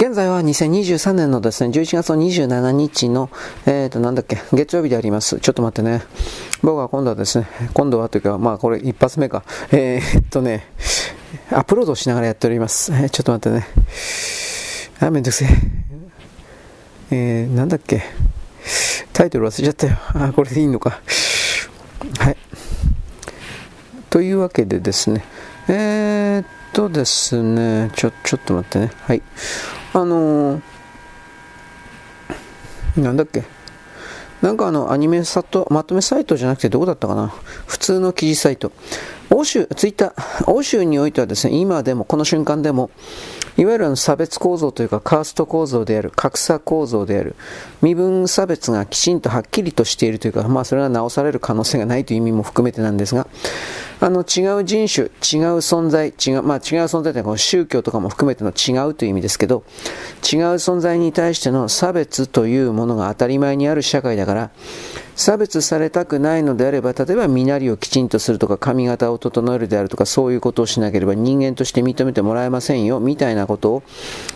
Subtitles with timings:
[0.00, 3.30] 現在は2023年のですね、11月の27日の、
[3.66, 5.40] えっ、ー、と、なんだっけ、月曜日であります。
[5.40, 6.02] ちょっと待ってね。
[6.62, 9.42] 僕は今度はですね、今度はというか、まあこれ一発目か。
[9.72, 10.68] えー、っとね、
[11.50, 12.92] アップロードしながらやっております。
[12.92, 13.66] えー、ちょっと待ってね。
[15.00, 15.48] あ、めんどくせえ。
[17.10, 18.04] えー、なんだっけ。
[19.12, 19.96] タイトル忘れちゃったよ。
[20.14, 21.00] あ、これでいいのか。
[22.20, 22.36] はい。
[24.10, 25.24] というわけでですね、
[25.66, 28.92] えー、っとですね、ちょ、ちょっと待ってね。
[29.00, 29.22] はい。
[29.94, 33.44] あのー、なんだっけ？
[34.42, 37.32] なんかあの、アニメサト、まとめサイトじゃなくてどこだったかな？
[37.66, 38.70] 普通の記事サイト。
[39.30, 42.90] 欧州、ツイッター、欧州においてはですね、今でも、この瞬間でも、
[43.56, 47.34] いわゆる差別構造というか、カースト構造である、格差構造である、
[47.82, 53.26] 身分差別がきちんとはっきりとしているというか、まあそれは直される可能性がないという意味も含めてなんですが、
[54.00, 59.64] あの違う人種、違う存在、違う、まあ違う存在というのは宗教とかも含めての違うという意味ですけど、
[60.22, 64.50] 違う存在に対しての差別というものが当たり前にある社会だから、
[65.16, 73.82] 差別されたくないのであれば、例えば身なりをきちんとするとか、髪型を整えるであるとか、そういうことをしなければ人間として認めてもらえませんよ、みたいなことを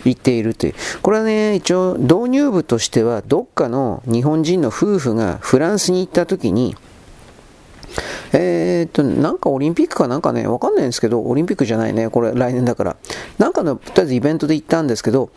[0.03, 0.75] 言っているという。
[1.01, 6.75] これはね、一応導入部としては、どっかの日本人の夫婦がフランスに行った時に、
[8.33, 12.95] えー、っと、なんかオリンピックかなんかね、わかんないんですけど、オリンピックじゃないね、これ来年だから。
[13.37, 15.29] なんかの、とりあえずイベントで行ったんですけど、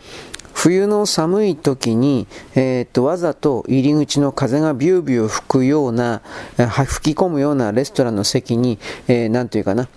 [0.53, 6.21] 冬の寒い時に、えー、っと、わざと入り口の風がビュービュー吹くような、
[6.57, 9.87] 吹き込むようなレストランの席に、えー、なんていうかな、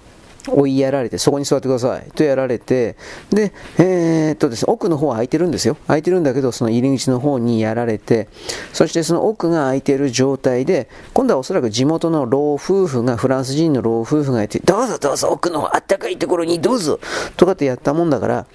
[0.52, 2.96] 追いやられて、そこに座ってくださいとやられて、
[3.30, 5.76] で、えー、っとですね、奥の方は空いてるんですよ。
[5.86, 8.28] 空いてるんだけど、その入り口の方にやられて、
[8.72, 17.00] そしてその奥が空いてる状態で、今度はおそらく地元の老夫婦が、フランス人の老夫婦がいて、どうぞどうぞ奥のあったかいところにどうぞ
[17.36, 18.46] とかってやったもんだから、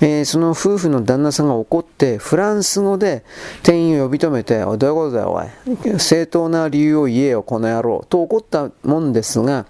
[0.00, 3.24] えー、その夫婦の旦那さんが怒って、フランス語で
[3.62, 6.00] 店員を呼び止めて、おい、どういうことだよ、おい。
[6.00, 8.04] 正当な理由を言えよ、この野郎。
[8.08, 9.66] と怒ったもんですが、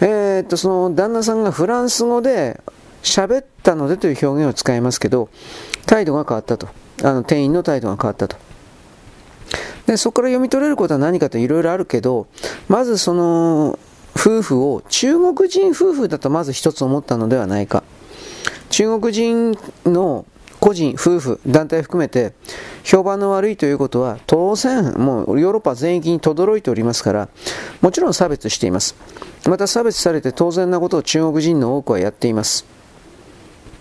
[0.00, 2.60] えー、っと、その旦那さんがフランス語で
[3.02, 5.28] 喋ったのでという表現を使いますけど、
[5.86, 6.68] 態度が変わったと。
[7.02, 8.36] あの、店員の態度が変わったと。
[9.86, 12.26] で、そこから読み取れることは何かといろいろあるけど、
[12.68, 13.78] まずその、
[14.16, 17.84] 夫婦を中国人夫婦だとまず一つ思ったのではないか。
[18.68, 19.56] 中国人
[19.86, 20.24] の
[20.60, 22.32] 個人、夫婦、団体含めて
[22.84, 27.28] 評判の悪いということは当然もうヨーロッパ全域に轟いておりますから
[27.80, 28.94] もちろん差別しています。
[29.46, 32.77] また差別されて当然なことを中国人の多くはやっています。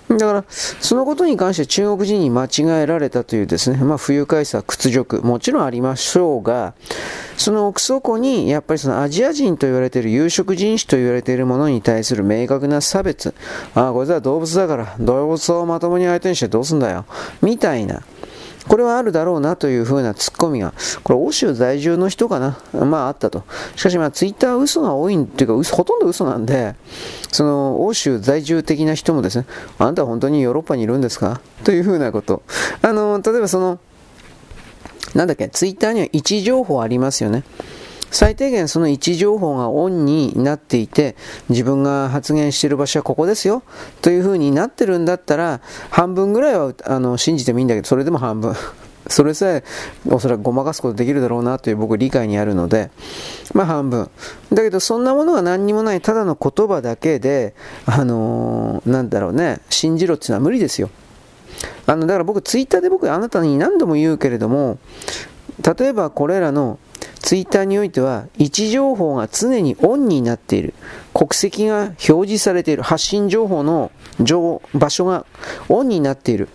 [0.10, 6.76] だから、そのことに関して中国人に間違えられたというですね、まあ、不愉快さ、屈辱、もちろんありましょうが、
[7.36, 13.34] その奥底に、やっぱりそのアジア人と言われている有色人種と言われているものに対する明確な差別、
[13.76, 17.06] ああ、こいつは動物だから、動物をまともに相手にしてどうすんだよ、
[17.42, 18.02] みたいな、
[18.68, 20.74] これはあるだろうなというふうなツッコミが、
[21.04, 23.44] これ欧州在住の人かな、まああったと。
[23.76, 26.76] しかしまあツイッターは嘘が多いっていうか、ほとんど嘘なんで、
[27.32, 29.46] その欧州在住的な人もですね、
[29.80, 31.42] あなたは本当にヨーロッパにいるんですか？
[31.64, 32.44] というふうなこと。
[32.82, 33.80] あの、例えばその、
[35.16, 37.44] なんだっけ、ツイッターには位置情報ありますよね。
[38.12, 41.16] 最低限その位置情報がオンになっていて、
[41.50, 43.64] 自分が発言している場所はここですよ、
[44.02, 48.56] というふうになってるんだったら、半分ぐらいはあの信じてもいいんだけど、それでも半分。
[49.10, 49.64] それさえ
[50.10, 52.92] おそらくごまかすことできるだろうなという僕理解にあるので、
[53.54, 54.10] まあ半分。
[54.52, 60.90] だけどそんなものが何にもないただの言葉だけで、あのー、なんだろうね、信じろっていうのは無理ですよ。
[61.86, 64.78] あの、だから僕ツイッターで僕あなたに何度も言うけれども、
[65.64, 66.78] 例えばこれらの
[67.20, 70.74] ツイッターにおいては位置情報が常にオンになっている。
[71.14, 72.84] 国籍が表示されている。
[72.84, 73.92] 発信情報の
[74.74, 75.26] 場所が
[75.70, 76.50] オンになっている。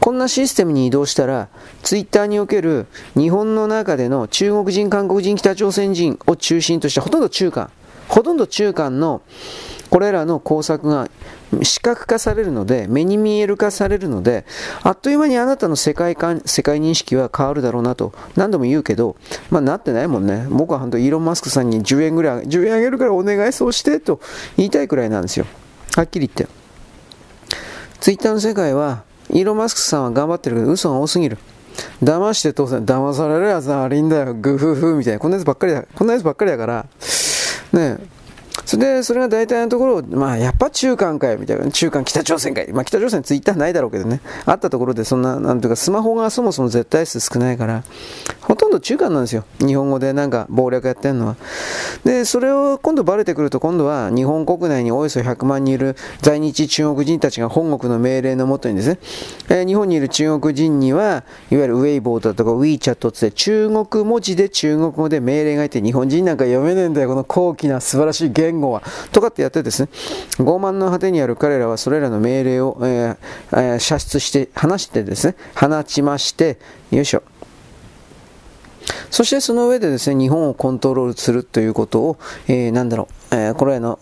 [0.00, 1.48] こんなシステムに移動したら、
[1.84, 7.70] ツイッターにおける日本の中での中国人、韓国人、北朝鮮人を中心としたほとんど中間、
[8.08, 9.22] ほとんど中間の
[9.90, 11.08] これらの工作が
[11.62, 14.46] 視覚化されるので、目に見える化されるので、
[14.82, 19.16] あっという間にあなたの世界観、世界認識は変わるだろうなと何度も言うけど、
[19.50, 20.46] まあなってないもんね。
[20.48, 24.20] 僕は本当イーロン・マスクさんに10円ぐらい、10円あげるからお願いそうしてと
[24.56, 25.46] 言いたいくらいなんですよ。
[25.94, 26.52] はっきり言って。
[28.00, 31.38] ツイッターの世界は、イーロン・マスクさんは頑張ってるけど嘘が多すぎる。
[32.02, 35.18] 騙して当然、騙されるやつは悪いんだよ、グフフみたいな。
[35.20, 36.86] こんなやつばっかりだ、こんなやつばっかりだから、
[37.72, 38.21] ねえ
[38.64, 41.70] それで、それが大体のところ、まあ、やっぱ中間かよ、みたいな。
[41.70, 42.72] 中間北朝鮮かい。
[42.72, 44.20] まあ、北朝鮮ツイッターないだろうけどね。
[44.46, 47.82] あったところで、そんな、なんていうか、スマホがそもそも絶対数少ないから、
[48.42, 49.44] ほとんど中間なんですよ。
[49.60, 51.36] 日本語でなんか謀略やってるのは。
[52.04, 58.98] で、それを今度バレてくると今度は日本国内におよそ100万人いる在日中国人たちが本国の命令のもとにですね、
[59.48, 68.82] えー、日本にいる中国人には、いわゆるウェイボーだとか WeChat って中国文字で中国語で命令がいて日本人なんか読めねえんだよ、この高貴な素晴らしい言語は。
[69.12, 69.88] とかってやってですね、
[70.38, 73.16] 傲慢の果てにある彼らはそれらの命令を、えー
[73.52, 76.58] えー、射出して、話してですね、放ちまして、
[76.90, 77.22] よいしょ。
[79.12, 82.18] そしてその上でですね、日本をコントロールするということを、
[82.48, 83.98] えー、なんだろう、えー、これらの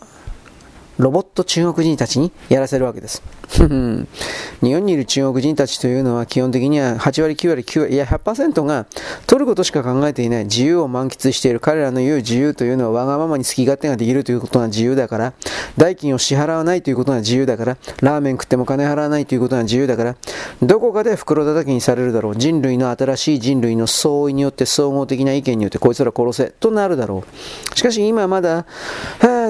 [1.00, 3.22] ロボット中国人たちにやらせるわけです。
[3.50, 8.86] 日本にいる中国人たちというのは基本的には8割、9割、9割、いや100%が
[9.26, 15.32] 取ることしか考えていない自由を満喫している彼らの言う自由というのはわがままに好き勝手ができるということが自由だから
[15.78, 20.16] 代金を支払わないということが自由だからラーメン食っても金払わないということが自由だから
[20.62, 22.36] どこかで袋叩きにされるだろう。
[22.36, 27.24] 人類の新しい人類の相違によって総合的な意見によってこいつら殺せとなるだろ
[27.72, 27.76] う。
[27.76, 28.66] しかし今まだ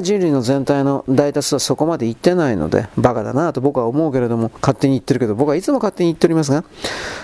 [0.03, 6.64] 人類の全体の大多達はそこまで行ってないのでバカだなと僕は思うけれども、勝手に言ってるけど、僕はいつも勝手に言っておりますが、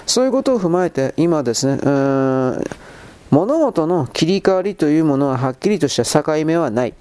[0.07, 1.79] そういうことを踏まえて、今ですね、
[3.31, 6.95] 物事の切り替わりというものははっきりとした境目はない。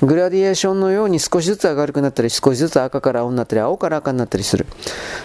[0.00, 4.66] グラディエーションのように少しずつ明るくなったり、少しずつ赤から青になったり、青から赤になったりする。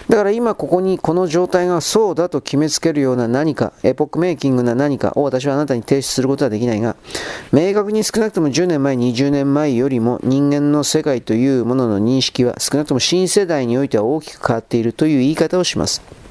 [0.08, 6.96] だから今ここにこの状態がそうだと決めつけるような何か、エポックメイキングな何かを私はあなたに提出することはできないが、
[7.52, 16.23] 明確に少なくとも10年前、20年前よりも人間の世界というものの認識は少なくとも新世代においては大きく変わっているという言い方をします。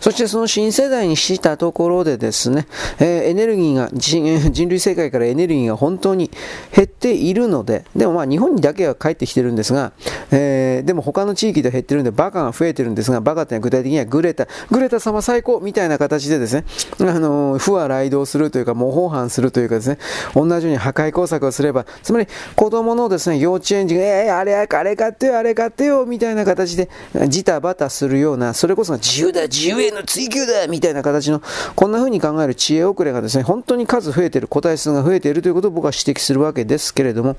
[0.00, 2.66] そしてその新世代にしたところでですね、
[2.98, 6.30] えー、エネルギーが 人類世界からエネルギーが本当に
[6.74, 9.92] 減っているので、でもまあ日本にだけは帰ってきてるんですが、
[10.30, 16.64] えー、でも他の地域で減ってるんでバカが増えてるんですが、バカってのは具体的にはグレタ、グレタ様最高みたいな形でですね、
[17.00, 19.98] あのー、不和雷道するというか模倣犯するというかですね、
[20.34, 26.88] 同じように破壊工作をすれば、つまり子供のですね、幼稚園児が、えー、あれ、あれ買ってよ、あれ買ってよ、みたいな形で
[27.28, 31.42] ジタバタするような、それこそが自由でだ、自由への追求だみたいな形の、
[31.74, 37.36] こんな風に考える知恵遅れがですね、本当に数増えてる、個体数が増えているということを僕は指摘するわけですけれども、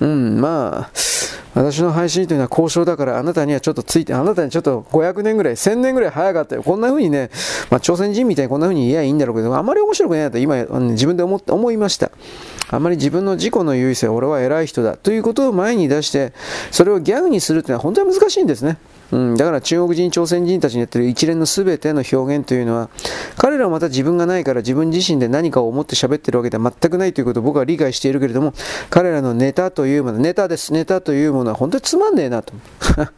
[0.00, 0.90] うん、まあ、
[1.54, 6.62] 私の配信というのは交渉だから、あなたにはちょっとついて、あなたにちょっと500年ぐらい、1000年ぐらい早かったよ。
[6.62, 7.30] こんな風にね、
[7.70, 12.10] まあ、朝鮮人みたいにこんな風に言えばいいんだろうけど、あまり面白くないなと今、自分で思思いました。
[12.72, 16.32] あまり自分の自己の優位性、俺は偉い人だということを前に出して、
[16.70, 18.78] それをギャグにするというのは本当に難しいんですね。
[19.12, 22.90] うん、だから中国人、朝鮮人たちにやってる一連の全ての表現というのは、
[23.36, 28.54] 彼らはまた自分がないから自分自身で何かを思って喋ってるわけでは全くないということを僕は理解しているけれども、
[28.88, 32.52] 彼らのネタというもの、ネタです、ネタというものは本当につまんねえなと。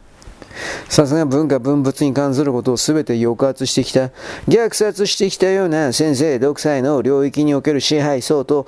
[0.88, 4.10] さすが文化文物に関することを全て抑圧してきた、
[4.48, 8.66] 虐殺してきたような先生独裁の領域における支配層と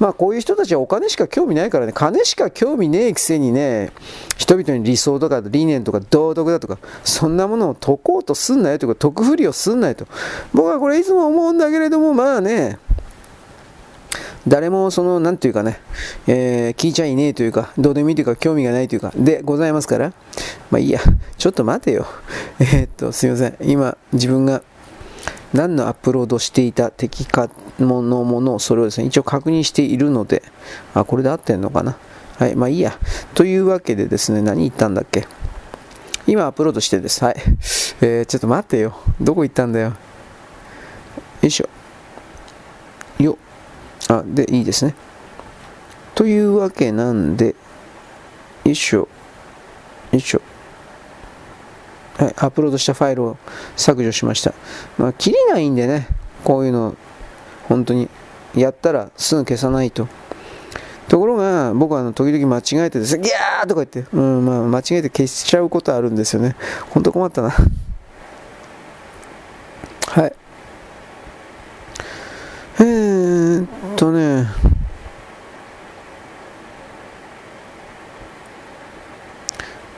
[0.00, 3.92] まあこういう人たちはお金しか興味ないからね、金しか興味ねえくせにね、
[4.38, 10.06] 人々に理想とか理念とか道徳だとか、そんなものを解こうとすんなよとか、得不利をすんなよと。
[10.54, 12.78] 僕はこれいつも思うんだけれども、まあね、
[14.48, 15.80] 誰もその、なんていうかね、
[16.26, 20.14] えー、聞いちゃいねえというか、どうでもいいというか、興味がないというか、でございますから、
[20.70, 21.00] まあいいや、
[21.36, 22.06] ちょっと待てよ。
[22.58, 23.56] えー、っと、すいません。
[23.60, 24.62] 今、自分が
[25.52, 30.42] 何のアップロードしていた敵かのものをそれをですね、一応確認しているので、
[30.94, 31.96] あ、これで合ってんのかな。
[32.38, 32.98] はい、まあいいや。
[33.34, 35.26] というわけでですね、何言ったんだっけ。
[36.26, 37.24] 今アップロードしてです。
[37.24, 37.36] はい。
[38.02, 38.94] えー、ちょっと待ってよ。
[39.20, 39.88] どこ行ったんだよ。
[39.88, 39.94] よ
[41.42, 41.68] いしょ。
[43.22, 43.36] よ。
[44.08, 44.94] あ、で、いいですね。
[46.14, 47.54] というわけなんで、
[48.64, 48.98] よいしょ。
[49.00, 49.08] よ
[50.12, 50.42] いしょ。
[52.18, 53.38] はい、アップロードしたファイルを
[53.76, 54.52] 削除しました。
[54.98, 56.08] まあ、切りないんでね、
[56.44, 56.94] こういうの、
[57.70, 58.08] 本当に、
[58.56, 60.08] やったらすぐ消さないと。
[61.08, 66.56] ところが、僕はあの時々間違えてですね、ギャーとか言って、うん、まあ、間違えて消しちゃうことあるんですよね。
[66.90, 67.50] 本当困ったな。
[70.08, 70.32] はい。
[72.80, 74.48] えーっとね、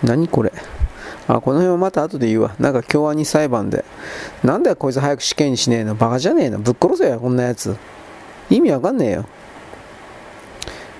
[0.03, 0.53] 何これ。
[1.29, 2.55] あ、この辺はまた後で言うわ。
[2.59, 3.85] なんか京アニ裁判で。
[4.43, 5.95] なんだこいつ早く死刑にしねえの。
[5.95, 6.59] バカじゃねえの。
[6.59, 7.77] ぶっ殺せよ、こんなやつ。
[8.51, 9.25] 意味わかんねえよ。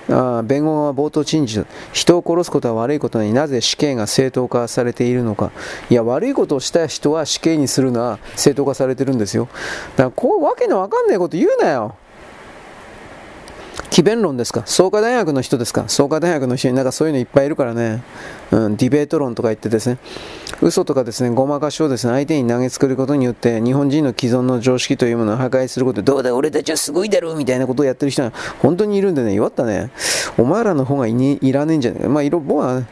[0.09, 5.51] あ弁護側は冒頭陳述人を殺すことは悪いことになぜ死刑が正当化されているのか
[5.89, 9.47] いや悪いことをした人は死刑にするのは正当化されてるんですよ
[9.95, 11.95] だからこうわけのわかんないこと言うなよ
[13.89, 14.63] 詭弁論ですか？
[14.65, 15.85] 創価大学の人ですか？
[15.87, 18.03] 創価大学の人になんかそういうのいっぱいいるからね、
[18.51, 19.97] うん、ディベート論とか言ってですね、
[20.61, 29.89] 嘘とかですね、ごまかしをですね、相手に投げつけることによって、日本人の既存の常識というものを破壊することで、どうだ、俺たちはすごいだろうみたいなことをやってる人は本当にいるんでね、弱ったね。
[30.37, 32.09] お前らの方がい,、ね、いらねえんじゃねえか。
[32.09, 32.83] まあ、いろ、僕は、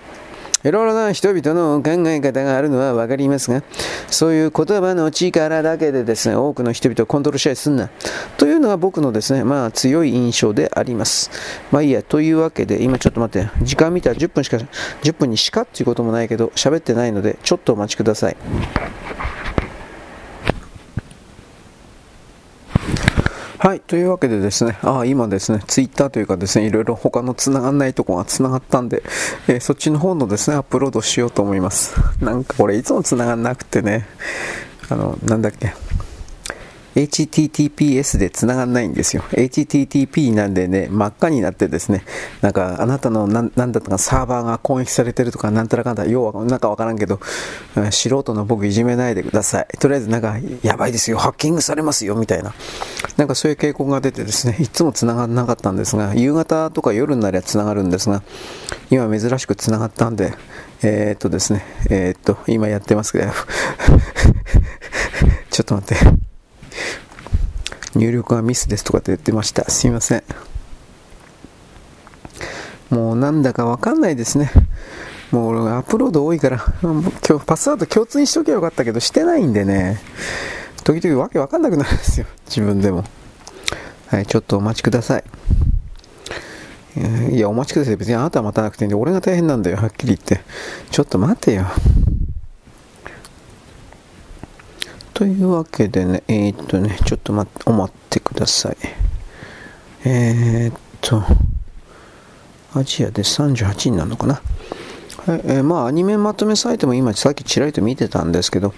[0.63, 3.63] いろいろな人々の考え方があるのは分かりますが、
[4.08, 7.89] そういう言葉の力だけでですね、多くの人々をコントロールしたりすんな。
[8.38, 11.32] というのが僕のですね、まあ強い印象であります。
[11.72, 18.38] まあいいや、というわけで、今ちょっと待って、時間見たら10分しか、10分にしかっていうこともないけど、喋ってないので、ちょっとお待ちください。
[23.63, 29.03] はい、というわけでですね、あ今ですね、ツイッターというかですね、いろいろ他の繋がんないとこが繋がったんで、
[29.48, 31.94] えー、そっちの方のですね、アップロードしようと思います。
[32.25, 34.08] なんかこれいつも繋がんなくてね、
[34.89, 35.75] あの、なんだっけ、
[36.95, 39.24] HTTPS で繋がんないんですよ。
[39.31, 42.03] HTTP なんでね、真っ赤になってですね、
[42.41, 47.19] なんかあなたのなんだったかサーバーが攻撃されてるとかなんたらかんだ、要はなんかわからんけど、
[47.91, 49.67] 素人の僕いじめないでください。
[49.79, 52.53] とりあえずなんか、やばいですよ、ハッキングされますよ、みたいな。
[53.17, 58.21] なんかそういう傾向が出てですね、いつも繋がらなかったんですが、夕方とか夜になりゃ繋がるんですが、
[58.89, 60.33] 今珍しく繋がったんで、
[60.83, 63.31] えー、っとですね、えー、っと、今やってますけど、
[65.50, 66.30] ちょっと待って。
[67.96, 69.70] 入力はミスですとかって言ってました。
[69.70, 70.24] すいません。
[72.90, 74.51] もうなんだかわかんないですね。
[75.32, 80.01] もう俺アップロード多いから、今日パスワード共通にしときゃよかったけど、してないんでね、
[80.84, 82.25] 時々わけわかんなくなるんですよ。
[82.48, 83.06] 自分でも。
[84.08, 85.24] はい、ちょっとお待ちください。
[87.32, 87.96] いや、お待ちください。
[87.96, 90.42] 別にあなたは待たなくていいんで、俺が大変なんだよ、はっきり言って。
[90.92, 91.68] ちょっと待てよ。
[95.22, 98.78] というわけでね、えー、っとね、ちょっと待って、お待ってください。
[100.04, 101.22] えー、っと、
[102.74, 104.42] アジアで38になるのかな？
[105.28, 108.74] はい、えー、まあ、アニメまとめサイトも今、さっきちらりと見てたんですけど、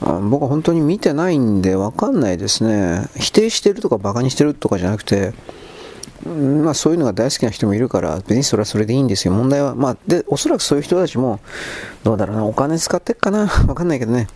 [0.00, 3.06] あ僕は本当に見てないんでわかんないですね。
[3.14, 5.32] 否定してるとかバカにしてるとかじゃなくて、
[6.26, 9.32] まあそういうのが大好きな人もいるから、別にそれはそれでいいんですよ。
[9.32, 11.38] 問題は、まあ、で、おそらくそういう人たちも、
[12.02, 13.42] どうだろうな、お金使ってっかな？
[13.68, 14.26] わかんないけどね。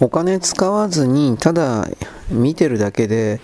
[0.00, 1.88] お金使わずにただ
[2.30, 3.40] 見てるだけで、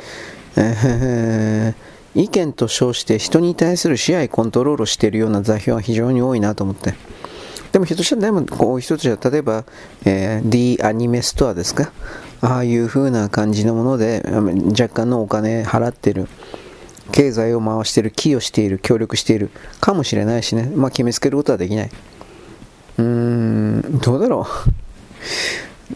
[0.57, 6.95] えー、意見と称して人に対する支配コントロールしているような座標は非常に多いなと思って。
[7.73, 9.65] でもひょっとしたらでもこういう人たちは例えば、
[10.07, 11.93] えー、D アニメストアですか？
[12.41, 14.23] ああいう風な感じのもので
[14.71, 16.29] 若干のお金払ってる
[17.13, 20.71] 経済を回している寄与している協力しているかもしれないしね。
[20.75, 21.91] まあ決めつけることはできない。
[22.99, 24.71] うーんどうだろう。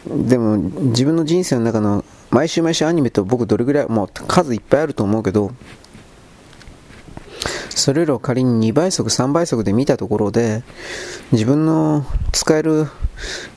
[0.07, 5.53] でも自分の人生の中の毎週毎週アニメと僕どれぐらいもう数いっぱいあると思うけど
[7.71, 10.63] それらを仮に2倍速3倍速で見たところで
[11.33, 12.87] 自分の使える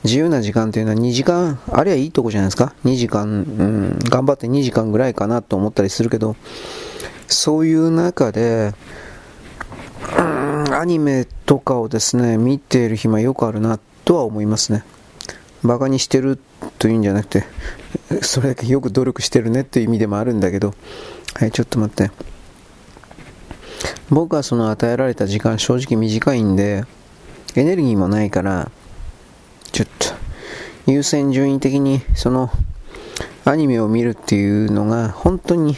[0.02, 2.74] 自由な時間というのは2時間ありゃいいとこじゃないですか。
[2.84, 6.36] 2時間、うん、頑張って2時間ぐらいかなと思ったりするけど
[7.28, 8.72] そういう中で、
[10.18, 14.84] うん、アニメとかをですね見ている暇よくあるなとは思いますね。
[15.64, 16.38] バカにしてる
[16.78, 17.44] というんじゃなくて、
[18.22, 20.74] それだけよく努力してるねっていう意味でもあるんだけど、
[21.34, 22.10] はい、ちょっと待って。
[24.10, 26.84] 僕はその与えられた時間正直短いんで、
[27.56, 28.70] エネルギーもないから、
[29.72, 30.08] ちょっと、
[30.86, 32.50] 優先順位的にその
[33.46, 35.76] アニメを見るっていうのが本当に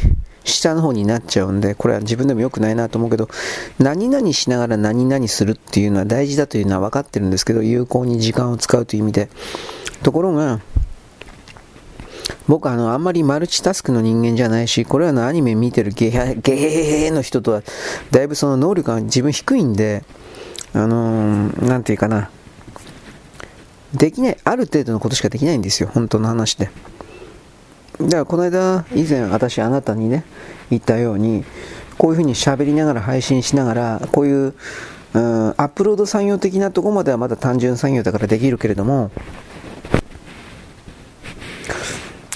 [0.52, 3.28] 下の方になっちゃうんで、これは自分でも良くないなと思うけど、
[3.78, 9.28] 何々しながら何々するっていうのは大事だというのは分かってるんですけど、有効に時間を使うという意味で、
[10.02, 10.60] ところが、
[12.48, 17.62] 僕あの、あんまりマルチタスクの人間じゃないし、これらのアニメ見てるゲヘゲヘヘの人とは、
[18.10, 20.04] だいぶその能力が自分低いんで、
[20.72, 22.30] あのー、なんていうかな、
[23.94, 26.70] できない、ある程度のことしかできないんですよ、本当の話で。
[28.00, 30.24] だからこの間、以前私あなたにね、
[30.70, 31.44] 言ったように、
[31.98, 34.54] こういうふうに喋りながら配信しながら、こういう、
[35.14, 39.10] うん、アップロード作業的なところまではまだ単純作業だからできるけれども、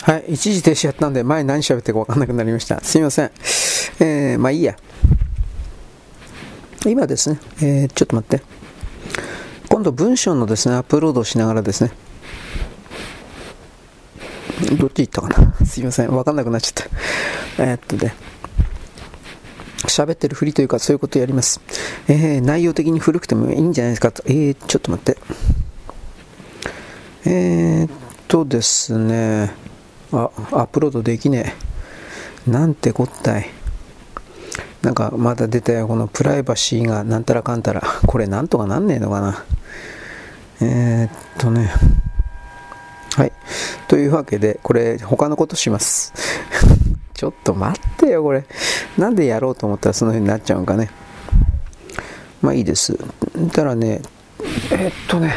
[0.02, 2.80] はい、一時停止やったんで、前何喋ってか分かんなくなりました。
[2.80, 3.30] すいません。
[4.00, 4.76] えー、まあいいや。
[6.86, 8.42] 今ですね、えー、ちょっと待って。
[9.68, 11.92] 今度文章のですね、アップロードをしながらですね、
[14.78, 15.54] どっち行ったかな？
[15.66, 16.10] すいません。
[16.10, 16.86] 分かんなくなっちゃっ
[17.56, 17.64] た。
[17.64, 18.14] え、っとね、
[19.86, 21.60] 喋ってるふりというかそういうことやります。
[22.08, 24.12] えー、内容的に古くてもいいんじゃないですか？
[24.12, 24.22] と。
[24.26, 25.18] えー、ちょっと待って。
[27.24, 27.90] えー、っ
[28.28, 29.52] とですね、
[30.12, 31.54] あ、アップロードできね
[32.46, 32.50] え。
[32.50, 33.48] なんてこったい。
[34.82, 37.82] なんかまだ出たよ、このプライバシーがなんたらかんたら。
[38.06, 39.44] これなんとかなんねえのかな。
[40.62, 41.70] えー、っとね。
[43.16, 43.32] はい。
[43.88, 46.12] というわけで、これ、他のことします。
[47.14, 48.44] ちょっと待ってよ、これ。
[48.96, 50.90] なんでやろうと思ったらその風になっちゃうんかね。
[52.40, 52.98] まあいいです。
[53.52, 54.00] たらね、
[54.70, 55.34] えー、っとね、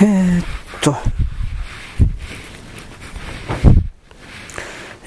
[0.00, 0.44] えー、っ
[0.80, 0.96] と、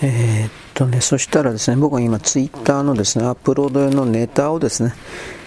[0.02, 4.94] えー、っとね、そしたらですね、僕は今ツイッターのですね、アップロード用のネタをですね、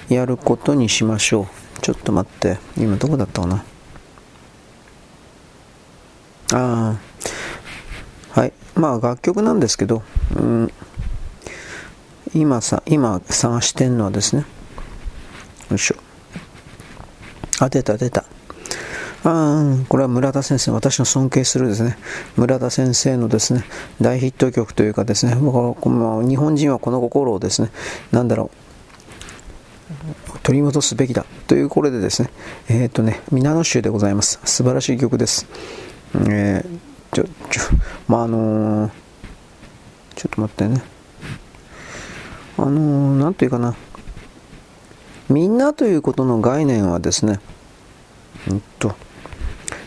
[0.08, 1.80] やることにしましょう。
[1.80, 3.64] ちょっと待って、今どこだったかな。
[6.52, 6.96] あ
[8.34, 8.52] あ、はい。
[8.74, 10.02] まあ楽曲なんですけど、
[10.36, 10.72] うん、
[12.34, 14.44] 今さ、今探してんのはですね、
[15.70, 15.96] よいしょ。
[17.60, 18.24] あ、出た出た。
[19.24, 21.98] あこれは村田先生、私の尊敬するですね、
[22.36, 23.64] 村田先生のですね、
[24.00, 27.70] 大ヒット曲というかですね、日本人はこの心をですね、
[28.12, 32.30] なんだろう、取り戻すべきだというこれでですね、
[32.68, 34.38] えっ、ー、とね、皆の衆でございます。
[34.44, 35.46] 素晴らしい曲です。
[36.14, 36.78] えー、
[37.12, 37.62] ちょ、ちょ、
[38.08, 38.90] まあ、あのー、
[40.14, 40.82] ちょっと待ってね。
[42.56, 43.76] あのー、なんというかな。
[45.28, 47.38] みんなということの概念はですね、
[48.50, 48.94] うんと、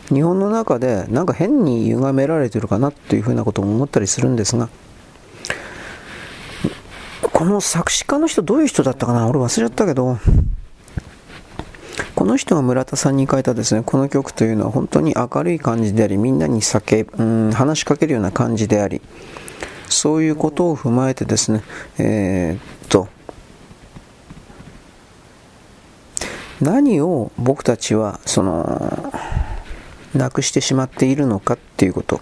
[0.09, 4.69] 日本の中でなんか変に歪められてるかなというふうなことも思ったりするんですが、
[7.23, 9.27] この作詞家の人どういう人だったかな？
[9.27, 10.19] 俺忘れちゃったけど、
[12.21, 19.01] この人が村田さんに書いたですね、この曲というのは本当に明るい感じであり、みんなに酒、うん、話しかけるような感じであり、
[19.89, 21.63] そういうことを踏まえてですね、
[21.97, 23.07] えー、っと、
[26.61, 29.11] 何を僕たちは、その、
[30.13, 32.21] なくしてしまっているのかっていうこと。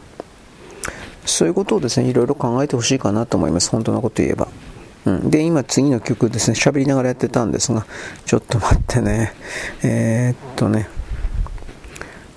[1.25, 3.69] そういうことをですね、いろいろ考えてほしいかなと思います。
[3.69, 4.47] 本当のこと言えば。
[5.05, 7.85] うん、で、今次の曲ですね、喋りながらやってたんですが、
[8.25, 9.33] ちょっと待ってね。
[9.83, 10.89] えー、っとね、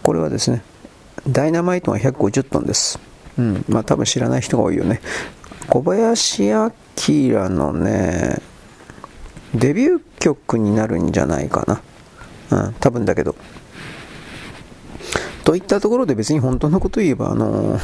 [0.03, 0.63] これはですね、
[1.29, 2.99] ダイナマイトが150トンです。
[3.39, 5.01] うん、まあ多分知らない人が多いよね。
[5.69, 6.71] 小林明
[7.49, 8.39] のね、
[9.55, 11.65] デビュー曲になるんじゃないか
[12.51, 12.67] な。
[12.67, 13.35] うん、多分だけど。
[15.45, 17.79] といったところで別に本当のこと言えば、あの、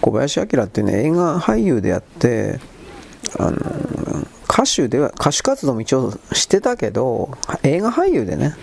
[0.00, 2.60] 小林明ってね、映画俳優であって、
[3.38, 3.58] あの
[4.48, 7.30] 歌手では歌手活動も一応してたけど
[7.62, 8.54] 映画俳優でね、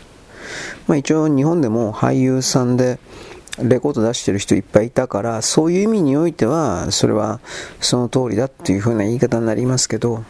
[0.88, 3.00] まあ、一応日本でも俳優さんで
[3.62, 7.39] レコード出してる人いっぱいいたからそういう意味においてはそれは
[7.80, 10.24] その通りだっていう風な言い方になりますけど。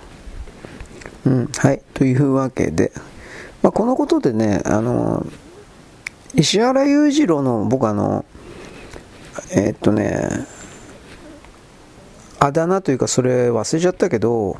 [1.26, 2.92] うんはいというわけで、
[3.62, 5.26] まあ、このことでねあの
[6.34, 8.26] 石原裕次郎の僕あの
[9.52, 10.48] えー、っとね
[12.44, 14.58] あだ名というかそれ忘れちゃったけど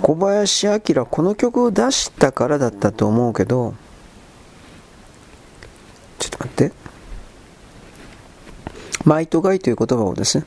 [0.00, 3.74] 小林明この曲を出したからだったと思うけど
[6.20, 6.72] ちょっと待って。
[9.04, 10.44] マイトガイという言葉をですね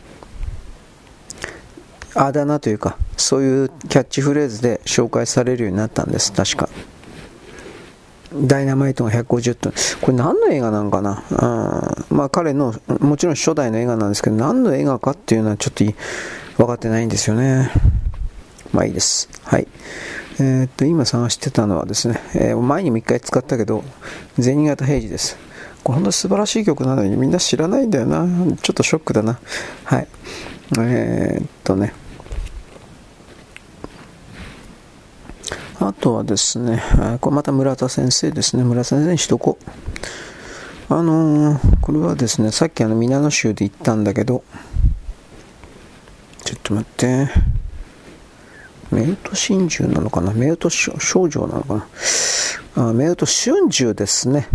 [2.16, 6.70] あだ名というかそういうキャッチフレーズで紹介されるようになったんです確か。
[8.36, 9.74] ダイナマイトが150トン。
[10.02, 11.24] これ何の映画なんかな？
[11.30, 12.18] うん。
[12.18, 15.84] まあ彼の、もちろん初代の映画なんですけど、何の映画かっていうのはちょっと
[16.58, 17.72] 分かってないんですよね。
[18.72, 19.30] まあいいです。
[19.44, 19.68] はい。
[20.40, 23.84] えー、っと、今探してたのはですね、えー、前にも一回使ったけど、
[24.40, 25.38] 銭形平次です。
[25.84, 28.26] これ本当に素晴らしい曲なのにみんな知らないんだよな。
[28.62, 29.40] ちょっとショックだな。
[29.84, 30.08] はい。
[30.80, 31.94] えー、っとね。
[35.86, 36.82] あとはですね、
[37.20, 38.64] これまた村田先生ですね。
[38.64, 39.58] 村田先生にしとこ
[40.90, 40.94] う。
[40.94, 44.44] あのー、これはですね、さっきあの、皆野州で行ったんだけど、
[46.46, 47.28] ちょっと待って。
[48.92, 50.32] メト真珠なのかな？
[50.34, 50.94] メト少
[51.28, 51.88] 女なのか
[52.76, 52.90] な？
[52.90, 54.48] あメト春秋ですね。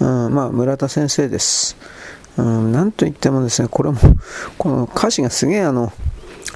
[0.00, 1.76] うん、まあ、村田先生です。
[2.36, 3.98] うん、なんといってもですね、これも、
[4.58, 5.92] この歌詞がすげえあの、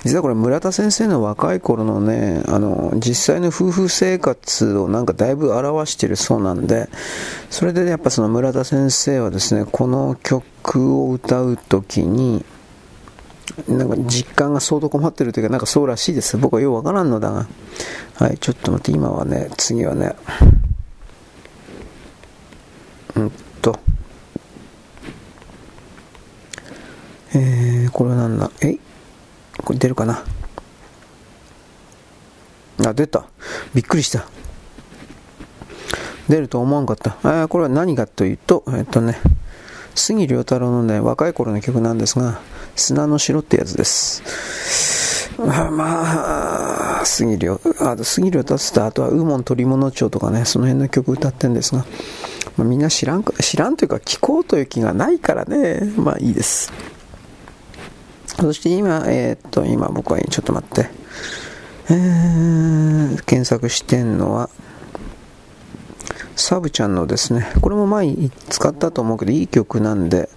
[0.04, 6.88] 実はこれ村田先生の若い頃のね、あの、実際の夫婦生活をなんかだいぶ表してるそうなんで、
[7.50, 12.44] それで、ね、やっぱその村田先生はですね、この曲を歌う時に、
[13.66, 16.36] なんか実感が相当困ってるというか、なんかそうらしいです。
[16.36, 17.46] 僕はようわからんのだが。
[18.14, 20.14] はい、ちょっと待って、今はね、次はね、
[23.16, 23.76] うんと、
[27.34, 28.70] えー、これは何だ、え？
[28.70, 28.80] い
[29.68, 30.24] これ出るかな
[32.86, 33.26] あ、出た。
[33.74, 34.26] びっくりした。
[36.26, 37.42] 出ると思わんかった。
[37.42, 39.18] あこれは何かというと、えっとね、
[39.94, 42.40] 杉良太郎のね、若い頃の曲なんですが、
[42.76, 44.22] 砂の城ってやつです。
[45.36, 51.84] まあ、まあ、杉良、あと杉良達とあとはウモン鳥物町とかね、その辺の曲歌ってるんですが、
[52.56, 56.72] まあ、みんな知らん、知らんというか聞こうという気がないからね、まあいいです。
[58.40, 60.88] そして今、えー、っと、今僕は、ちょっと待って、
[61.90, 64.48] えー、検索してんのは、
[66.36, 68.14] サブちゃんのですね、これも前
[68.48, 70.28] 使ったと思うけど、いい曲なんで、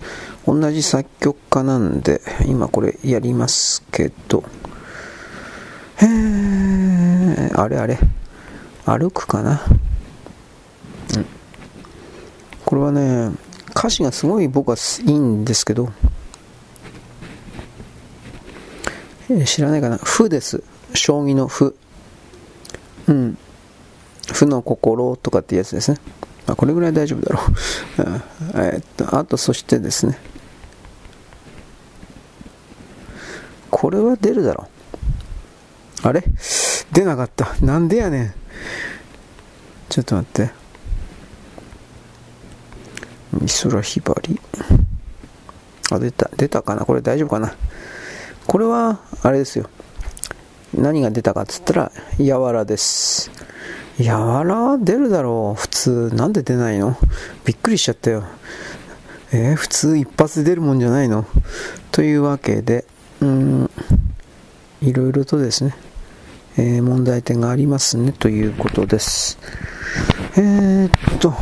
[0.48, 4.44] 同じ作曲家なんで、今これやりますけど、
[6.02, 8.00] えー、あれあれ、
[8.86, 9.62] 歩くかな。
[11.16, 11.26] うん。
[12.66, 13.32] これはね、
[13.70, 15.92] 歌詞がすごい僕はいいんですけど、
[19.21, 19.98] えー、知らないかな。
[19.98, 20.64] 負です。
[20.94, 21.76] 将棋の負。
[23.08, 23.38] うん。
[24.34, 25.98] 負の心とかってやつですね。
[26.48, 28.62] あ、これぐらい大丈夫だろう。
[28.74, 30.18] えっと、あと、そしてですね。
[33.70, 34.68] これは出るだろ
[36.04, 36.08] う。
[36.08, 36.24] あれ？
[36.92, 37.56] 出なかった。
[37.62, 38.34] なんでやねん。
[39.90, 40.52] ちょっと待って。
[43.34, 44.40] 美空ひばり。
[45.90, 46.30] あ、出た。
[46.36, 46.86] 出たかな？
[46.86, 47.56] これ大丈夫かな？
[48.48, 49.70] これは、あれですよ。
[50.74, 53.32] 何が出たかっつったら、やわらです。
[53.98, 55.60] やわら出るだろう。
[55.60, 56.12] 普通。
[56.14, 56.98] なんで出ないの？
[57.46, 58.24] びっくりしちゃったよ。
[59.32, 61.26] えー、普通一発で出るもんじゃないの？
[61.92, 62.86] というわけで、
[63.22, 63.70] うん、
[64.82, 65.76] いろいろとですね、
[66.58, 69.38] えー、問題点がありますねということです。
[70.38, 71.34] えー、っと、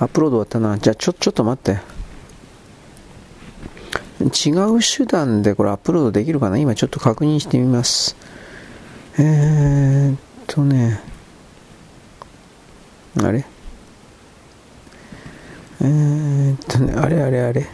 [0.00, 0.78] アップロード終わったな。
[0.78, 1.97] じゃあちょ、ちょっと待って。
[4.20, 6.58] 違う手段でこれアップロードできるかな？
[6.58, 8.16] 今ちょっと確認してみます。
[9.18, 11.00] えー、っとね、
[13.22, 13.46] あれ？
[15.80, 17.66] えー、っとね、あれあれあれ。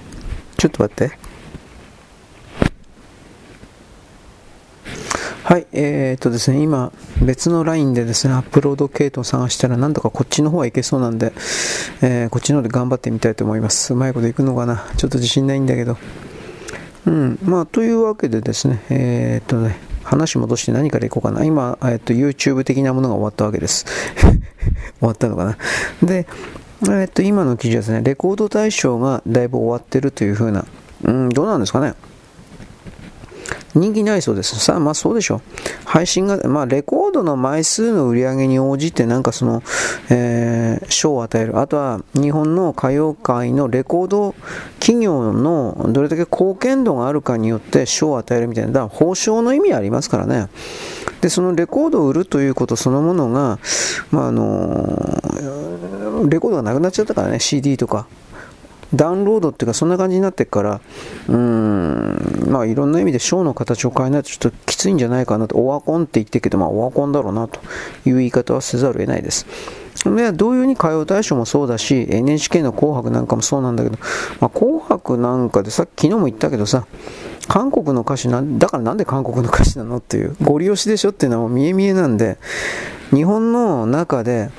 [0.58, 1.18] ちょっと待って。
[5.44, 11.32] はい、えー、っとですね、今、別の LINE でですね、アップロード系統を探したら、なんとかこっちの方はいけそうなんで、
[12.02, 13.92] えー、こっちの方で頑張ってみたいと思います。
[13.92, 14.84] うまいこといくのかな？
[14.96, 15.96] ちょっと自信ないんだけど。
[17.06, 21.44] うん、まあ、というわけでですね、えー、っとね、話戻して何からいこうかな。
[21.44, 23.84] 今、えー、っと、YouTube 的なものが終わったわけです。
[25.00, 25.58] 終わったのかな。
[26.02, 26.26] で、
[26.82, 30.64] えー、っと、今の記事はですね、レコード大賞がだいぶ終わってるというふうな、
[31.02, 31.94] うん、どうなんですかね。
[33.74, 34.58] 人気ないそうです。
[34.58, 35.40] さあ、まあそうでしょう。
[35.84, 39.62] 配信が、まあレコードの枚数の売り上げに応じてなんかその、
[40.10, 41.58] えー、賞を与える。
[41.58, 44.34] あとは日本の歌謡界のレコード
[44.78, 50.48] 企業のどれだけ貢献度があるかによって賞を与えるみたいな、だから報奨の意味ありますからね。
[51.20, 53.58] で、そのレコードを売るということそのものが、
[54.10, 58.06] まああの、レコードがなくなっちゃったからね、CD とか。
[58.94, 60.80] ダウンロードっていうかそんな感じになってから、
[61.28, 67.60] うーん、まあいろんな意味でショーの形を変えないとちょっときついんじゃないかなと、オワコンって言ってるけど、まあオワコンだろうなと
[68.06, 69.46] いう言い方はせざるを得ないです。
[70.04, 73.98] で同様に歌謡大賞もそうだし、NHK の紅白なんかもそうなんだけど、
[74.40, 76.86] まあ、紅白なんかでさっき昨日も言ったけどさ、
[77.48, 82.38] 韓国の歌手な、だからなんで韓国の歌手なのっていう、ゴリ押しでしょっていうのはもう見え見えなんで、
[83.14, 84.50] 日本の中で、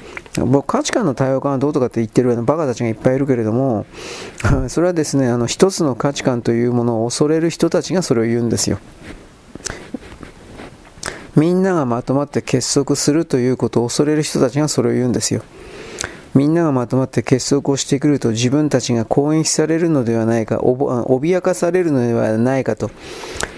[0.43, 3.85] 僕価値観の多様化はどうとかって言ってるようなバカたちがいっぱいいるけれども、
[4.67, 8.79] それはですね、あの一つの価値観というものを恐れる人たちがそれを言うんですよ。
[11.35, 15.41] みんながまとまって結束するということを恐れる人たちがそれを言うんですよ。
[16.33, 22.91] みんながまとまって結束をしてくると自分たちが攻撃されるのではないか、脅かされるのではないかと、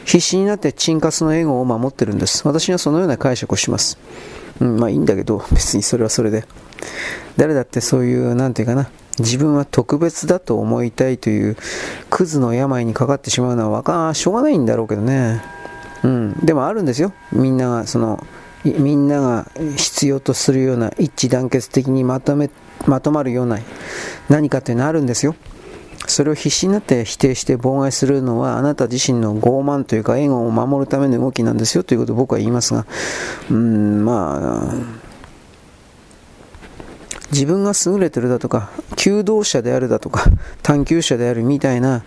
[0.06, 2.48] 必死になってチンカスのエゴを守ってるんです。
[2.48, 3.98] 私はそのような解釈をします。
[4.60, 6.46] うん、まあいいんだけど、別にそれはそれで。
[7.38, 8.90] 誰だってそういう、なんていうかな、
[9.20, 11.58] 自分は特別だと思いたいという、
[12.10, 15.42] クズの病にかかってしまうのはわか、しょうがないんだろうけどね。
[16.04, 17.14] うん、でもあるんですよ。
[17.32, 18.26] みんなが、その、
[18.64, 22.50] みんなが必要とするような一致団結的にまとめ、
[22.86, 23.60] まとまるような
[24.30, 25.36] 何かっていうのはあるんですよ。
[26.06, 32.86] それを必死になって否定して妨害するのはあなた自身の傲慢というかエゴを守るための動きなんですよということを僕は言いますが、
[33.50, 34.74] うん、まあ、
[37.32, 40.26] 自分が優れてるだとか、求道者であるだとか、
[40.64, 42.04] 探求者であるみたいな、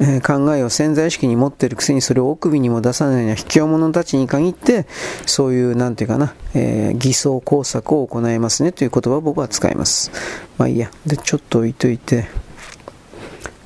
[0.00, 4.86] え考えを潜在意識に持ってるくせにそれを奥首にも出さないような卑怯者たちに限って
[5.26, 10.10] そういうなんていうかな、えー、偽装工作を行いますねという言葉を僕は使います。
[10.58, 10.90] まあいいや。
[11.06, 12.26] でちょっと置いといて。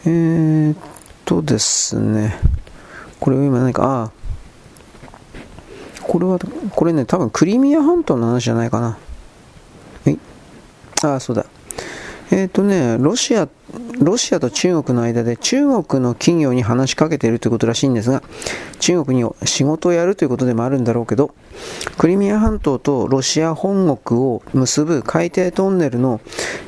[0.07, 0.77] えー、っ
[1.25, 2.39] とですね、
[3.19, 4.11] これは今何か、ああ、
[6.03, 6.39] これは、
[6.71, 8.99] これね、多分クリミア半島の話じゃないかな。
[10.07, 10.17] え？
[11.03, 11.45] ああ、そうだ。
[12.31, 13.49] えっ、とね、ロシア
[14.01, 18.23] ロシアと中国の間で中国の企業に話しかけているということらしいんですが、
[18.79, 21.35] 中国に仕事をやるということでもあるんだろうけど、
[21.99, 26.21] クリミア半島とロシア本国を結ぶ海底トンネルの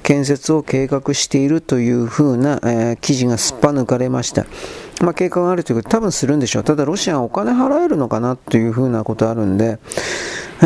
[0.02, 4.46] 建設を計画しているというふうな、えー、記事がすっぱ抜かれました。
[5.00, 6.64] まあ、計画があるということで多分するんでしょう。
[6.64, 9.78] ただロシアはお金払えるのかなというふうなことあるんで、
[10.62, 10.64] え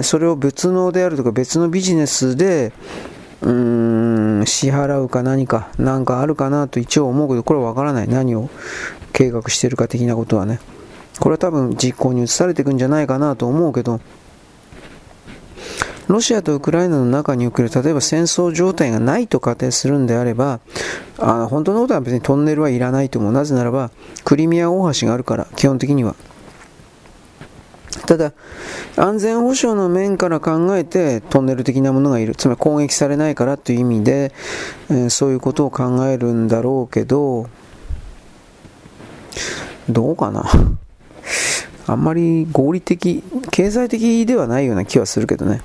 [0.00, 2.72] ー、それを別のであるとか別のビジネスで、
[3.44, 8.08] うーん、支払うか何か、何かあるかなと一応思うけど、これはわからない。
[8.08, 8.48] 何を
[9.12, 10.60] 計画してるか的なことはね。
[11.20, 14.00] これは多分実行に移されていくんじゃないかなと思うけど、
[16.08, 20.60] ロシアとウクライナの中における例えば戦争状態がないと仮定するんであれば
[21.18, 23.90] あ本当のことは別にトンネルはいらないと思うなぜならば
[24.22, 26.14] クリミア大橋があるから基本的には
[28.06, 28.32] ただ
[28.96, 32.34] 安全保障の面から考えてトンネル的なものがいる。
[32.34, 34.32] つまり攻撃されないからという意味で、
[34.90, 37.48] えー、そういうことを考えるんだろうけど
[39.88, 40.44] どうかな。
[41.86, 45.60] あんまり合理的経済的ではないような気はするけどね。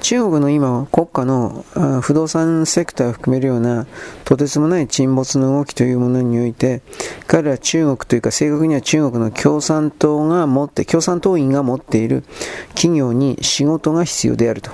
[0.00, 1.64] 中国の今、国家の
[2.02, 3.86] 不動産セクターを含めるような
[4.24, 6.82] とてつもない沈没の動きというものにおいて、
[7.26, 12.24] 彼ら中国というか正確には中国の共産党が持って、共産党員が持っている
[12.74, 14.70] 企業に仕事が必要であると。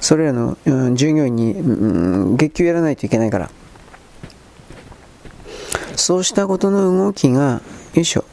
[0.00, 3.50] それらの、うん、従業員に、うん、月給やらないといけないから。
[5.94, 7.60] そうしたことの動きが、
[7.94, 8.24] よいしょ。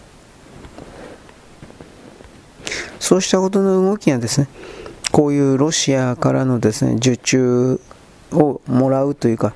[3.00, 4.48] そうしたことの動きがですね、
[5.12, 7.80] こういうロシアからのですね受注
[8.32, 9.54] をもらうというか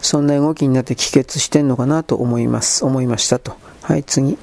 [0.00, 3.56] そんな動きになって帰結してんのかなと思います思いましたと。
[3.86, 4.36] はい次、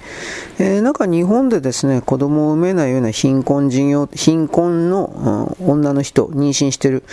[0.58, 7.04] えー、なんか日本でですね子供を産めないような貧困事業貧困の、うん、女の人妊娠してる。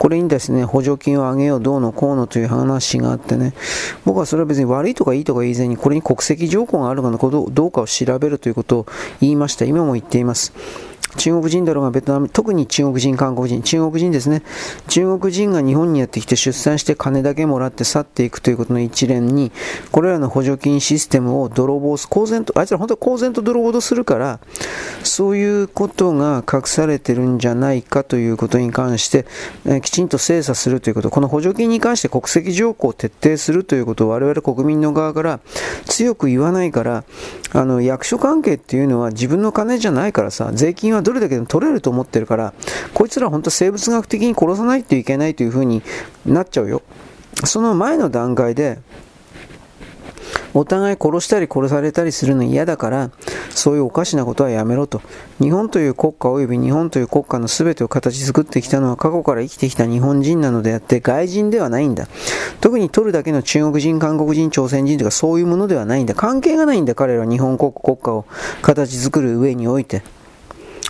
[0.00, 3.54] これにですね補助金をあげようどうのこうのという話があってね。
[4.04, 8.86] 僕はそれは別に悪いとかいいとか以前にこれに国籍条項があるかのことどうかを調べるということを
[9.20, 9.64] 言いました。
[9.64, 10.52] 今も言っています。
[11.16, 14.42] 中国人だろうがベトナム、特に中国人、韓国人、中国人ですね。
[14.88, 19.52] 中国人が日本にやってきて出産して金だけもらって去っていくということの一連に、
[19.90, 24.40] これらの補助金システムを泥棒す、公然と、あいつら本当は公然と泥棒とするから、
[25.02, 29.26] そういうことが隠されてるんじゃないかということに関して、
[29.66, 35.40] えきちんと精査するということ、この補助金に関して国籍条項を徹底するということを我々国民の側から
[35.86, 37.04] 強く言わないから、
[37.52, 42.52] あの役所関係っていうのは自分の金じゃないからさ、税金はどれだけでも取れると思ってるから、
[42.92, 45.82] こいつら本当生物学的に殺さないといけないというふうに
[46.24, 46.82] なっちゃうよ。
[47.44, 48.78] その前の段階で、
[50.52, 53.10] お互い殺したり殺されたりするの嫌だから、
[53.50, 55.00] そういうおかしなことはやめろと。
[55.38, 62.08] 日本という国家及び日本という国家の全てを形作ってきたのは過去から生きてきた日本人なのであって外人ではないんだ。
[62.60, 66.14] 特に取るだけの中国人、韓国人、朝鮮人とかそういうものではないんだ。
[66.14, 68.24] 関係がないんだ、彼らは日本国国家を
[68.62, 70.02] 形作る上において。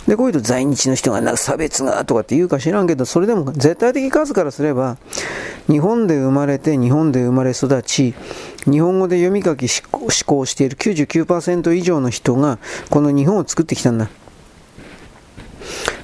[0.07, 4.97] で、こういうと在日の人がなんか差別がとかって言うか知らんけど、それでも絶対的数からすれば、
[5.67, 8.13] 日本で生まれて、日本で生まれ育ち、
[8.63, 12.57] 日本語で読み書き思考している99%以上の人が、
[12.89, 14.09] この日本を作ってきたんだ。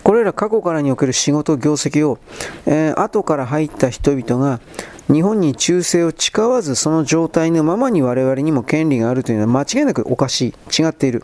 [0.03, 2.19] これら過去からにおける仕事業績を、
[2.65, 4.59] えー、後から入った人々が
[5.11, 11.23] 日本に忠誠を誓わずその状態のままに我々にも権利があるというのは間違いなくおかしい違っている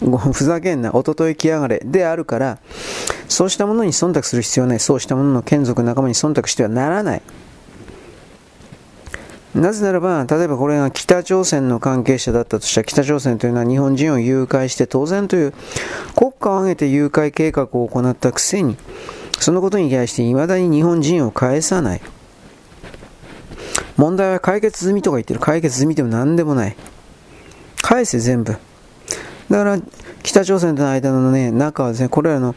[0.32, 2.58] ふざけんな、おととい来やがれであるから、
[3.28, 4.80] そうしたものに忖度する必要はない。
[4.80, 7.22] そうしたものの眷属仲間に忖度してはならない。
[9.54, 15.52] なぜならば、例えばこれが北朝鮮の関係者だったとしたら、北朝鮮というのは日本人を誘拐して当然という
[16.14, 18.76] 国家を挙げて誘拐計画を行ったくせに、
[19.40, 22.00] そのことに対して未だに日本人を返さない。
[23.98, 25.40] 問題は解決済みとか言ってる。
[25.40, 26.76] 解決済みでも何でもない。
[27.82, 28.52] 返せ全部。
[28.52, 29.78] だから、
[30.22, 32.54] 北朝鮮との間のね、中はですね、これらの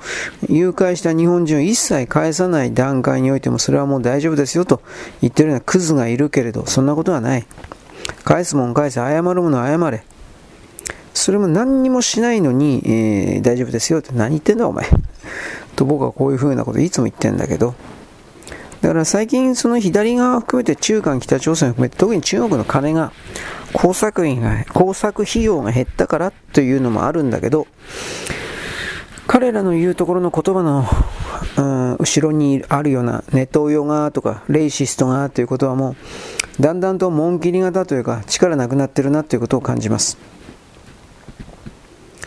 [0.47, 4.81] 誘拐した日本人を一切返さない段階においても、それはもう大丈夫ですよと
[5.21, 7.45] 言ってるようなクズがいるけれど、そんなことはない。
[8.23, 10.03] 返すもん返せ、謝るもの謝れ。
[11.13, 14.85] それも何にもしないのに、えー、大丈夫ですよって何言ってんだお前。
[15.75, 17.73] と僕はこういうふうなこといつも言ってんだけど、
[18.81, 23.11] だから最近その左側含めて中韓北朝鮮含めて特に中国の金が
[23.73, 27.67] 工作費が、工作費用が減ったからというのもあるんだけど、
[29.27, 30.85] 彼らの言うところの言葉の、
[31.57, 35.95] うん、後ろにあるようなネトウヨがとかレイシストがということはも
[36.59, 40.17] うだんだんと紋切り型というか力なくなってるなということを感じます。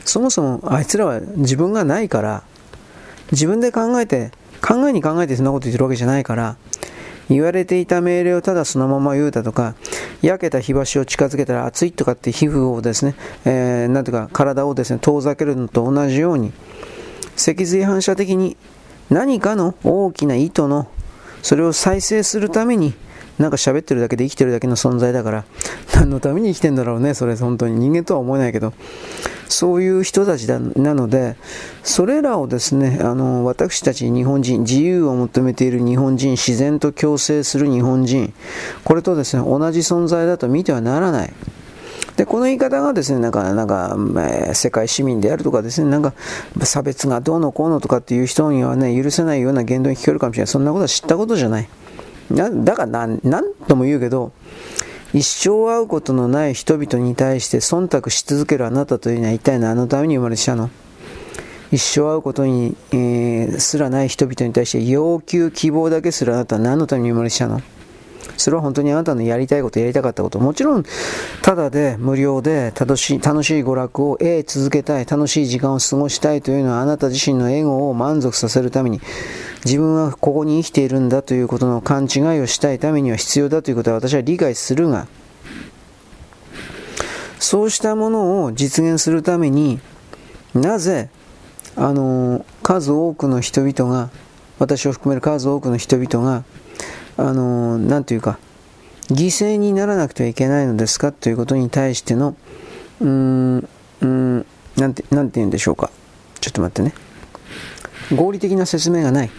[0.05, 2.43] そもそもあいつらは自分がないから
[3.33, 4.31] 自分で考えて
[4.65, 6.57] 考えに考えてそんなこと言ってるわけじゃないから
[7.29, 9.75] 言われていた命令をただそのまま言うだとか、
[10.23, 16.53] 焼けた火箸を近づけたら熱いとかって皮膚をですね、えー、なんていうか体をですね、遠ざけるのと同じように、
[17.37, 18.57] 脊髄反射的に
[19.11, 20.89] 何かの大きな意図の、
[21.43, 22.95] それを再生するために、
[23.39, 25.45] なんか喋ってるだけで生きてるだけの存在だから、
[25.95, 27.79] 何のために生きてんだろうね、それ本当に。
[27.79, 28.75] 人間とは思えないけど、
[29.49, 31.37] そういう人たちだなので、
[31.83, 38.33] それらをですね、あの、私たち日本人、自由を求めている日本人、自然と共生する日本人、
[38.85, 41.33] これとですね、同じ存在だと見てはならない。
[42.17, 46.15] で、この言い方がですね、なんか、なんか、えー、世界市民であるとかですね、なんか、
[46.63, 50.47] 差別がどうのこうのとかっていう人にはね、許せないような言動に聞こえるかもしれない。
[50.47, 51.69] そんなことは知ったことじゃない。
[52.31, 54.33] なだからなん、なんとも言うけど、
[55.15, 60.71] 一生会うことのない人々に対して忖度し続けるあなたというのは一体何のために生まれてきたの？
[61.71, 67.61] 一生会うことに、えー、すらない人々に対して要求、希望だけするあなたは何のために生まれてきたの？
[68.37, 70.41] それは本当にあなたのやりたいこと、やりたかったこと。
[70.41, 70.85] もちろん、
[71.43, 79.01] ただで、無料で楽しい、楽しい娯楽を得続けたい、楽しい時間を過ごしたいというのはあなた自身のエゴを満足させるために、
[79.65, 85.07] 自分はここに生きているんだということの勘違いをしたいためには必要だということは私は理解するが、
[87.39, 89.81] そうしたものを実現するために
[90.55, 91.09] なぜ
[91.77, 94.11] あの数多くの人々が
[94.59, 96.45] 私を含める数多くの人々が
[97.17, 98.39] あの何というか
[99.09, 102.35] 犠牲にならなくてはいけないのですかということに対しての
[103.01, 103.69] うーん
[104.01, 104.47] うん
[104.77, 105.91] なんてなんて言うんでしょうか。
[106.41, 106.95] ちょっと待ってね。
[108.15, 109.31] 合理的な説明がない。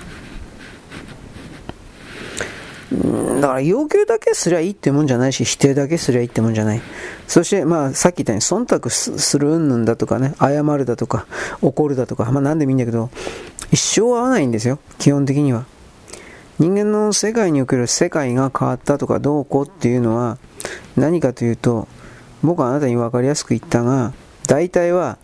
[2.92, 6.82] だから要求だけすりゃいいってもんじゃないし、否定だけすりゃいいってもんじゃない。
[7.28, 11.26] そして、まあ、さっき言ったように、忖度するうんぬんだとかね、謝るだとか、
[11.62, 13.10] 怒るだとか、まあ、何でもいいんだけど、
[13.72, 15.66] 一生合わないんですよ、基本的には。
[16.60, 20.38] 人間の世界における世界が変わったとかどうこうっていうのは、
[20.96, 21.88] 何かというと、
[22.44, 24.14] 僕はあなたに分かりやすく言ったが、
[24.48, 25.18] 大体は、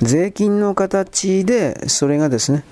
[0.00, 2.64] 税金の形で、それがですね、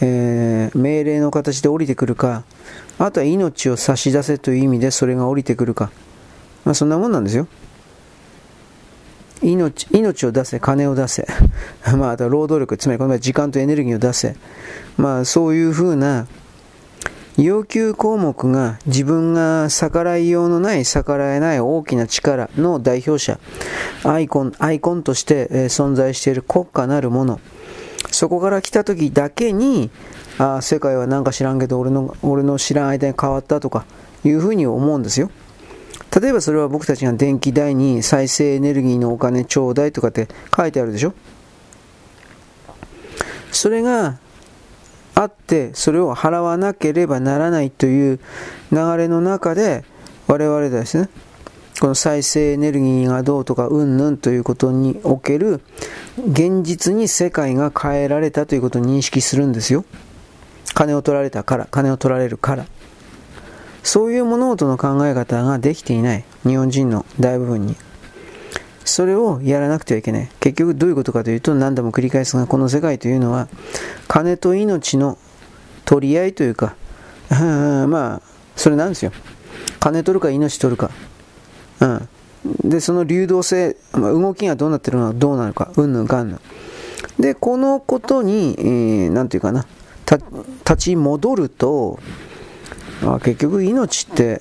[0.00, 2.44] えー、命令の形で降りてくるか、
[2.98, 5.90] あとは命を差し出せという意味でそれが降りてくるか。
[6.64, 7.46] まあ、そんなもんなんですよ。
[9.42, 11.26] 命命を出せ、金を出せ。
[11.96, 14.36] まあ、あとは労働力、つまりこの場合時間とエネルギーを出せ。
[14.96, 16.26] まあ、そういうふうな
[17.36, 23.38] 要求項目が自分が逆らいようのない逆らえない大きな力の代表者、
[24.04, 27.40] アイコン、アイコンとして存在している国家なるもの。
[28.10, 29.90] そこから来た時だけに、
[30.38, 33.84] あ世界はなんか知らんけど俺の俺の知らん間に変わったとか
[34.24, 35.30] いうふうに思うんですよ。
[36.20, 41.12] 例えばそれは僕たちが電気代に再生エネルギーのお金ちょうだいとかって書いてあるでしょ
[43.50, 44.18] それが
[45.16, 48.20] あってそれを払わなければならないという
[48.70, 49.84] 流れの中で
[50.28, 51.08] 我々ですね
[51.80, 55.60] この再生エネルギーがどうとかうんぬんということにおける
[56.16, 59.84] 現実に世界が変えられたということを認識するんですよ。
[60.74, 62.66] 金を取られたから、金を取られるから。
[63.82, 66.24] そういう物事の考え方ができていない。
[66.44, 67.76] 日本人の大部分に。
[68.84, 70.28] それをやらなくてはいけない。
[70.40, 73.48] 結局どういうことかというと何度も繰り返すが、この世界というのは
[74.08, 75.18] 金と命の
[75.84, 76.74] 取り合いというか、
[77.30, 78.22] まあ、
[78.56, 79.12] それなんですよ。
[79.80, 80.90] 金取るか命取るか。
[81.80, 82.08] うん。
[82.64, 86.40] で、その流動性、まあ、動きがどうなってるのか、どうなのか、うんぬんかんぬん。
[87.20, 89.66] で、このことに、えー、なんていうかな、
[90.06, 91.98] 立ち戻ると、
[93.02, 94.40] あ結局命って、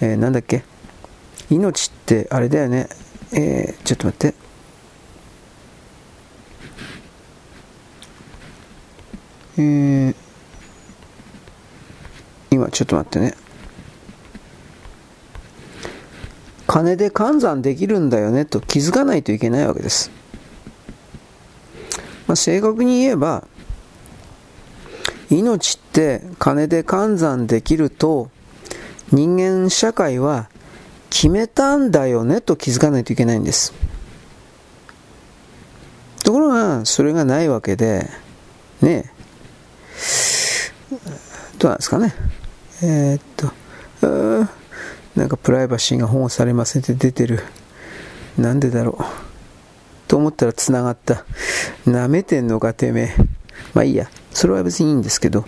[0.00, 0.64] えー、なんだっけ？
[1.50, 2.88] 命ってあれだよね、
[3.32, 4.34] えー、ちょっと待って。
[9.58, 10.14] えー、
[12.50, 13.34] 今ちょっと待ってね。
[16.66, 20.10] 金で換算できるんだよねと気づかないといけないわけです。
[22.26, 23.46] まあ、正確に言えば、
[25.38, 28.30] 命って金で換算できると
[29.10, 30.48] 人間社会は
[31.10, 33.74] 決めたんだよねと気づかないといけないんです。
[36.24, 38.08] ところが、それがないわけで、
[38.80, 39.12] ね
[41.58, 42.14] どうなんですかね。
[42.82, 44.48] えー、っと、
[45.14, 47.40] なんかプライバシーが保護されませんって出てる。
[48.38, 49.04] なんでだろう。
[50.08, 51.24] と思ったら繋がった。
[51.86, 53.14] 舐めてんのか、てめえ。
[53.74, 54.08] まあいいや。
[54.34, 55.44] それは別にいいんですけど。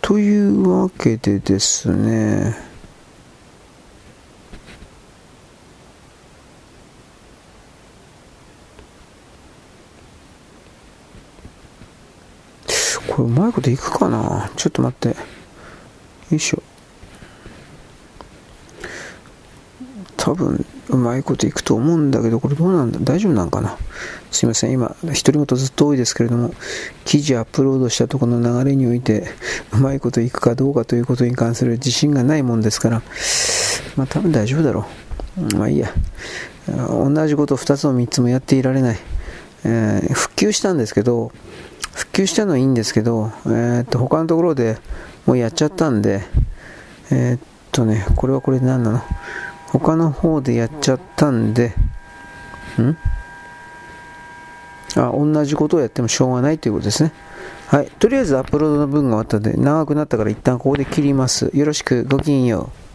[0.00, 2.56] というわけでですね。
[13.08, 14.50] これうまいこといくかな？
[14.56, 15.08] ちょっと待って。
[15.08, 15.16] よ
[16.30, 16.62] いしょ。
[20.16, 22.98] 多分うまいこといくと思うんだけど、これどうなんだ？
[23.02, 23.76] 大丈夫なんかな？
[24.30, 26.54] すいません、今、独り言ずっと多いですけれども、
[27.04, 29.28] 記事アップロードしたところの流れにおいて、
[29.72, 33.02] うまいこといくかどうかということに関する自信がないもんですから、
[33.96, 34.86] まあ多分大丈夫だろ
[35.38, 35.56] う。
[35.56, 35.92] まあいいや。
[36.68, 38.98] 同じこと2つも3つもやっていられない。
[39.64, 41.32] えー、復旧したんですけど、
[41.94, 44.78] 復旧したのはいいんですけど、えー、っと他のところで
[45.26, 46.22] もうやっちゃったんで、
[47.10, 47.40] えー、っ
[47.72, 49.02] とね、これはこれで何なの？
[49.68, 51.74] 他の方でやっちゃったんで、
[52.78, 52.96] ん？
[54.96, 57.12] あ、同じことをやってもしょうがないということですね。
[57.68, 57.90] はい。
[57.98, 61.50] とりあえずアップロードの分が終わったので、長くなったから一旦ここで切ります。
[61.52, 62.86] よろしく、ごきげんよう。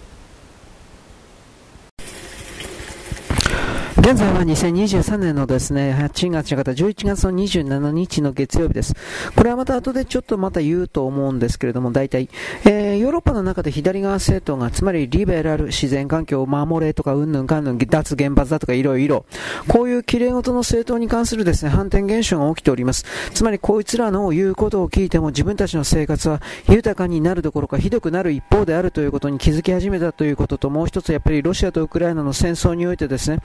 [4.01, 8.95] 現在は2023年のですね、8月方、11月の27日の月曜日です。
[9.35, 12.27] これはまた後でちょっとまた言うと思うんですけれども、大体、
[12.65, 19.25] えー、ヨーロッパの中で左側政党が、つまりリベラル、自然環境を守れとか、うんぬんかんぬん、脱原発だとか、いろいろ、
[19.67, 23.05] こういう綺麗事の政党に関するですね、反転現象が起きております。
[23.33, 33.39] つまり、こいつらの言うことを聞いても、自分たちの生活は豊かになるどころか、ひどくなる一方であるということに気づき始めたということと、もう一つ、やっぱりロシアとウクライナの戦争においてですね、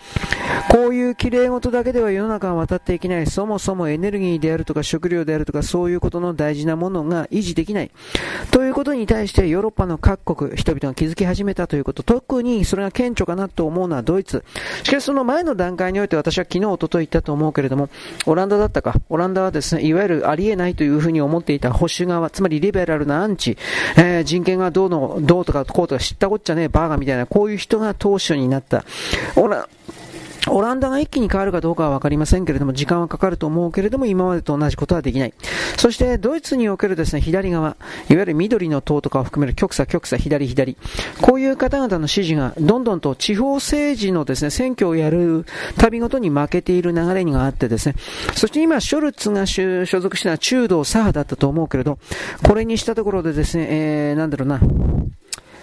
[0.71, 3.27] こういう綺麗事だけでは世の中は渡っていけない。
[3.27, 7.91] そもそもエネルギーであるとか食料であるとかそういうことの大事なものが維持できない。
[8.51, 12.03] ということに対してヨーロッパの各国、人々が気づき始めたということ。
[12.03, 14.45] 特にそれが顕著かなと思うのはドイツ。
[14.83, 17.89] しかしその前の段階において私は昨日、おととい言ったと思うけれども、
[18.27, 18.95] オランダだったか。
[19.09, 23.57] オランダはですね、いわゆるありえないというふうに思っていた保守側、つまりリベラルなアンチ、
[23.97, 28.85] えー、人権がどうの、どうとかこうとか知ったこっちゃねえ、バーガーみたいな、こういう人が当初になった。
[29.37, 29.69] オラ
[30.49, 35.35] オランダが一気に変わるかどうかは分かりませんけれども、時間はかかると思うけれども、今までと同じことはできない。
[35.77, 37.77] そして、ドイツにおけるですね、左側、いわ
[38.09, 40.77] ゆる緑の党とかを含める極左、極左、左、左。
[41.21, 45.47] こういう方々の支持が、どんどんと地方政治のですね、選挙をやる
[45.79, 47.97] 旅ごとに負けている流れがあってですね、
[48.35, 51.99] そして今、ショルツが所属したのは中道左派だったと思うけれど、
[52.45, 54.61] これにしたところでですね、えー、なんだろうな、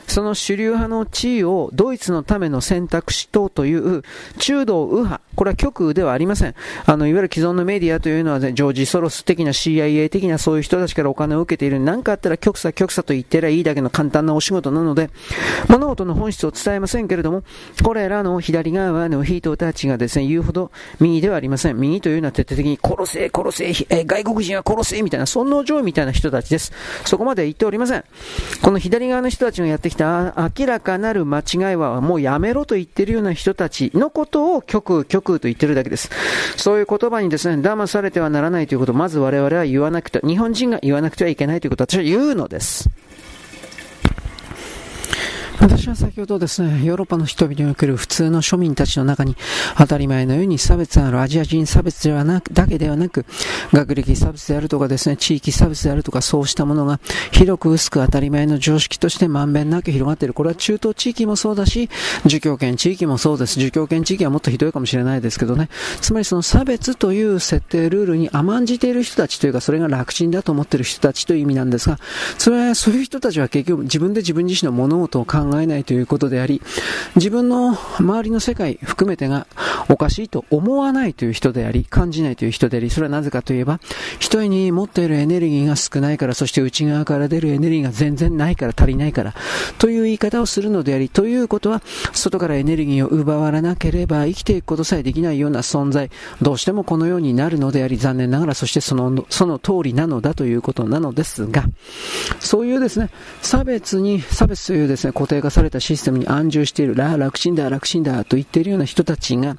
[0.07, 4.03] その主流派の地位をドイツのための選択肢等という
[4.37, 6.55] 中道右派、これは極ではありません。
[6.85, 11.79] あの、いわゆる既存のメディアというのは、ね、ジョージ・ソロス的な CIA 的なそういう人たちからお金を受けている。
[11.79, 15.09] 何かあったら極左極左と言ってりゃいいだけの簡単なお仕事なので、
[15.67, 17.43] 物事の本質を伝えませんけれども、
[17.83, 21.77] これらの左側の人たちがですね、言うほど右ではありません。
[21.77, 26.71] 右というのは徹底的に殺せ、殺せ、え外国人は殺せ、みたいな、尊王攘夷みたいな人たちです。
[27.05, 28.03] そこまで言っておりません。
[28.61, 36.09] この左側の人たちがやってきた明らかなる間違いはもうやめろと言ってるような人たちのことを極、極右と言ってるだけです。。
[36.57, 42.89] そういう言葉にですね、騙されてはならないということをまず我々は言わなくて、日本人が言わなくてはいけないということを私は言うのです。
[45.59, 49.35] 私は先ほどですね、ヨーロッパの人々における普通の庶民たちの中に
[49.77, 53.25] 当たり前のように差別あるアジア人差別ではなく、だけではなく、
[53.71, 56.99] 学歴差別であるとかですね、地域差別であるとかそうしたものが
[57.31, 60.33] 広く薄く当たり前の常識としてまんべんなく広がっている。
[60.33, 61.89] これは中東地域もそうだし、
[62.25, 63.59] 儒教圏地域もそうです。
[63.59, 65.69] 儒教圏地域はもっとひどいかもしれないですけどね。
[66.01, 71.99] つまりその差別という設定ルールに甘んじている人たちというか、それが楽ちんだと思っている人たちという意味なんですが、
[72.37, 76.61] それはそういう人たちは結局自分で自分自身の物事を考考えないということであり、
[77.15, 79.47] 自分の周りの世界含めてが
[79.89, 83.79] おかしいと思わないという人であり、感じないという人であり、それはなぜかといえば、
[84.15, 89.33] 一人に持っているエネルギーが少ないから、そして内側から出るエネルギーが全然ないから、足りないから、
[89.77, 91.81] という言い方をするのであり、ということは、
[92.13, 96.09] 外からエネルギーを奪われなければ生きていくことさえできないような存在、
[96.41, 101.65] どうしてもこのようになるのであり、残念ながら、そしてその、その通りなのだということなのですが、
[102.39, 103.09] そういうですね、
[103.41, 109.57] 差別に、差別というですね、固定化されたシステムに安住している、ら、楽ちんだ、楽ちんだ、と言っているような人たちが、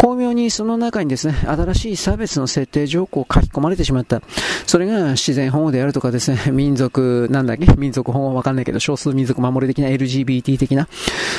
[0.00, 4.22] 巧妙にその中にですね、新しい差別の設定条項を書き込まれてしまった。
[4.66, 7.66] それが自然保護であるとかですね、民族、なんだっけ？
[7.76, 10.88] 民族保護わかんないけど、少数民族守り的な LGBT 的な、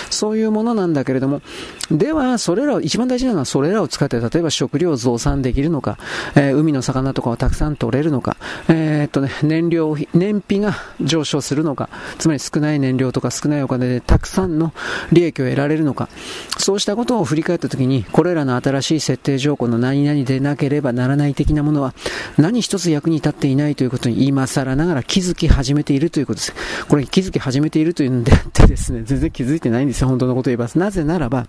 [0.10, 1.42] そういうものなんだけれども、
[1.92, 5.98] では、それらを、一番大事なのはそれらを使って、例えば食料を増産できるのか、
[6.36, 14.74] えー、海の魚とかをたくさん取れるのか、えー、っとね、燃料、燃費が上昇するのか、つまり少ない燃料とか少ないお金でたくさんの
[15.14, 16.10] 利益を得られるのか、
[16.58, 21.94] そうしたことを振り返ったときに、これらの新しい設定条項の何々でなければならない的なものは、
[22.38, 26.54] 何一つ役に立っていないということに今更ながら気づき始めているということです。
[26.90, 30.70] これ気づき始めているというのであってですね、全然気づいてないんですよ、本当のことを言えば。
[30.76, 31.48] なぜならば、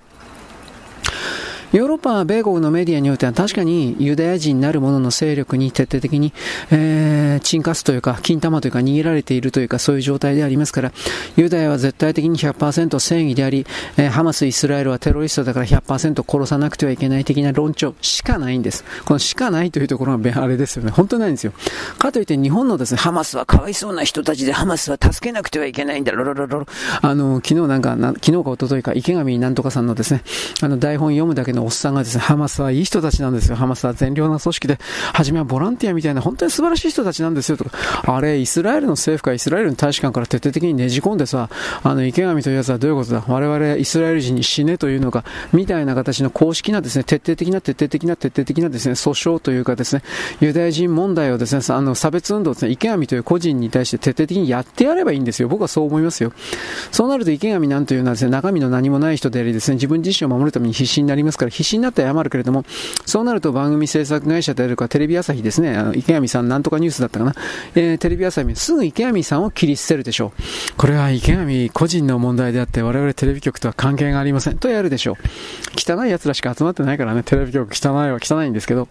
[1.73, 6.33] ヨーロッパは、米国のメディアによっては確かにユダヤ人なる者の勢力に徹底的に、
[6.73, 10.93] えー、沈下すというか、金玉というか逃げられているというか、そういう状態でありますから、
[11.37, 13.67] ユダヤは絶対的に100%正義であり、
[13.97, 18.85] えー、ハマス、イスラエルはテロリストだから100%殺さなくてはいけない的な論調しかないんです。
[19.05, 20.91] このしかないというところがあれですよね。
[20.91, 21.53] 本当ないんですよ。
[21.99, 26.67] かといって日本のですね、ハマスはかわいそうな人たちでハマスは助けなくてはいけないんだ、ロロロロロ。
[27.01, 30.23] あの、昨日なんか、昨日か一昨日か池上なんとかさんのですね、
[30.63, 33.57] あの台本読むだけのおっさんがですね、ハマスはいい人たちなんですよ。
[33.57, 34.79] ハマスは善良な組織で、
[35.13, 37.71] 初めはボランティアみたいな本当に素晴らしい人たちなんですよとか、
[38.05, 41.49] あれ、イスラエルの政府かイスラエルの大使館から徹底的にねじ込んでさ、
[41.83, 43.25] あの、池上というやつはどういうことだ？
[43.27, 50.03] 我々イスラエル人に死ねというのか、みたいな形の公式なですね、徹底的な徹底的な徹底的なですね、訴訟というかですね、
[50.41, 55.49] ユダヤ人問題をですね、あの、差別運動ですね、池上という個人に対して徹底的にやってやればいいんですよ。
[55.49, 56.33] 僕はそう思いますよ。
[56.91, 62.65] そうなると池上なんというのはですね、中身の何もない人でありですね、自分自身を守るために必死になりますから、必死になって謝るけれども、
[63.05, 67.35] そうなると番組制作会社であるか、テレビ朝日ですね、あの池上さんなんとかニュースだったかな、
[67.75, 70.43] えー、テレビ朝日、すぐ池上さんを切り捨てるでしょう。
[70.77, 74.59] これは池上個人の問題であって、我々テレビ局とは関係がありません。
[74.59, 75.17] とやるでしょう。
[75.77, 78.89] 汚い奴らしか集まってないからね、テレビ局汚いは汚いんですけど、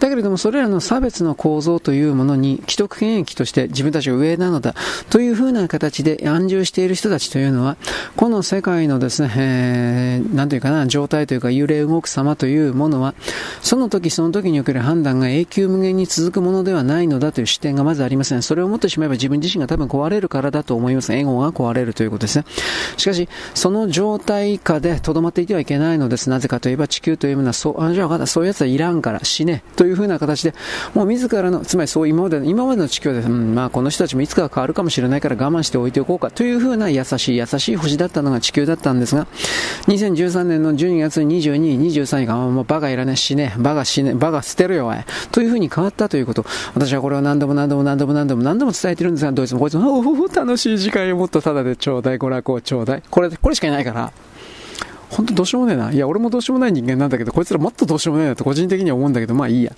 [0.00, 4.74] だけれどもそれらの差別の構造というものに既得権益として自分たちが上なのだ
[5.10, 7.76] というふうな形で安住している人たちというのは
[8.16, 13.14] この世界のですね、えー、なんというかな状態というか揺れ動く様というものは
[13.60, 18.42] その時その時における判断が永久無限に続くものではないのだという視点がまずありません。
[18.42, 21.12] それを持ってしまえば自分自身が多分壊れるからだと思います。
[21.12, 22.44] エゴが壊れるということですね。
[22.96, 26.30] しかしその状態下で留まっていてはいけないのです。
[26.30, 29.20] なぜかといえば地球というものはそうあじゃあそういうやつはいらんから。
[29.28, 30.54] 死ねというふうな形で、
[30.94, 39.26] もう自らの、つまりそう今までの、今までの地球で、うん、まあこの人たちもいつかは変わるかもしれないから我慢しておいておこうかというふうな優しい優しい星だったのが地球だったんですが、
[39.86, 44.96] 2013年の12月22、23日が、もうバカいらね死ね、バカ死ね、バカ捨てるよ、おい。
[45.32, 46.44] というふうに変わったということ。
[46.74, 53.02] 私はこれを何度も何度も何度も何度も何度も伝えてるんですが、どいつもこいつも、おお、楽しい時間をもっとただでちょうだい、娯楽をちょうだい。
[53.10, 54.12] これ、これしかいないから。
[55.10, 55.92] 本当どうしようもねえな。
[55.92, 59.72] いや、俺もどうしようもない人間なんだけど、こいつらもっとどうしようもねえなって個人的には思うんだけど、まあいいや。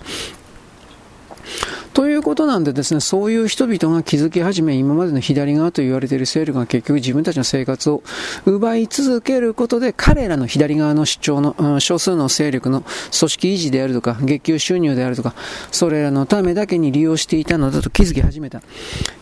[1.93, 8.01] ということなんでですね、そういう人々が気づき始め、今までの左側と言われている勢力が結局自分たちの生活を
[8.45, 15.35] 奪い続けることで、彼らの左側の主張の、少数の勢力の組織維持であるとか、月給収入であるとか、
[15.71, 18.61] それらのためだけに利用していたのだと気づき始めた。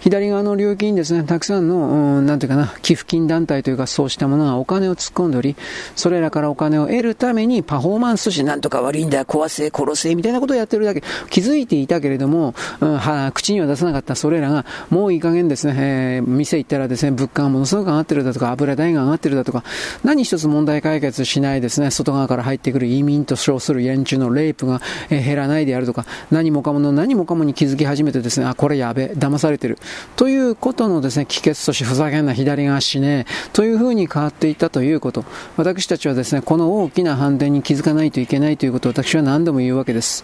[0.01, 5.55] 左側の領域にですね、たくさんの、うん、なんていうかな、寄付金団体というか、そうしたものがお金を突っ込んでおり、
[5.95, 11.01] それらからお金を得るためにパフォーマンスしなんとか悪いんだ、壊せ、殺せ、みたいなことをやってるだけ。
[11.31, 19.63] 気づいていたけれども、うん、は口には出さなかったそれらが、もういい加減ですね、えー、店行ったらですね、物価がものすごく上がってるだとか、油代が上がってるだとか、
[20.03, 29.77] 何一つ問題解決しないですね、外側から入ってくる移民と称する連中のレイプが、えー、減らないであるとか、何もかもの何もかもに気づき始めてですね、あ、これやべ、騙されてる。
[30.15, 35.25] ということのですね、帰結としふざけんな左側しねえ、というふうに変わっていったということ。
[35.57, 40.23] 私たちはですね、この大きな反転に気づかないといけないということを私は何度も言うわけです。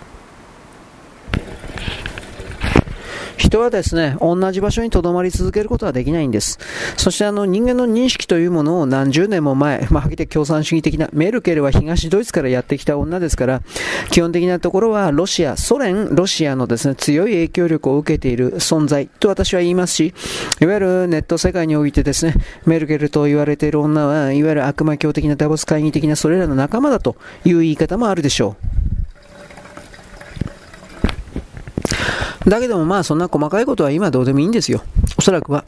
[3.37, 6.59] 人はですね、同じ場所に留まり続けることはできないんです。
[6.97, 13.61] そしてあの人間の認識というものを何十年も前、まあ、はっきり言って共産主義的な、メルケルは東ドイツからやってきた女ですから、
[14.11, 20.13] 基本的なところはロシア、ソ連、ロシアのですね、強い影響力を受けている存在と私は言いますし、
[20.61, 28.55] いわゆるネット世界においてですね、メルケルと言われている女は、いわゆる悪魔教的なダボス会議的なそれらの仲間だという言い方もあるでしょ
[28.91, 28.94] う。
[32.47, 34.83] だけどもまあそんな細かいことは今どうでもいいんですよ。
[35.17, 35.65] おそらくは。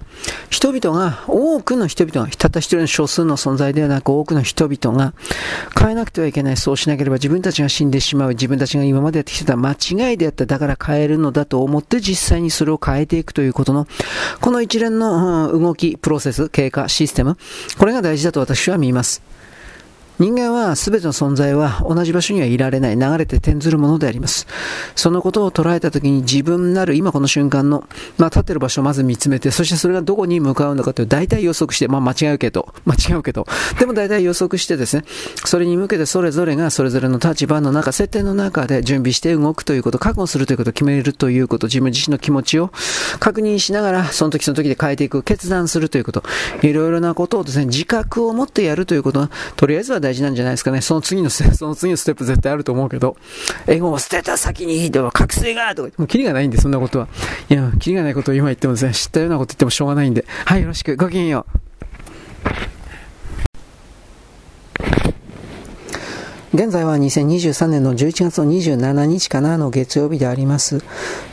[0.49, 5.13] 人々が、多くの人々が、たった一人の少数の存在ではなく多くの人々が
[5.77, 6.57] 変えなくてはいけない。
[6.57, 8.29] そうしなければ自分たちが死んでしまう。
[8.29, 10.45] 自分たちが今までやってきてた間違いであった。
[10.45, 13.87] だから変えるのだと思って実際にそれを変えていくということの、
[14.41, 17.37] この一連の、動き、プロセス、経過、システム、
[17.77, 19.21] これが大事だと私は見ます。
[20.19, 24.47] 人間は全ての存在は同じ場所にはいられない、流れて転ずるものであります。
[24.95, 27.83] そのことを捉えたときに自分なる今この瞬間の、
[28.17, 33.45] まあ立ってる場所をまず見つめて、そしてそれがどこに向かうのかという大体予測して、まあ間違うけど、間違うけど、
[33.79, 35.03] でも大体予測してですね、
[35.45, 42.71] それに向けてそれぞれがそれぞれの立場の中、設定の中で準備して動くということ、覚悟するということ決めるということ、自分自身の気持ちを
[43.19, 46.23] 確認しながら、その時その時で変えていく、決断するということ、
[46.63, 50.81] いろいろなことをですね、自覚を持ってやるということは、とりあえずは大事なんじゃないですかね。
[50.81, 53.17] その次のステップ、 その次のステップ絶対あると思うけど、
[53.67, 57.07] エゴを捨てた先に、でも覚醒がとか、もうキリがないんで、そんなことは。
[57.49, 60.25] いや、キリがないことを今言ってもですね、知ったようなこと言ってもしょうがないんで。
[60.45, 60.95] はい、よろしく。
[60.95, 62.76] ごきげんよう。
[66.57, 70.81] 現在は2023年の11月の27日かなの月曜日であります。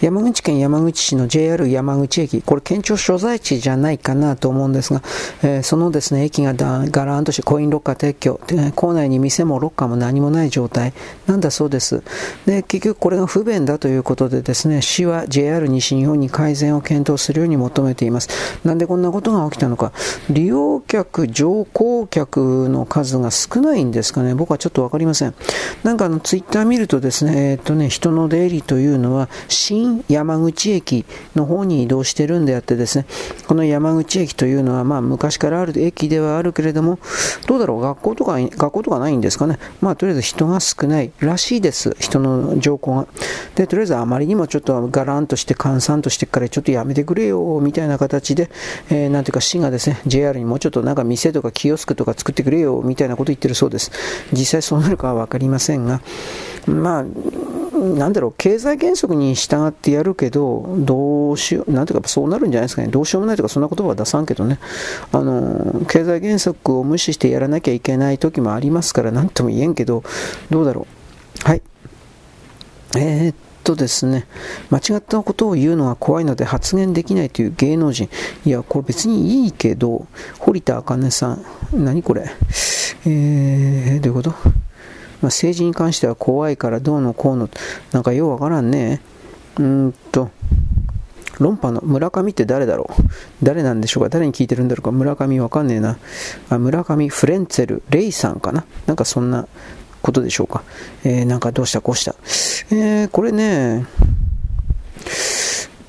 [0.02, 5.00] 山口県山口市の JR 山口駅、これ県庁所在地じゃないかなと思うんですが、
[5.42, 8.40] えー、そのですね、駅がだガラーンとしてコインロッカー撤去、
[8.74, 10.92] 構内に店もロッカーも何もない状態
[11.26, 12.02] なんだそうです。
[12.44, 18.28] で、結局これが不便だということでですね、市は JR 西日本に改善を検討するように求めています。
[18.62, 19.92] なんでこんなことが起きたのか。
[20.28, 24.34] 利用客、乗降客の数が少ないんですかね。
[24.34, 25.13] 僕はちょっとわかりません。
[25.14, 25.34] ません
[25.84, 31.04] なんかあのツイッター見るとですね、えー、っとね、人の出入りというのは新山口駅
[31.36, 33.06] の方に移動してるんであってですね、
[33.46, 36.98] この山口駅というのはまあ昔からある駅ではあるけれども、
[37.46, 39.58] どうだろう、学校とか、学校とかないんですかね。
[39.80, 41.96] まあとりあえず人が少ないらしいです。
[42.00, 43.06] 人の乗降が。
[43.54, 48.50] で、とりあえずあまりにもちょっとガランとして閑散としてからちょっとやめてくれよ、みたいな形で、
[48.90, 53.90] えー、なんていうか市がですね、JR にもうちょっとなんか店とかキオスクとか作ってくれよ、みたいなこと言ってるそうです。
[54.32, 56.00] 実際そうなるかは分かりませんが、
[56.66, 57.04] まあ、
[57.76, 64.58] なんだろう、経済原則に従ってやるけど、どうしよう、なんていうか、そうなるんじゃないですかね、どうしようもないとか、そんな言葉は出さんけどね、
[65.12, 70.02] あの、経済原則を無視してやらなきゃいけない時もありますから、なんとも言えんけど、
[70.50, 70.86] どうだろ
[71.44, 71.48] う。
[71.48, 71.62] はい。
[72.96, 73.34] えー、っ
[73.64, 74.26] とですね、
[74.70, 78.08] 間違ったことを言うのは怖いので発言できないという芸能人。
[78.46, 80.06] いや、これ別にいいけど、
[80.38, 82.30] 堀田茜さん、何これ？
[83.04, 84.34] えー、どういうこと？
[85.24, 87.48] まあ、政治に関しては怖いからどうのこうの、
[87.92, 89.00] なんかようわからんね。
[89.58, 90.28] うんと、
[91.38, 93.02] 論破の村上って誰だろう？
[93.42, 94.10] 誰なんでしょうか？
[94.10, 94.92] 誰に聞いてるんだろうか？
[94.92, 95.96] 村上わかんねえな。
[96.50, 98.66] あ村上フレンツェル、レイさんかな？
[98.84, 99.48] なんかそんな
[100.02, 100.62] ことでしょうか？
[101.04, 102.14] えー、なんかどうしたこうした？
[102.70, 103.86] えー、これね、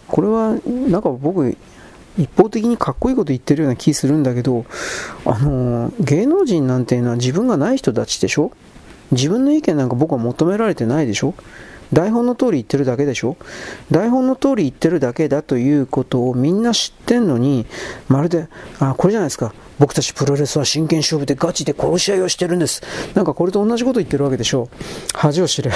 [0.07, 1.57] これはなんか僕、
[2.17, 4.65] 一方的にかっこいいこと言ってるような気するんだけど、
[5.25, 8.53] あの芸能人なんていうのは自分がない人たちでしょ？
[9.11, 11.33] 自分の意見なんか僕は求められてないでしょ？
[11.93, 13.37] 台本の通り言ってるだけでしょ？
[13.91, 17.65] 台本の通り言ってるだけだということをみんな知ってんのに、
[18.07, 18.47] まるで、
[18.79, 19.53] あ、これじゃないですか。
[19.77, 22.81] 僕たちプロレスは真剣勝負でガチで殺し合いをしてるんです。
[23.13, 24.69] なんかこれと同じこと言ってるわけでしょ？
[25.13, 25.71] 恥を知れ。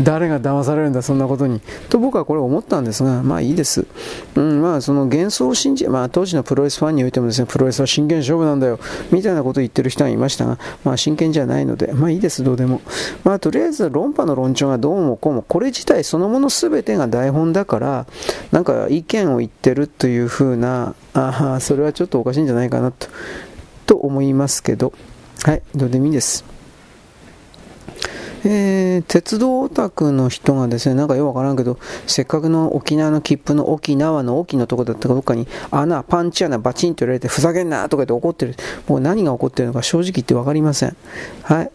[0.00, 1.60] 誰が騙されるんだ、そんなことに。
[1.88, 3.86] と僕はこれ思ったんですが、まあいいです。
[4.34, 8.80] うん、まあその幻想を信じ、まあ当時のプロレスファンにおいてもですね、プロレスは真剣勝負なんだよ、
[9.10, 12.80] みたいなことを言ってる人がいましたが、まあ真剣じゃないので、まあいいです、どうでも。
[13.22, 18.06] まあとりあえず論破の論調がどうもこうも、これ自体そのもの全てが台本だから、
[18.50, 23.06] なんか意見を言ってるというふうな、ああ、それはちょっとおかしいんじゃないかなと、
[23.86, 24.92] と思いますけど、
[25.44, 26.53] はい、どうでもいいです。
[28.44, 38.54] えー、鉄道オタクの人がですね、なんかよくわからんけど、せっかくの沖縄の切符の沖縄の沖のとこだったかどっかに穴、パンチ穴バチンと入れてふざけんなとか言って怒ってる。
[38.86, 40.96] もう何が起こってるのか正直言ってわかりません。
[41.42, 41.70] はい。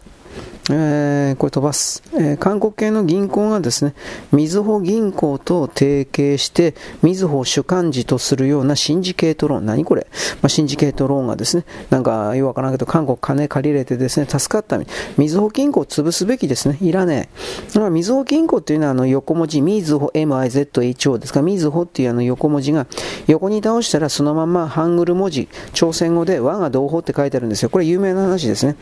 [0.72, 3.94] えー、これ飛ばす、えー、韓国系の銀行がですね、
[4.32, 10.06] みずほ銀行と提携して、みずほ主幹事とするようなシンジケートローン、何これ、
[10.42, 14.78] まあ、シンジケートローンがですね、なんかよくわからんけど、韓国金借りれてですね、助かった
[15.16, 17.28] みずほ銀行を潰すべきですね、いらね
[17.74, 17.78] え。
[17.78, 22.86] まあ、みずほ銀行っていうのはあの横文字、みずほ MIZHO ですか、みずほっていうあの横文字が
[23.26, 27.70] 横に倒したらそのままハングル文字、朝鮮語で我が同胞って書いてあるんですよ。
[27.70, 28.76] これ有名な話ですね。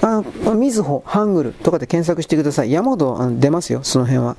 [0.00, 0.22] あ
[0.54, 2.72] みずほ、ハンングルとかで検索してください。
[2.72, 4.36] 山ほど出ますよ、その辺は。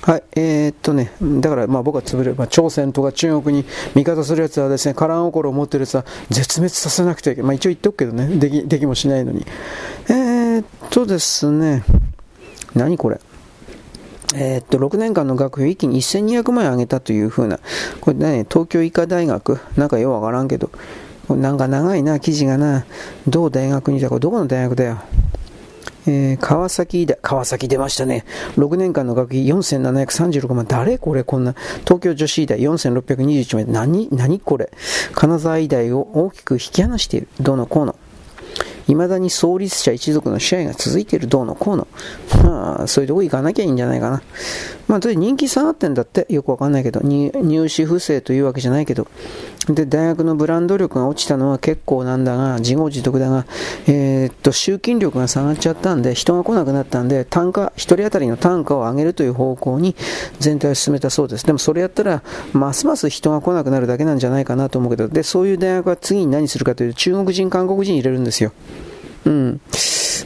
[0.00, 3.64] はい、えー、っとね、だからまあ僕は潰れる、まあ、朝鮮とか中国に
[3.96, 7.48] 味方するやつはですね、カラン心を持ってるやつは絶滅させなくてはいけない。
[7.48, 9.44] まあ一応言っておくけどね、できできもしないのに。
[10.08, 11.82] えー、っとですね、
[12.74, 13.20] 何これ？
[14.34, 17.58] えー、っと、6年間の学費一気に1200万円上げたというふうな、
[18.00, 20.70] これね、東京医科大学、なんかようわからんけど、
[21.30, 22.84] なんか長いな、記事がな、
[23.26, 24.98] 同大学にいた、これどこの大学だよ？
[26.06, 28.24] えー、川崎大、川崎出ましたね。
[28.56, 30.66] 6年間の学費4736万。
[30.66, 31.54] 誰これこんな？
[31.84, 33.72] 東京女子医大4621万。
[33.72, 34.70] 何、何これ？
[35.12, 37.28] 金沢医大を大きく引き離している。
[37.40, 37.96] どうのこうの。
[38.86, 41.86] 未だに創立者一族の試合が続いているどうのこうの。
[42.42, 44.22] まあ、そういうとこ行かなきゃいいんじゃないかな。
[44.86, 46.26] まあ、人気下がってんだって。
[46.30, 47.00] よくわかんないけど。
[47.02, 49.06] 入試不正というわけじゃないけど。
[49.74, 53.46] で、大学のブランド力が落ちたのは結構なんだが、自業自得だが、
[53.86, 59.94] えー、っと、集金力が下がっちゃったんで、人が来なくなったんで、単価、一人当たりの単価を上げるという方向に
[60.38, 61.46] 全体を進めたそうです。
[61.46, 68.52] でもそれやったら、ますます人が来なくなるだけなんじゃないかなと思うけど、で、そういう大学は次に何するかというと、中国人、韓国人入れるんですよ。
[69.26, 69.60] うん。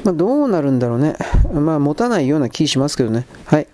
[0.05, 1.15] まあ、どうなるんだろうね。
[1.53, 3.27] まあ、持たないような気しますけどね。
[3.47, 3.67] はい。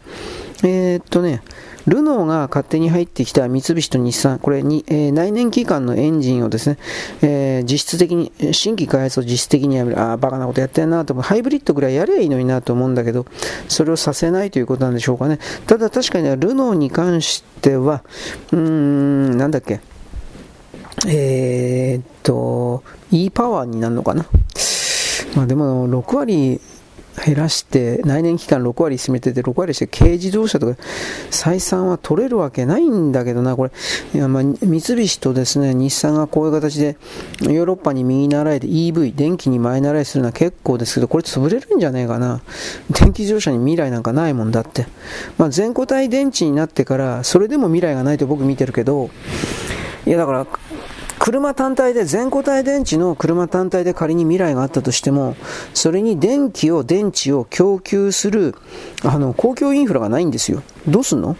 [0.64, 1.42] えー、っとね、
[1.88, 6.78] ルノーが勝手に入ってきた三菱と日産、これに、えー、内燃機関のエンジンをですね、
[7.22, 10.00] えー、実質的に、新規開発を実質的にやめる。
[10.00, 11.22] ああ、バカなことやってんなと思う。
[11.22, 13.26] ハイブリッドぐらいやればいいのになと思うんだけど、
[13.68, 15.38] それをさせないということなんでしょうかね。
[15.66, 18.02] ただ確かに、ルノーに関しては、
[18.52, 19.80] うーん、なんだっけ、
[21.06, 24.26] えー、っと、e パワーになるのかな。
[25.34, 26.60] まあでも、6割、
[27.24, 30.80] 減らして内燃機関6割占めてて6割して軽自動車とか
[31.30, 33.70] 採算は取れるわけないんだけどなこれ。
[34.14, 36.96] いやまあ三菱とですね日産がこういう形で
[37.42, 42.40] ヨーロッパに右習いで EV 電気に前習いするのは結構ですけどこれ潰れるんじゃねえかな。
[42.90, 44.86] 電気自動車に未来なんかないもんだって、
[45.36, 49.10] まあ、全固体電池になってからそれでも未来がないと僕見てるけど
[50.06, 50.46] いやだから
[51.18, 55.36] 車単体で、全固体電池の車単体で仮に未来があったとしても、
[55.74, 58.54] それに電気を、電池を供給する、
[59.04, 60.62] あの、公共インフラがないんですよ。
[60.86, 61.36] どうすんの？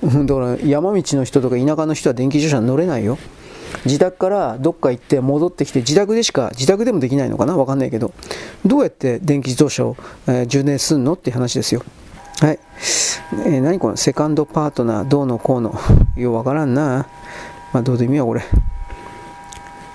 [0.02, 3.18] だから山道の人とか田舎の人は電気自動車乗れないよ。
[3.84, 7.56] 自宅からどっか行って戻ってきて自宅でしか自宅でもできないのかな？
[7.56, 8.12] わかんないけど。
[8.64, 11.82] どうやって電気自動車を、えー、充電すんのって話ですよ。
[12.40, 12.58] はい、
[13.44, 15.74] えー、何このセカンドパートナーどうのこうの。
[16.16, 17.08] ようわからんな。
[17.72, 18.42] まあどうでもいいやこれ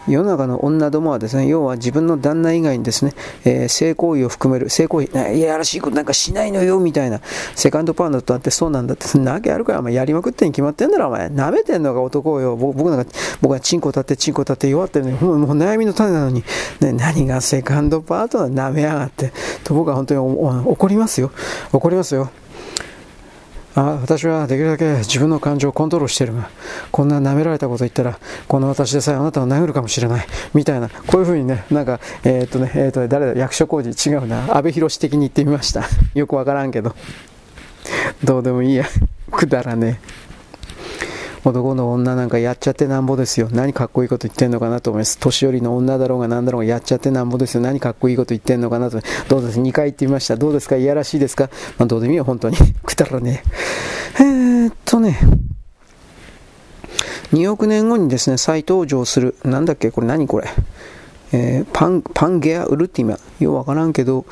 [0.08, 3.14] 世の中の女どもはですね、要は自分の旦那以外にですね、
[3.46, 7.22] えー、性行為を含める、性行為、いやらしいことなんかしないのよ、みたいな、
[7.56, 11.28] セカンドパウンドとあってそうなんだって、そんなわけあるから、お前やりまくってに決まってんだろ、お前。
[11.28, 12.58] 舐めてんのが男よ。
[12.58, 13.12] 僕なんか、
[13.42, 16.44] 僕はチンコ立って、チンコ立って弱ってるのに、もう悩みの種なのに、
[16.82, 19.32] ね、何がセカンドパートナー舐めやがって、
[19.64, 21.32] と僕は本当に怒りますよ。
[21.72, 22.30] 怒りますよ。
[23.76, 26.50] あ私はできるだけ自分の感情をコントロールしてるが、
[26.92, 35.86] こんな舐められたこと言ったら、この私でさえあなたを殴るかもしれない、みたいな、こういうふうにね、なんか、えー、っとね、えー、っとね、誰だ、役所工事違うな、阿部寛的に言ってみました。
[36.14, 36.96] よくわからんけど。
[38.24, 38.86] どうでもいいや。
[39.32, 40.23] くだらねえ。
[41.46, 43.50] 男の女なんかやっちゃってなんぼですよ。
[43.52, 45.18] 何かっこいいこと言ってんのかなと思います。
[45.20, 47.62] 年寄りの女だろうが何だろうがやっちゃってなんぼですよ。
[47.62, 49.02] 何かっこいいこと言ってんのかなと。
[49.28, 50.38] どうです ?2 回言ってみました。
[50.38, 50.78] どうですか？
[50.78, 51.50] いやらしいですか？
[51.78, 52.56] まあ、どうでもいいよ、本当に。
[52.84, 53.44] くだらね
[54.20, 54.24] え。
[54.24, 55.20] えー、っとね。
[57.34, 59.36] 2億年後にですね、再登場する。
[59.44, 59.92] なんだっけ？
[59.92, 60.48] これ何これ？
[61.34, 63.18] えー、パン、パンゲアウルティマ。
[63.40, 64.26] ようわからんけど、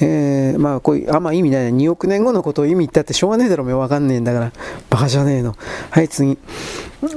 [0.00, 1.70] えー、まあ、こういう、あんま意味ない。
[1.70, 4.52] 2億年後のことを意味言ったってしょうがねえだろ、わかんねえんだから。
[4.88, 5.54] バカじゃねえの。
[5.90, 6.38] はい、次。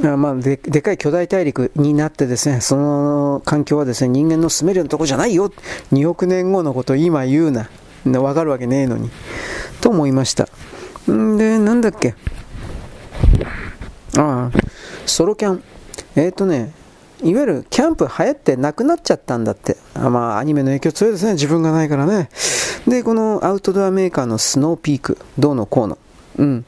[0.04, 5.52] あまあで、でかい巨大大陸になってですね、その環境はですね、人間の住めるようなとこじゃないよ。
[5.94, 7.70] 2億年後のことを今言うな。
[8.20, 9.10] わかるわけねえのに。
[9.80, 10.50] と思いました。
[11.10, 12.16] んで、なんだっけ。
[14.18, 14.60] ああ、
[15.06, 15.64] ソロキャン。
[16.16, 16.74] えっ、ー、とね、
[17.24, 19.78] いわゆるキャンプ流行ってなくなっちゃったんだって。
[19.94, 21.34] あまあ、アニメの影響強いですね。
[21.34, 22.30] 自分がないからね。
[22.88, 25.98] で、このアウトドアメーカーのスノーピーク、どうのこうの。
[26.38, 26.66] うん。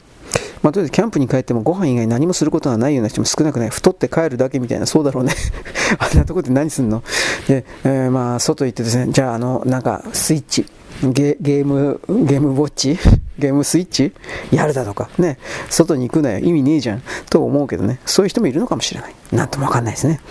[0.61, 3.69] まあ、とりあえずキャンプに帰ってもご飯以外何もすることはないような人も少なくない。
[3.69, 5.33] 太って帰るだけみたいな、そうだろうね。
[5.99, 7.03] あんなとこで何すんの？
[7.47, 10.65] で、えー、まあ、外行ってですね、じゃあ、あの、なんか、スイッチ。
[11.01, 12.97] ゲゲーム、ゲームウォッチ？
[13.39, 14.13] ゲームスイッチ？
[14.51, 15.37] やるだとか、ね、
[15.69, 19.15] 外に行くなよ、意味ねえじゃん、と思うけどね、そういう人もいるのかもしれない。
[19.31, 20.21] なんともわかんないですね。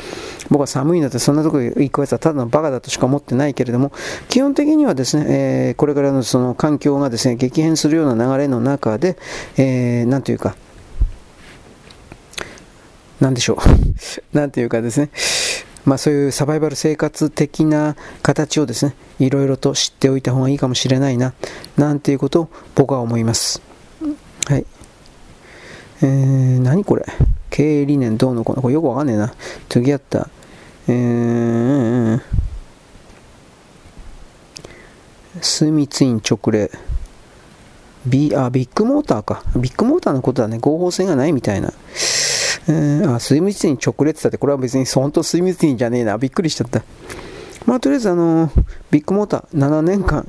[0.50, 3.92] 僕は寒いので、そんなとこ行くやつはただのバカだとしか思ってないけれども、
[4.28, 9.16] 基本的にはですね、えー、これからのその環境がですね、激変するような流れの中で、
[9.56, 10.54] えー、なんというか、
[13.20, 13.58] なんでしょう。
[14.36, 15.10] なんていうかですね、
[15.84, 21.34] まあ、そういうサバイバル生活的な形をですね、いろいろと知っておいた方がいいかもしれないな、
[21.76, 23.60] なんていうことを僕は思います。
[24.46, 24.66] はい。
[26.02, 27.04] えー、何これ？
[27.50, 28.62] 経営理念どうのこうの？
[28.62, 29.34] これよくわかんねえな。
[29.68, 30.28] トゥギャッタ。
[30.88, 32.20] えー、
[35.40, 36.70] スミツイン直令。
[38.06, 39.44] ビあ、ビッグモーターか。
[39.56, 41.72] ビッグモーターのことはね、合法性がないみたいな。
[42.68, 46.18] えー、あ、水密に直列だって、これは別に本当水密にじゃねえな。
[46.18, 46.82] びっくりしちゃった。
[47.66, 48.50] まあ、とりあえず、あの、
[48.90, 50.26] ビッグモーター、7年間、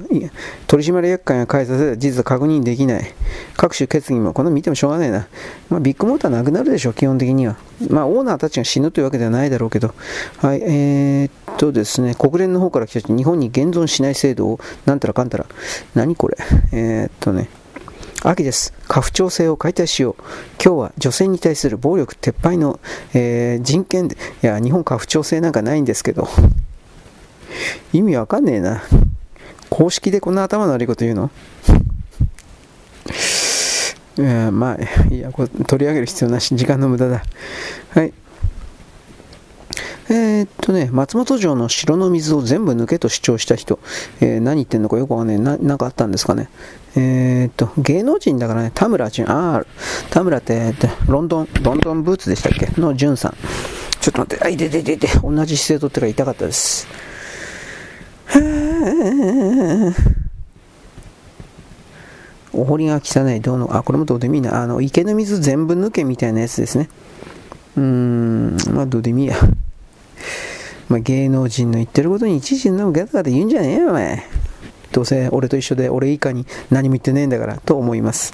[0.67, 3.13] 取締役会が開催された事実は確認できない。
[3.57, 5.27] 各種決議も、この見てもしょうがないな。
[5.69, 7.55] まあ、ビッグモーターなくなるでしょう、基本的には。
[7.89, 9.93] まあ、オーナーたちが死ぬというわけではないだろうけど。
[10.37, 15.45] はい、えー、っとですね、国連の方から来た日本に現存しない制度を、なんたらかんたら。
[15.95, 16.37] 何これ
[16.71, 17.49] えー、っとね。
[18.25, 18.73] 秋です。
[18.87, 20.23] 家父長制を解体しよう。
[20.63, 22.79] 今日は女性に対する暴力撤廃の、
[23.13, 24.09] えー、人権、い
[24.45, 26.29] や、日本家父長制なんかないんですけど、
[27.91, 28.81] 意味わかんねえな。
[29.69, 31.31] 公式でこんな頭の悪いこと言うの？
[34.17, 37.23] いやまあ、いや、こ取り上げる必要なし、時間の無駄だ。
[37.89, 38.13] はい。
[40.09, 43.79] えー、っとね、松本城の城の水を全部抜けと主張した人、
[44.21, 45.39] えー、何言ってんのかよくわかんない。
[45.39, 46.47] な、なんかあったんですかね。
[46.95, 49.65] えー、っと、芸能人だからね、田村淳、ああ、
[50.11, 50.73] 田村って、
[51.07, 52.69] ロンドン、ロンドンブーツでしたっけ？
[52.79, 53.35] の淳さん。
[53.99, 56.87] ちょっと待って、あ、いてててて、同じ姿勢とってから痛かったです。
[62.53, 64.61] お堀が汚い、どうの、あ、これもどうでもいいな。
[64.61, 66.89] あの、池の水全部抜けみたいなやつですね。
[67.75, 69.35] うーん、まあどうでもいいや。
[70.89, 74.23] まあ、芸能人の言ってることに一時のガタガタ言うんじゃねえよ、お前。
[74.93, 78.33] どうせ俺と一緒で俺以下に何も言ってねえんだから、と思います。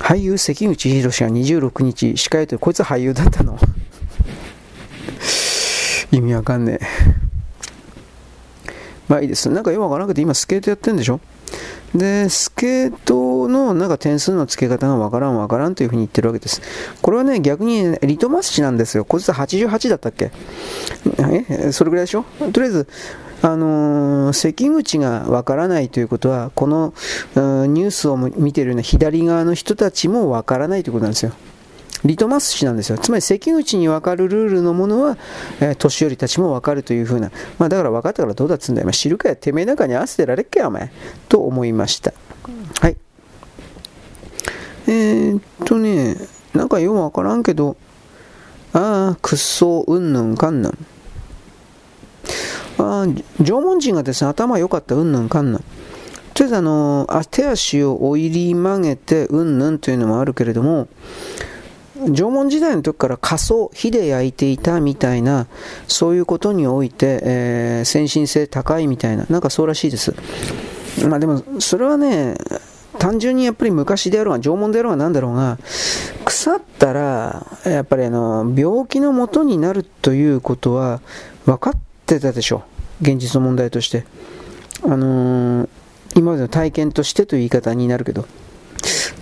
[0.00, 3.56] 俳優関口宏が26日司会とこいつ俳優だったの。
[6.10, 6.84] 意味わかんねえ。
[9.08, 9.50] まあいいです。
[9.50, 11.20] なんかよくわからなくて今スケートやってんでしょ？
[11.94, 16.60] で、スケートのなんか点数の付け方がわからんわからんというふうに言ってるわけです。
[17.02, 19.04] これはね、逆にリトマス紙なんですよ。
[19.04, 20.32] こいつ88だったっけ？
[21.48, 21.70] え？
[21.70, 22.24] それぐらいでしょ？
[22.52, 22.88] とりあえず、
[23.44, 26.94] あのー、関口がわからないということは、この
[27.34, 31.32] ニュースを見ているような左側の人たちもわからないということなんですよ。
[32.06, 32.96] リトマス紙なんですよ。
[32.96, 35.18] つまり関口に分かるルールのものは、
[35.60, 37.32] えー、年寄りたちも分かるというふうな。
[37.58, 38.90] まあだから分かったからどうだっつんだよ。
[38.92, 39.36] 知るかよ。
[39.36, 40.90] てめえ中に合わせてられっけよ、お前。
[41.28, 42.14] と思いました。
[42.80, 42.96] はい。
[44.86, 46.16] えー、っとね、
[46.54, 47.76] なんかよう分からんけど、
[48.72, 50.78] ああ、くっそうんぬんかんぬん。
[52.78, 53.06] あ
[53.40, 55.64] 縄文人がですね、頭良かったうんぬんかんぬん。
[56.34, 60.88] とりあえずあの、手足をお入り曲げてうんぬんというのもあるけれども、
[62.08, 65.46] 縄文時代の時から仮想、火で焼いていたみたいな、
[65.86, 70.12] そういうことにおいて、えー、先進性高いみたいな、なんかそうらしいです。
[71.08, 72.36] まあでも、それはね、
[72.98, 75.58] 単純にやっぱり昔であろうが、縄文であろうが何だろうが、
[76.24, 81.00] 腐ったら、やっぱりあの、病気のもとになるということは
[81.46, 82.64] 分かってたでしょ。
[83.00, 84.04] 現実の問題として。
[84.82, 85.68] あのー、
[86.16, 88.26] 今までの体験としてという言い方になるけど。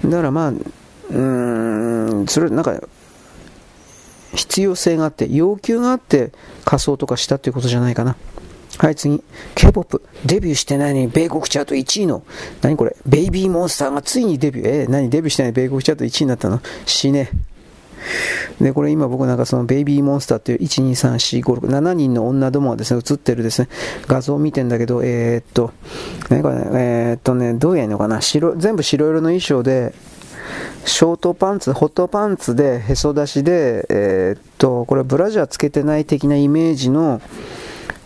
[0.04, 2.80] だからまあ、うーん、それなんか、
[4.34, 6.32] 必要性があって、要求があって
[6.64, 8.16] 仮装とかしたっていうことじゃないかな。
[8.78, 9.22] はい、次。
[9.54, 10.02] K-POP。
[10.24, 12.24] デビューしてないのに、米国チャート1位の、
[12.62, 14.68] 何これ、ベイビーモンスターがついにデビュー。
[14.68, 15.10] えー、何？
[15.10, 16.60] デビューしてない米国チャート1位になったの？
[16.86, 17.30] 死ね。
[18.61, 23.68] で、これ今僕なんかそのベイビーモンスターっていう1、2、3、4、5、6、7人の女どもがですね、映ってるですね、
[24.07, 25.72] 画像を見てんだけど、えー、っと、
[26.28, 28.20] 何これ、えー、っとね、どうやるのかな？
[28.20, 29.94] 白、全部白色の衣装で、
[30.84, 37.20] ショートパンツ、ホットパンツで、へそ出しで、えー、っと、これブラジャーつけてない的なイメージの、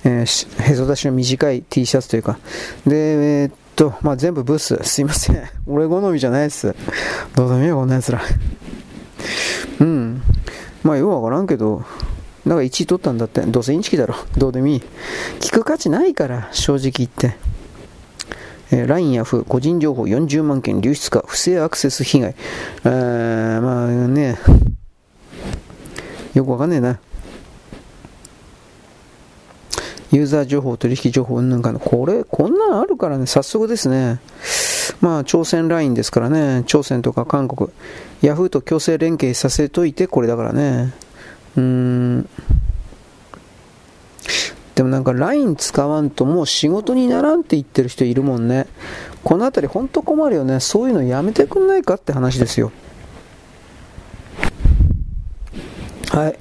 [0.05, 2.38] えー、へそ出しの短い T シャツというか、
[2.86, 4.78] で、えー、っと、まあ、全部ブス。
[4.82, 5.42] すいません。
[5.66, 6.74] 俺好みじゃないです。
[7.34, 8.20] どうでもいいよ、こんな奴ら。
[9.80, 10.22] うん。
[10.82, 11.84] まあ、ようわからんけど、
[12.44, 13.40] なんか1位取ったんだって。
[13.42, 14.14] どうせインチキだろ。
[14.38, 14.82] どうでもいい。
[15.40, 17.36] 聞く価値ないから、正直言って。
[18.70, 22.34] えー、LINE やフ個人情報40万件流出か、不正アクセス被害。
[22.84, 24.38] えー、まあね、
[26.34, 26.98] よくわかんねえな。
[30.12, 31.78] ユーザー情報、取引情報、うんかの。
[31.78, 34.20] これ、こんなのあるからね、早速ですね。
[35.00, 37.70] まあ、朝鮮 LINE ですからね、朝鮮とか韓国、
[38.22, 40.94] ヤフーと強制連携させといて、これだからね。
[41.56, 42.28] うーん。
[44.74, 48.66] でもなんか LINE 使わんともう仕事にならんって言ってる人いるもんね。
[49.24, 50.60] この辺り本当困るよね。
[50.60, 52.72] そういうのやめてくんないかって話ですよ。
[56.11, 56.38] はい。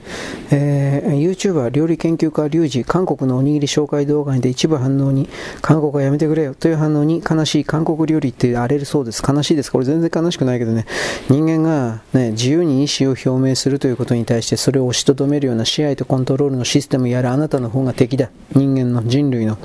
[0.52, 5.28] えー、YouTuber 料理研究家リュウジ、韓国のおにぎり紹介動画で一部反応に、
[5.62, 9.24] 韓国はやめてくれよという反応に悲しい韓国料理って荒れるそうです。
[9.28, 9.72] 悲しいです。
[9.72, 10.86] これ全然悲しくないけどね、
[11.30, 18.30] 人間が、ね、自由に意思を表明するということに対してそれを押しとどめるような支配とコントロールのシステムやるあなたの方が敵だ。
[18.54, 19.58] 人間の、人類の。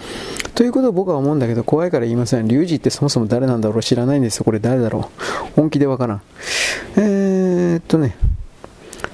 [0.55, 2.48] ということを僕は思うんだけど、怖いから言いません。
[2.48, 4.44] リュウジってそもそも誰なんだろう知らないんですよ。
[4.44, 6.22] これ誰だろう本気でわからん。
[6.96, 8.16] えー、っとね、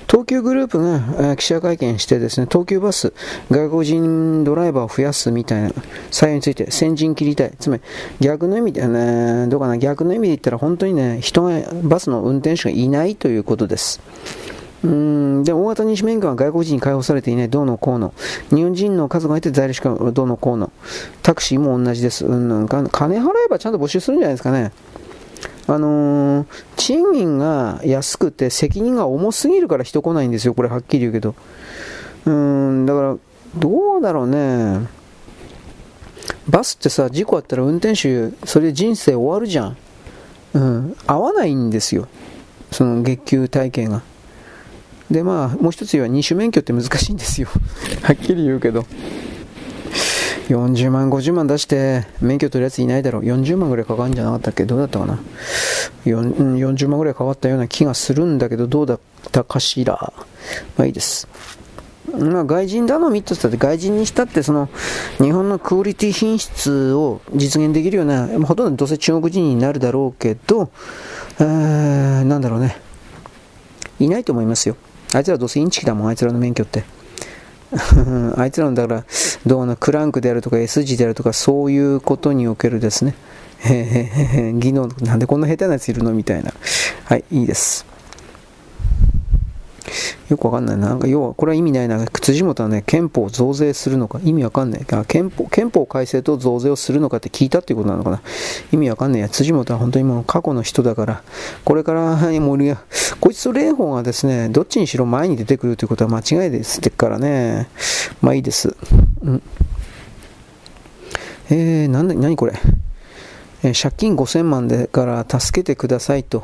[0.09, 3.13] 東急グループがえ記者会見してですね、東急バス、
[3.51, 5.71] 外国人ドライバーを増やすみたいな
[6.11, 7.53] 採用について先陣切りたい。
[7.59, 7.83] つまり
[8.21, 14.01] 逆の意味でね、どうかな、逆の意味で言ったら本当にね、人が、バスの運転手がいないということです。
[14.85, 18.15] うんで、大型二種免許は外国人に解放されていない、どうのこうの。
[18.51, 20.71] 日本人の数がいて在留資格どうのこうの。
[21.23, 22.25] タクシーも同じです。
[22.25, 24.71] うん、金払えばちゃんと募集するんじゃないですかね。
[25.69, 26.47] あのー、
[26.77, 31.35] 賃金が安くて責任が重すぎるから人来ないんですよ、これはっきり言うけど。
[32.25, 33.17] うん、だから、
[33.57, 34.89] どうだろうね。
[36.49, 39.77] バスってさ、事故あったら運転手、それで人生終わるじゃん。
[40.55, 42.09] うん、合わないんですよ。
[42.71, 44.03] その月給体系が。
[45.11, 47.49] で、まあ、もう一つ言えば二種免許って難しいんですよ。
[48.03, 48.85] はっきり言うけど。
[50.49, 53.23] 40万、50万出して免許取るやついないだろう。
[53.23, 54.65] 40万ぐらいかかるんじゃなかったっけ？
[54.65, 55.19] どうだったかな
[56.05, 59.01] ？40万ぐらいかかったような気がするんだけど、どうだっ
[59.33, 60.13] たかしら？
[60.77, 61.29] まあいいです。
[62.13, 64.69] まあ、外人頼みとしたって外人にしたってその
[65.19, 70.71] 日本のクオリティ品質を実現できるようなほとんどどうせ中国人になるだろうけど、
[71.41, 72.77] えー、なんだろうね
[73.99, 74.77] いないと思いますよ
[75.15, 76.85] あいつらどうせインチキだもんあいつらの免許って
[78.37, 79.05] あいつらのだから
[79.45, 83.15] どうなクランクであるとか S 字であるとかそういうことにおけるですね。
[84.59, 86.13] 技能なんでこんな下手なやついるの？
[86.13, 86.53] みたいな。
[87.05, 87.87] はいいいです。
[90.29, 90.89] よくわかんないな。
[90.89, 92.05] なんか要は、これは意味ないな。
[92.07, 94.87] 辻元はね、憲法を増税するのか、意味わかんない。
[95.07, 98.23] 憲法憲法改正と増税をするのかって聞いたっていうことなのかな。
[98.73, 99.29] 意味わかんないや。
[99.29, 101.23] 辻元は本当にもう過去の人だから、
[101.65, 102.59] これから、もう
[103.21, 107.69] こいつと蓮舫がですね、どっちにしろ前に出てくるということは間違いですってからね。
[108.21, 108.77] まあいいです。
[109.23, 109.43] うん。
[111.51, 112.55] えー、なんだ、何これ。
[113.63, 116.43] えー、借金5000万でから助けてくださいと。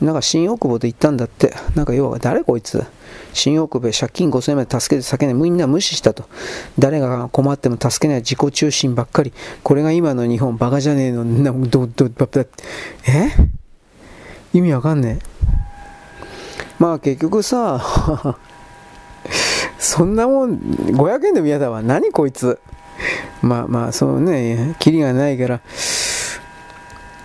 [0.00, 1.54] なんか新大久保で行ったんだって。
[1.74, 2.84] なんか要は誰こいつ
[3.36, 6.24] 新大久保借金5000円まで助けて叫んでみんな無視したと。
[6.78, 9.32] 誰が困っても助けない自己中心ばっかり。
[9.62, 11.24] これが今の日本バカじゃねえの。
[11.24, 12.44] などどばば
[13.06, 13.30] え？
[14.52, 15.26] 意味わかんねえ。
[16.78, 18.36] まあ結局さ、
[19.78, 21.82] そんなもん500円でも嫌だわ。
[21.82, 22.58] 何こいつ。
[23.42, 25.60] まあまあ、そうね、キリがないから。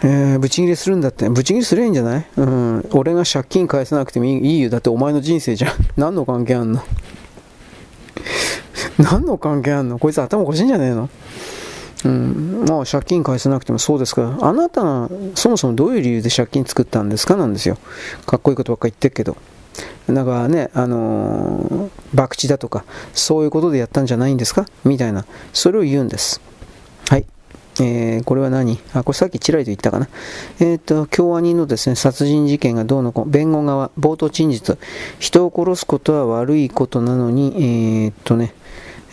[0.03, 1.29] えー、ブチギレするんだって。
[1.29, 2.25] ブチギレすりゃいいんじゃない？
[2.37, 2.89] うん。
[2.93, 4.69] 俺が借金返さなくてもいいよ。
[4.69, 5.71] だってお前の人生じゃん。
[5.95, 6.81] 何の関係あんの？
[8.97, 9.99] 何の関係あんの？
[9.99, 11.09] こいつ頭おかしいんじゃねえの？
[12.05, 12.65] うん。
[12.67, 14.47] まあ借金返さなくてもそうですから。
[14.47, 17.35] あなたがそもそもどういう理由で借金作ったんですか？
[17.35, 17.77] なんですよ。
[18.25, 19.37] かっこいいことばっか言ってるけど。
[20.09, 22.83] だからね、あのー、博打だとか、
[23.13, 24.65] そういうことでやったんじゃないんですか？
[24.83, 25.25] みたいな。
[25.53, 26.41] それを言うんです。
[27.79, 28.79] えー、これは何？
[28.93, 30.09] あ、これさっきちらりと言ったかな。
[30.59, 34.77] えっ、ー、と、共和人のですね、殺人事件がどうのこう弁護側、冒頭陳述。
[35.19, 38.53] 人を殺すことは悪いことなのに、えっ、とね、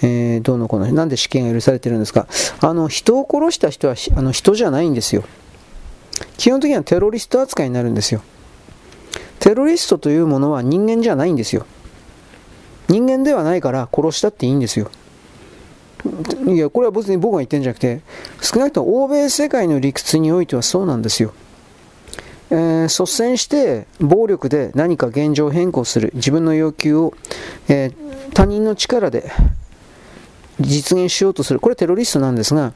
[0.02, 2.26] え、どうのこうの、なんで死刑が許されてるんですか。
[2.60, 5.24] あの、人を殺した人はあの人じゃないんですよ。
[6.36, 8.22] 基本的にはテロリスト扱いになるんですよ。
[9.40, 11.66] テロリストというものは人間じゃないんですよ。
[12.88, 14.90] 人間ではないから殺したっていいんですよ。
[16.46, 18.00] いや、これは別に僕が言ってんじゃなくて、
[18.40, 21.32] 少なくとも欧米世界の理屈においてはそうなんですよ。
[22.50, 27.14] えー、率先して暴力で何か現状変更する自分の要求を、
[27.68, 29.30] えー、他人の力で
[30.60, 32.72] 実現しようとするこれテロリストなんですが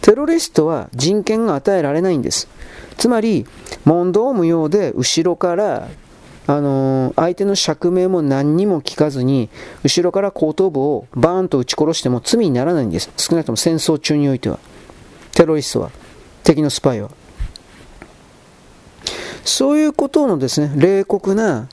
[0.00, 2.48] テロリストは人権が与えられないんです
[2.96, 3.46] つまり
[3.84, 5.88] 問答無用で後ろから
[6.48, 9.48] あのー、相手の釈明も何にも聞かずに、
[9.82, 13.10] 後ろから後頭部をバーンと撃ち殺しても罪にならないんです。
[13.16, 14.58] 少なくとも戦争中においては。
[15.32, 15.90] テロリストは。
[16.44, 17.10] 敵のスパイは。
[19.44, 21.68] そういうことのですね、冷酷な、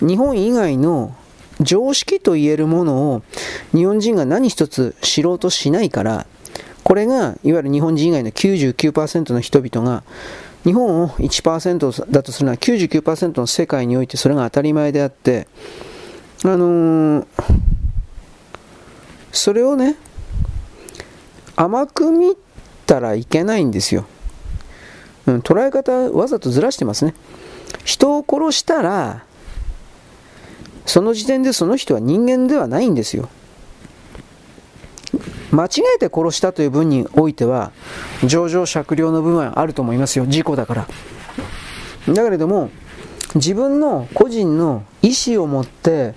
[0.00, 1.14] 日本以外の
[1.60, 3.22] 常識と言えるものを
[3.72, 6.26] 日本人が何一つ知ろうとしないから、
[6.82, 10.02] これがいわゆる日本人以外の99%の人々が
[10.64, 15.46] 日本を1%だとするのは99%の世界においてそれが当たり前であって、
[16.42, 17.26] あのー、
[19.30, 19.96] それをね、
[21.54, 22.36] 甘く見
[22.86, 24.06] たらいけないんですよ。
[25.26, 27.14] うん、捉え方わざとずらしてますね。
[27.84, 29.24] 人を殺したら、
[30.86, 33.28] その時点でその人は人間ではないんですよ。
[35.54, 37.70] 間違えて殺したという分においては、
[38.24, 40.26] 情状酌量の部分はあると思いますよ。
[40.26, 40.88] 事故だから。
[42.12, 42.70] だけれども、
[43.36, 46.14] 自分の個人の意思を持って、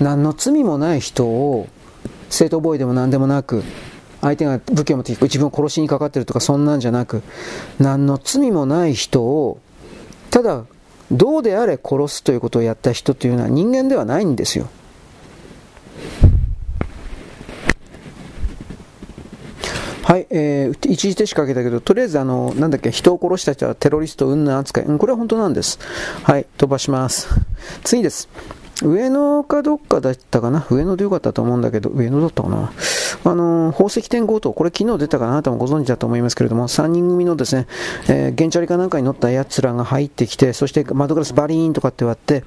[0.00, 1.68] 何の罪もない人を、
[2.30, 3.62] 正当防衛でも何でもなく、
[4.20, 7.22] 相手が武器を持って自分を殺しにかかってるとかそんなんじゃなく、
[7.78, 9.60] 何の罪もない人を、
[10.30, 10.64] ただ、
[11.12, 14.68] どうであれ殺すということをやった人というのは人間ではないんですよ。
[20.10, 24.84] はい、えー、一時停止かけたけど、とりあえず、あの、なんだっけ、人を殺した人はテロリスト、云々扱い。
[24.84, 25.78] うん、これは本当なんです。
[26.24, 27.28] はい、飛ばします。
[27.84, 28.28] 次です。
[28.82, 30.66] 上野かどっかだったかな？
[30.70, 32.72] 上野でよかったと思うんだけど、上野だったかな？
[33.24, 35.32] あの、宝石店強盗、これ昨日出たかな？
[35.32, 37.66] あなたもご存知だと思いますけれども、3人組のですね、
[38.08, 42.44] えー、原チャリかなんかに乗った奴らが入ってきて、そして窓ガラスバリーンとかって割って、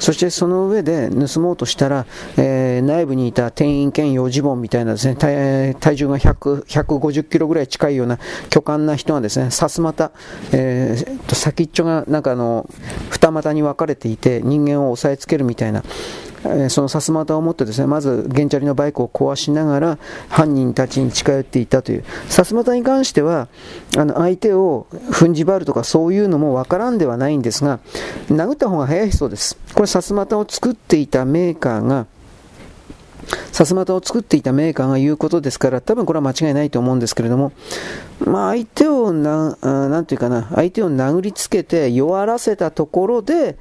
[0.00, 2.06] そしてその上で盗もうとしたら、
[2.36, 8.18] えー、内部にいた店員兼用ジボンみたいなですね、体体重が100、150キロぐらい近いような
[8.50, 10.12] 巨漢な人がですね、さすまた、
[10.52, 12.68] えー、先っちょがなんかあの、
[13.10, 16.68] 二股に分かれていて、人間を押さえつけるみたいなな。
[16.70, 19.98] そのさすまたを持ってですね、まず原チャリのバイクを壊しながら
[20.28, 22.04] 犯人たちに近寄っていたという。
[22.28, 23.48] さすまたに関しては、
[23.96, 27.80] あの相手を踏んじばるとかそういうのもわからんではないんですが、
[28.28, 29.58] 殴った方が早いそうです。
[29.74, 32.06] これさすまたを作っていたメーカーが、
[33.52, 37.52] さすまたを作っていたメーカーが言うことですから、多分これは間違いないと思うんですけれども、
[38.24, 43.56] まあ相手をな、なんていうかな、相手を殴りつけて弱らせたところで、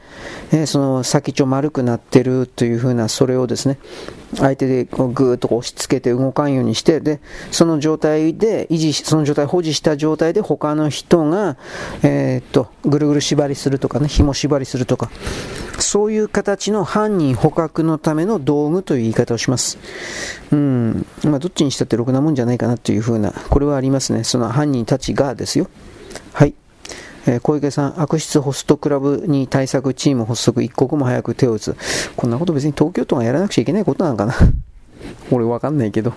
[0.51, 3.77] えー、その先っちょ丸くなってるというふうな、それをですね、
[4.37, 7.19] 相手でこうぐーっと押し付けて動かんようにして、で、
[7.51, 11.57] その状態で維持し、その状態保持した状態で他の人が、
[12.03, 15.09] えー、っと、ぐるぐる縛りするとかね、紐縛りするとか、
[15.79, 19.77] そういう形の犯人捕獲のための道具という言い方をします。
[20.51, 21.05] うん。
[21.23, 24.23] まあ、どっちにしたってろくなもんじゃないかなというふうな、これはありますね。
[24.23, 25.67] その犯人たちがですよ。
[26.33, 26.53] はい。
[27.27, 31.75] え、小池さん、悪質ホストクラブに対策チーム発足、一刻も早く手を打つ。
[32.15, 34.35] こんなこと別に東京都がやらなくちゃいけないことなのかな。
[35.31, 36.13] 俺わかんないけど。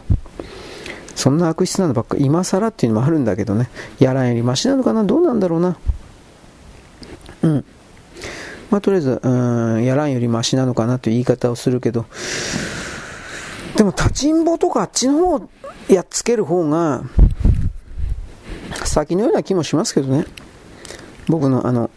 [1.15, 3.71] そんな悪質なのばっか、今更っていうのもあるんだけどね。
[3.99, 5.03] やらんよりマシなのかな？
[5.03, 5.77] どうなんだろうな？
[7.43, 7.65] うん。
[8.71, 9.29] まあ、とりあえず、う
[9.79, 12.07] ん、やらんよりマシなのかなという言い方をするけど、
[13.77, 15.49] でも立ちんぼとかあっちの方
[15.89, 17.03] やっつける方が
[18.85, 20.27] 先のような気もしますけどね。
[21.29, 21.91] 僕のあの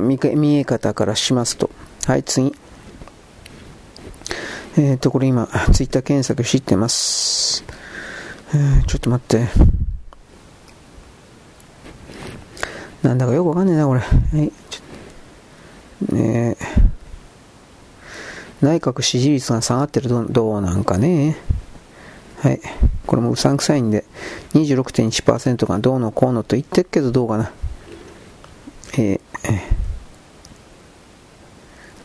[0.00, 1.70] 見見え方からしますと。
[2.06, 2.54] はい、次。
[4.76, 7.64] えっ、ー、と、これ今、ツイッター検索してます。
[8.54, 9.48] えー、ちょっと待って。
[13.02, 14.00] なんだかよくわかんねえな、これ。
[14.00, 14.06] は
[14.36, 14.52] い、
[16.12, 16.56] ね
[18.60, 21.36] 内閣支持率が下がってるどうなんかね。
[22.40, 22.60] はい。
[23.06, 24.04] これもうさんくさいんで、
[24.54, 27.52] 26.1%がどうのこうのと言ってるけどどうかな。
[28.96, 29.60] えー、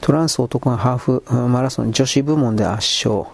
[0.02, 3.26] トランス男がハーフマラソン女子部門で圧勝。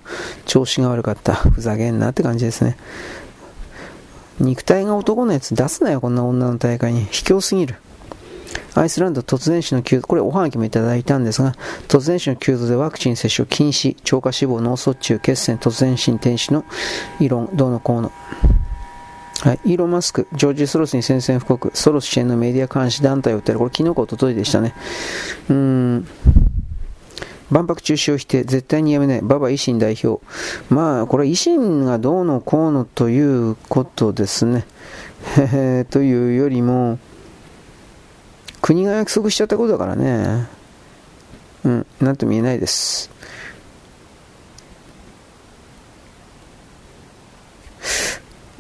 [0.46, 1.36] 調子が悪かった。
[1.36, 2.78] ふざけんなって感じですね。
[4.40, 7.06] 肉体が男のやつ出すなよ、こんな女の大会に。
[7.12, 7.76] 卑怯すぎる。
[8.76, 11.54] アイスランド突然死の急これおはがきもいただいたんですが、
[11.88, 16.66] 突然死の急増でワクチン接種禁止、超過死亡、脳卒中、血栓、突然死停止の
[17.20, 18.12] 異論、どうのこうの。
[19.42, 24.74] はい、イーロン・マスク、ジョージ・ソロスに宣戦布告、ソロス支援のメディア監視団体を訴える、これ昨日か一昨日でしたね。
[25.50, 26.08] うーん。
[27.50, 30.22] 万博中止を否定、絶対にやめない、馬場維新代表。
[30.70, 34.66] まあ、これ維新がどうのこうのということですね。
[35.38, 37.00] へへというよりも、
[38.62, 40.48] 国が約束しちゃったことだからね。
[41.64, 43.10] うん、なんとも言えないです。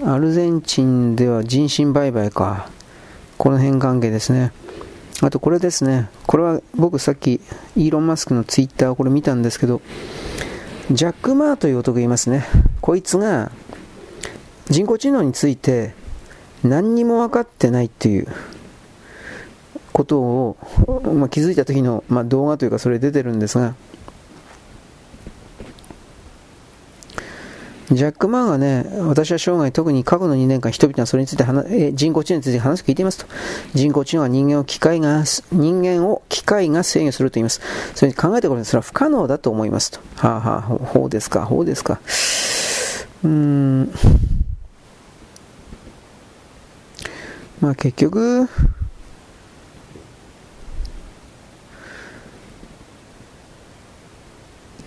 [0.03, 2.69] アルゼンチンでは人身売買か。
[3.37, 4.51] この辺関係ですね。
[5.21, 6.09] あとこれですね。
[6.25, 7.41] これは僕さっき
[7.75, 9.81] イーロン・マスクのツイッターをこれ見たんですけど、
[10.91, 12.45] ジャック・マーという男がいますね。
[12.81, 13.51] こいつが
[14.69, 15.93] 人工知能について
[16.63, 18.27] 何にも分かってないっていう
[19.99, 20.57] ことを、
[21.13, 23.75] まあ、気づいた時の、まあ、動画というかそれ出てるんですが、
[27.91, 33.25] ジャック・マンはね、私は生涯特に過去の2年間人々はそれについて話、え人工知能について話を聞いていますと。
[33.73, 37.59] 人工知能は人間を機械が、人間を機械が制御すると言います。
[37.95, 39.99] それに考えてこれそれは不可能だと思いますと。
[40.15, 41.99] はあはあ、ほうですか、ほうですか。
[43.23, 43.91] うーん。
[47.59, 48.47] まあ結局、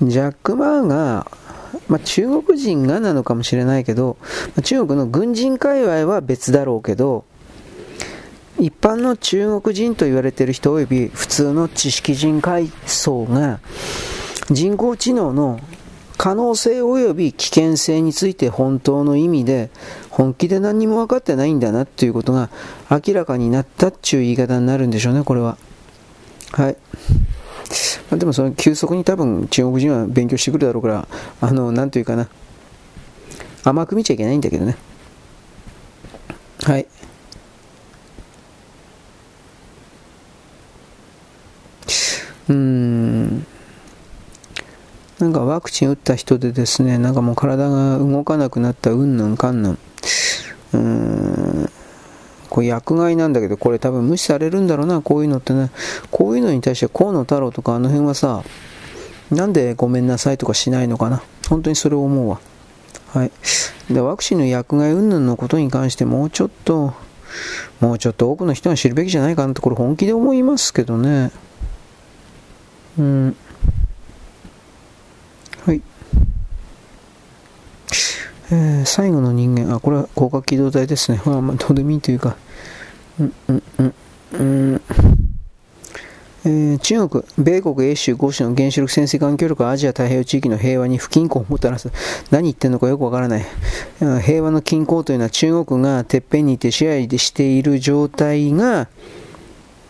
[0.02, 1.26] ジャック・マーが、
[1.88, 4.16] まあ、中国人がなのかもしれないけど、
[4.62, 7.24] 中国の軍人界隈は別だろうけど、
[8.58, 13.60] 一般の中国人と言われている人及び普通の知識人階層が
[14.50, 15.58] 人工知能の
[16.18, 19.70] 可能性及び危険性について本当の意味で
[20.10, 22.50] 本気で何も分かってないんだなっていうことが
[22.90, 25.56] 明らかになったっていう言い方になるんでしょうね、これは。
[26.52, 26.76] はい。
[28.10, 31.08] まあ、でもその急速に多分中国人は勉強してくるだろうから、
[31.40, 32.28] あの、なんというかな、
[33.64, 34.76] 甘く見ちゃいけないんだけどね。
[36.64, 36.86] はい。
[42.48, 43.46] うーん。
[45.18, 49.78] なんかワクチン打った人でですね、なんかもう体が動かなくなったうんぬんかんぬん。
[50.72, 51.70] うん。
[52.52, 55.70] これ薬害なんだけど、これ多分無視されるんだろうな、こういうのってね。
[56.10, 58.44] こういうのに対して河野太郎とかあの辺はさ、
[59.30, 61.22] なんでごめんなさいとかしないのかな。
[61.48, 62.40] 本当にそれを思うわ。
[63.14, 63.32] はい。
[63.90, 66.92] で、ワクチンの薬害云々のことに関してもうちょっと、
[67.80, 71.30] もうちょっと多くの人が知るべきじゃないかなって、これ本気で思いますけどね。
[72.98, 73.36] うん。
[75.64, 75.80] はい。
[78.52, 81.22] えー、最後の人間、あ、これは広角機動隊ですね。
[81.24, 82.36] まあ、まあ、どうでもいいというか、
[83.18, 83.94] うんうんうん
[84.34, 84.42] う
[84.76, 84.82] ん
[86.44, 91.90] えー、中国、米国、英州、豪州の原子力潜水艦協力はアジア太平洋地域の平和に不均衡をもたらす。
[92.30, 93.46] 何言ってんのかよくわからない。
[94.22, 98.88] 平和の均衡というのは中国がてっぺんにいて支配している状態が、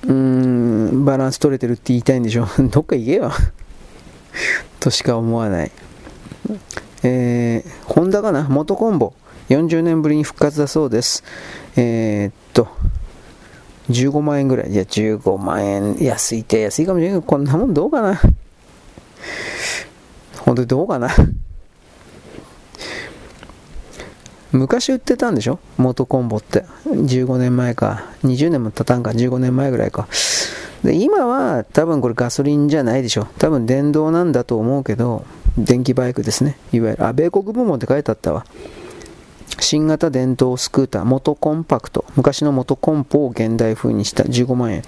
[0.04, 2.46] うーん、バランス取れてるって言いたいんでしょ。
[2.70, 3.32] どっか行けよ。
[4.78, 5.72] としか思わない。
[7.04, 8.48] えー、ホンダかな？
[8.48, 9.12] 元コンボ。
[9.48, 11.24] 40年ぶりに復活だそうです。
[11.76, 12.68] えー、っと、
[13.90, 14.70] 15万円ぐらい。
[14.70, 18.20] いや、15万円安いって安いかもしれないけど、こんなもんどうかな？
[20.38, 21.08] 本当にどうかな？
[24.52, 25.58] 昔売ってたんでしょ？
[25.78, 26.64] 元コンボって。
[26.86, 28.04] 15年前か。
[28.22, 29.10] 20年も経たんか。
[29.10, 30.06] 15年前ぐらいか。
[30.84, 33.26] で、今は多分これガソリンじゃないでしょ。
[33.38, 35.24] 多分電動なんだと思うけど、
[35.58, 36.56] 電気バイクですね。
[36.72, 38.46] いわゆる、あ、米国部門って書いてあったわ。
[39.60, 42.04] 新型電動スクーター、元コンパクト。
[42.16, 44.82] 昔の元コンポを現代風にした15万円。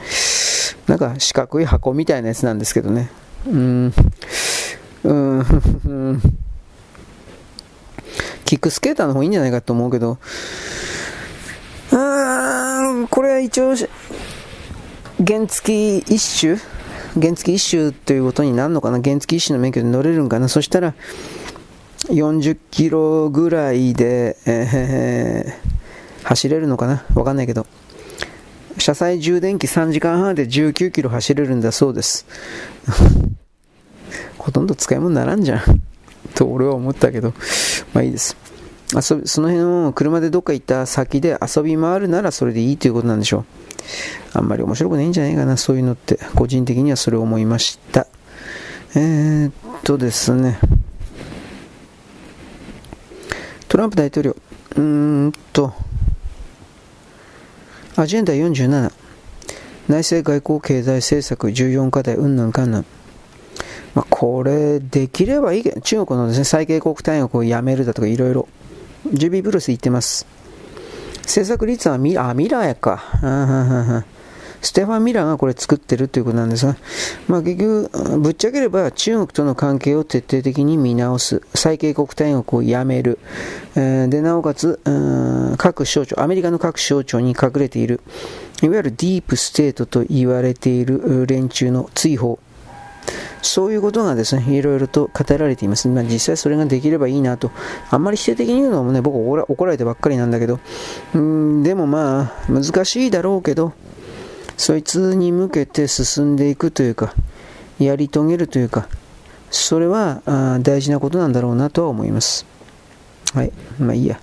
[0.87, 3.11] なんか四角い箱みたいなやつなんですけどね。
[3.47, 3.95] うーん。
[5.05, 5.13] うー
[6.13, 6.21] ん。
[8.45, 10.19] キックスケーターの方がいいんじゃないかと思うけど、
[11.93, 13.75] うーん、これは一応、
[15.27, 16.59] 原付一種
[17.21, 19.01] 原付一種ということになるのかな？
[19.01, 20.49] 原付一種の免許で乗れるんかな？
[20.49, 20.95] そしたら、
[22.09, 27.05] 40キロぐらいで、えー、走れるのかな？
[27.15, 27.67] わかんないけど。
[28.79, 32.27] 車載充電器3時間半で19キロ走れるんだそうです。
[34.37, 35.83] ほとんど使い物にならんじゃん。
[36.35, 37.33] と俺は思ったけど、
[37.93, 38.37] まあいいです。
[38.93, 43.64] 遊びその辺を車でどっか行った先で遊び回るならそれでいいということなんでしょう。
[44.33, 46.19] あんまり面白くないんじゃないかな、そういうのって。
[46.35, 48.07] 個人的にはそれを思いました。
[48.97, 49.53] えー、っ
[49.85, 50.59] とですね。
[53.69, 54.37] トランプ大統領、
[54.77, 55.73] うーんと、
[57.97, 58.93] アジェンダ47、
[59.89, 62.87] 内政外交経済政策14課題、うんぬんかんぬん。
[63.95, 68.49] まあ、これ、できればいいけど、中国のですね、最恵国単位をやめるだとかいろいろ、
[69.13, 70.34] ジュビーブルース言ってます。
[71.25, 74.05] 政策率はミ、ラーやか。
[74.65, 76.77] ステファン・ミラーがこれ作ってるということなんですが、
[77.29, 83.19] まあ、結局、ぶっちゃければ中国との関係を徹底的に見直す、最恵国待遇をやめる、
[83.77, 84.81] えー、でなおかつ、
[85.59, 88.01] 各省庁、アメリカの各省庁に隠れている、
[88.63, 92.39] いわゆるディープステートと言われている連中の追放、
[93.43, 95.89] そういうことがですね、いろいろと語られています。
[95.89, 97.51] まあ、実際それができればいいなと。
[97.91, 100.61] あんまり否定的に言うのもね、僕怒られてばっかりなんだけど、
[101.15, 103.73] うんでもまあ、難しいだろうけど、
[104.57, 107.13] そいつに向けて進んでいくというか、
[107.79, 108.89] やり遂げるというか、
[109.51, 112.47] それはあ大事なことなんだろうなとは思います。
[113.35, 113.53] はい。
[113.79, 114.21] まあいいや。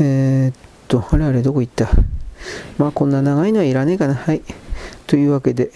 [0.00, 0.54] えー、っ
[0.88, 1.88] と、あれあれどこ行った？
[2.78, 4.14] まあこんな長いのはいらねえかな。
[4.14, 4.42] はい。
[5.06, 5.70] というわけで、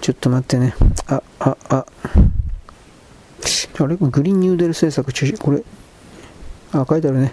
[0.00, 0.74] ちょっと待ってね。
[1.06, 1.86] あ、あ、あ。
[3.80, 3.96] あれ？
[3.96, 5.38] グリーンニューデル政策中止？
[5.38, 5.62] これ？
[6.72, 7.32] あ、書いてあるね。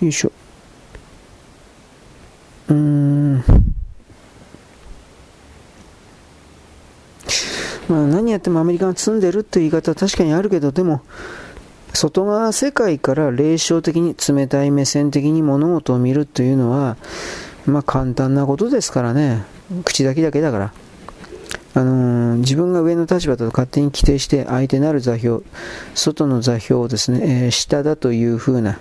[0.00, 0.32] よいしょ。
[2.68, 3.44] うーん。
[7.88, 11.02] まあ、何やってもアメリカが積んでるっていう言い方は確かにあるけど、でも、
[11.94, 16.96] 外側世界から霊障的に冷たい目線的に物事を見るというのは、
[17.64, 19.44] まあ簡単なことですからね。
[19.84, 20.72] 口だけだけだから。
[21.76, 25.44] あのー、自分が上の立場だと勝手に規定して相手なる座標、
[25.94, 28.78] 外の座標をですね、えー、下だというふうな、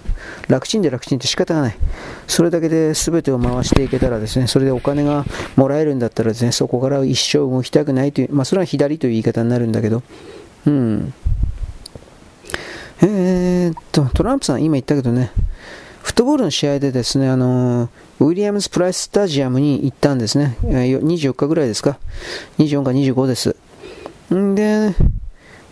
[0.47, 1.77] 楽ちんで楽ちんって仕方がない。
[2.25, 5.25] それだけで全てを回していけたらですね、それでお金が
[5.57, 10.01] もらえるんだったらですね、そこから一生動きたくないという、まあそれは左という言い方になるんだけど、
[10.65, 11.13] うん。
[13.01, 15.31] えー、っと、トランプさん今言ったけどね、
[16.05, 20.55] フットボールの試合でですね、あのウィリアムズ・プライス・スタジアムに行ったんですね。
[20.61, 21.97] 24日ぐらいですか。
[22.59, 23.55] 24か25です。
[24.31, 24.93] んで、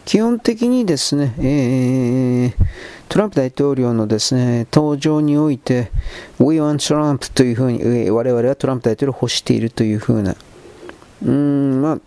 [0.06, 2.54] 基本的にですね、えー、
[3.10, 5.92] トランプ大統領のですね、登場において、
[6.40, 10.36] We want Trump というふうに、我々はトランプ大統領を欲しているというふうな、
[11.24, 12.00] うん、まあ、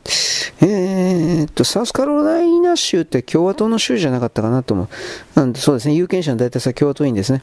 [0.63, 4.89] えー、っと、サウスカロライナ州って共和党の州じゃなかったかなと思う。
[5.37, 7.43] なんでそうですね、有権者の大体さ共和党員ですね。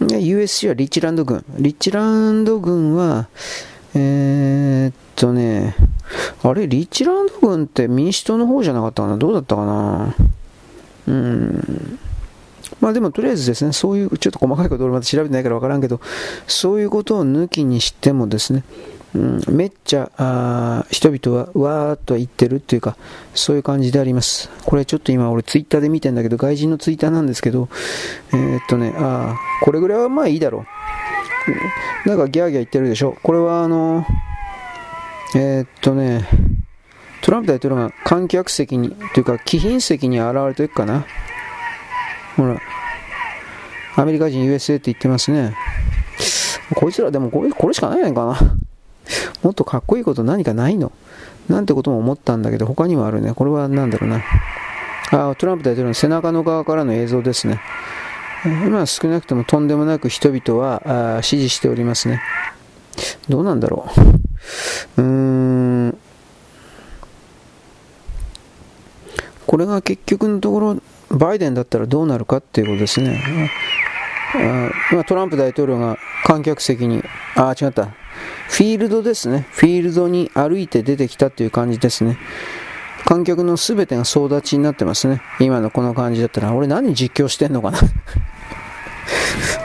[0.00, 1.44] USC はリッチランド軍。
[1.58, 3.28] リッチランド軍は、
[3.94, 5.76] えー、っとね、
[6.42, 9.16] あれ、リッチランド軍って民主党の方じゃなかったかな？
[9.18, 10.14] どうだったかな？
[11.06, 11.98] うん。
[12.80, 16.00] まあでもとりあえずですね、そういう、ちょっと細かいこと俺まだ調べてないから分からんけど、
[16.46, 18.64] そういうことを抜きにしてもですね、
[19.14, 22.96] うん、めっちゃあ人々はわーっと言ってるっていうか、
[23.34, 24.50] そういう感じであります。
[24.64, 27.68] これちょっと今俺ツイッターで見てんだけど、外人のツイッターなんですけど、
[28.32, 30.64] えー、っとね、あこれぐらいはまあいいだろ
[32.06, 32.08] う。
[32.08, 33.16] なんかギャーギャー言ってるでしょ。
[33.22, 34.06] これはあの、
[35.34, 36.28] えー、っとね、
[37.22, 41.04] トランプ大統領が観客席に、というか、貴賓席に現れてるかな。
[42.36, 42.58] ほら、
[43.96, 45.54] アメリカ人 USA って言ってますね。
[46.74, 48.69] こいつらでもこれこれしかないのかな。
[49.42, 50.92] もっとかっこいいこと何かないの？
[51.48, 53.34] なんてことも思ったんだけど、他にもあるね。
[53.34, 54.22] これは何だろうな。
[55.12, 57.60] あトランプ大統領の背中の側からの映像ですね。
[58.44, 62.22] 今少なくともとんでもなく人々はあ支持しておりますね。
[63.28, 63.88] どうなんだろ
[64.96, 65.02] う。
[65.02, 65.08] うー
[65.88, 65.98] ん。
[69.46, 70.76] これが結局のところ、
[71.08, 73.50] バイデンだったらどうなるかっていうことですね。
[74.34, 77.02] あま、トランプ大統領が観客席に、
[77.36, 77.86] あ、違った。
[78.48, 79.46] フィールドですね。
[79.50, 82.18] フィールドに歩いて出てきたっていう感じですね。
[83.06, 85.20] 観客の全てが総立ちになってますね。
[85.40, 87.78] 今のこの感じだったら、俺何実況してんのかな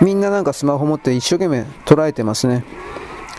[0.02, 2.64] みんななんかスマホ持って一生懸命捉えてますね。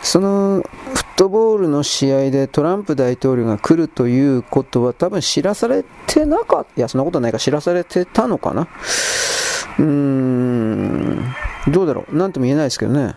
[0.02, 0.62] その
[0.94, 6.70] フットボールの試合でトランプ大統領が来るということは多分知らされてなかった。
[6.76, 8.68] いや、そんなことないか知らされてたのかな
[9.78, 11.34] うーん、
[11.68, 12.16] どうだろう。
[12.16, 13.14] なんとも言えないですけどね。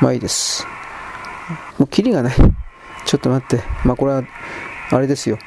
[0.00, 0.66] まあいいです。
[1.78, 2.36] もうキリがない。
[3.06, 3.64] ちょっと待って。
[3.84, 4.22] まあこれは、
[4.90, 5.38] あれですよ。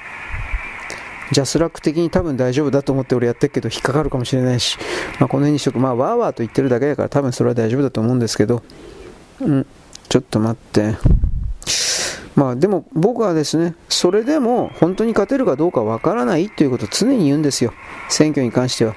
[1.31, 4.79] ジャスラック的に多分大丈夫だと思って俺やってるけど引っかかるかもしれないし、
[5.19, 5.77] まあ、この辺にしとく。
[5.77, 8.63] まあわーわーと言ってるだけだから多分それは大丈夫だと思うんですけど、
[9.41, 9.65] うん、
[10.09, 10.97] ちょっと待って。
[12.39, 17.73] まあでも僕はですね、それでも本当に勝てるかどうかわからないということを常に言うんですよ。
[18.07, 18.95] 選挙に関しては。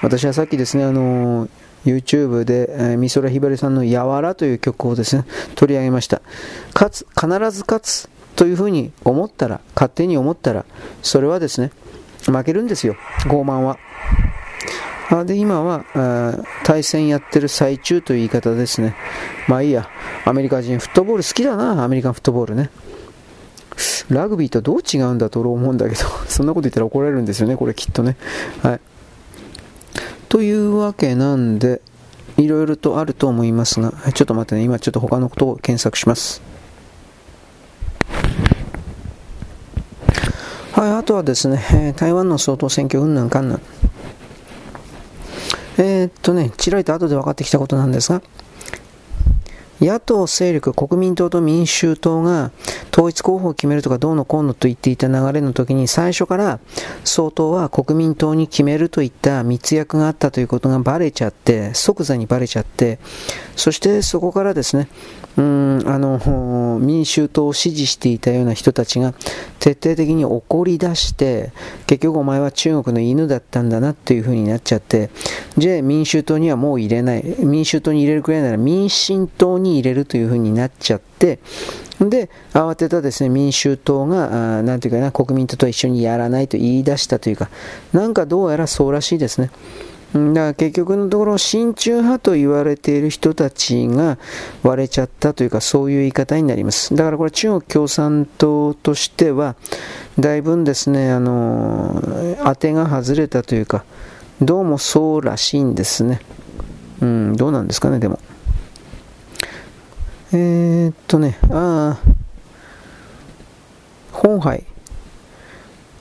[0.00, 1.50] 私はさっきですね、あのー
[1.84, 5.24] YouTube で、えー、美空ひばりさんの「やわら」という曲をですね
[5.56, 6.22] 取り上げました
[6.74, 10.64] 勝つ必ず勝つというふうに思ったら勝手に思ったら
[11.02, 11.72] それはですね
[12.24, 12.94] 負けるんですよ
[13.24, 13.78] 傲慢は
[15.24, 18.96] で今はあ対戦やってる最中という言い方ですね。
[19.46, 19.88] まあいいや。
[20.24, 21.84] アメリカ人フットボール好きだな。
[21.84, 22.70] アメリカンフットボールね。
[24.08, 26.02] ラグビーとどう違うんだと思うんだけど。
[26.28, 27.56] そんなこと言ったら怒られるんですよね。
[27.56, 28.16] これきっとね。
[28.62, 28.80] はい。
[30.28, 31.82] というわけなんで、
[32.38, 36.40] いろいろとあると思いますが、ちょっと待ってね、今ちょっと他のことを検索します。
[40.72, 43.60] はい、あとはですね、台湾の総統選挙、うんぬんかんぬん。
[45.78, 48.22] えー、っとね、ちらりと後で分かってきたことなんですが、
[49.80, 52.52] 野党勢力、国民党と民衆党が
[52.92, 56.60] 統一候補を決めるとかどうのこうのと言っていた流れの時に最初から
[57.02, 63.00] 総統は国民党に決めるといった密約があったということがバレちゃって、即座にバレちゃって、
[63.56, 64.88] そしてそこからですね、
[65.36, 69.14] うんあの民衆党を支持していたような人たちが
[69.60, 71.52] 徹底的に怒り出して
[71.86, 75.10] 結局お前は中国の犬だったんだなっていう風になっちゃって
[75.56, 81.38] じゃあ民衆党にはもう入れない民衆党に入れるくらいなら民進党に入れるという風になっちゃって
[82.00, 87.48] で慌てたですね民衆党が何ていうかな国民党と一緒にやらないと言い出したというか
[87.92, 89.50] なんかどうやらそうらしいですね。
[90.12, 94.18] だから結局のところ親中派と言われている人たちが
[94.62, 96.94] 割れちゃったというかそういう言い方になります。
[96.94, 99.56] だからこれ中国共産党としては
[100.18, 102.02] だいぶですねあの
[102.44, 103.84] 当てが外れたというか
[104.42, 106.20] どうもそうらしいんですね。
[107.00, 108.18] うんどうなんですかねでも。
[110.34, 112.12] えー、っとねああ
[114.12, 114.64] 本杯。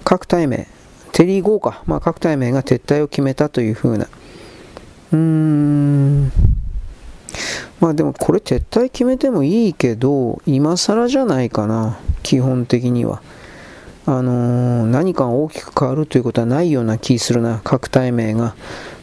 [0.03, 0.67] 各対名
[1.11, 4.07] テリー・ゴーか、まあ、各対名が撤退を決めたというふうな。
[5.11, 6.31] うーん。
[7.79, 13.21] まあでもこれ撤退決めてもいいけど、今更じゃないかな、基本的には。
[14.05, 18.55] あのー、何か大きく変わるということはないような気するな、各対名が。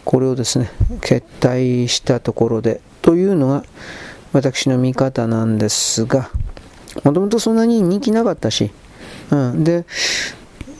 [0.05, 0.71] これをですね、
[1.03, 3.65] 決退したところで、というのが
[4.33, 6.31] 私の見方なんですが、
[7.05, 8.71] もともとそんなに人気なかったし、
[9.31, 9.85] うん、で、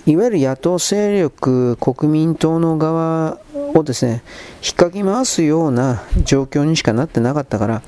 [0.09, 3.37] いわゆる野党勢力、国民党の側
[3.75, 4.23] をですね、
[4.65, 7.83] 引っかき回すような状況にしかなってなかったから、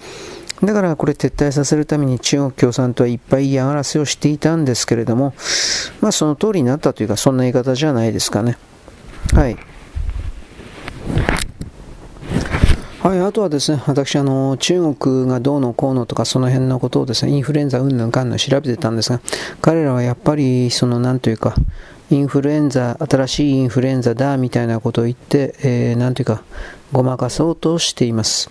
[0.63, 5.33] だからこれ撤退させるために中国共産党はいっぱい嫌がらせをしていたんですけれども、
[6.03, 8.59] まあその通りになったというか、そんな言い方じゃないですかね。
[9.33, 9.57] はい。
[13.03, 19.23] はい、あとはですね、私、あの、中国がどうのこうのとか、その辺のことをですね、インフルエンザうんぬんかんぬん調べてたんですが、
[19.63, 21.55] 彼らはやっぱり、その、なんというか、
[22.11, 26.43] インフルエンザ、新しいインフルエンザだみたいなことを言って、えー、なんていうか、
[26.93, 28.51] ごまかそうとしています。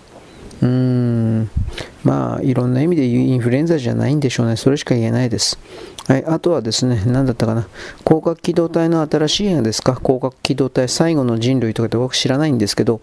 [0.62, 1.50] うーん、
[2.02, 4.56] まあ、いろんな意味でインフルエンザじゃないんでしょうね。
[4.56, 5.58] それしか言えないです。
[6.10, 7.68] はい、あとはですね、何だったかな。
[8.04, 9.94] 広角機動隊の新しい映画ですか？
[9.94, 13.00] 広角機動隊最後の人類とかって僕知らないんですけど、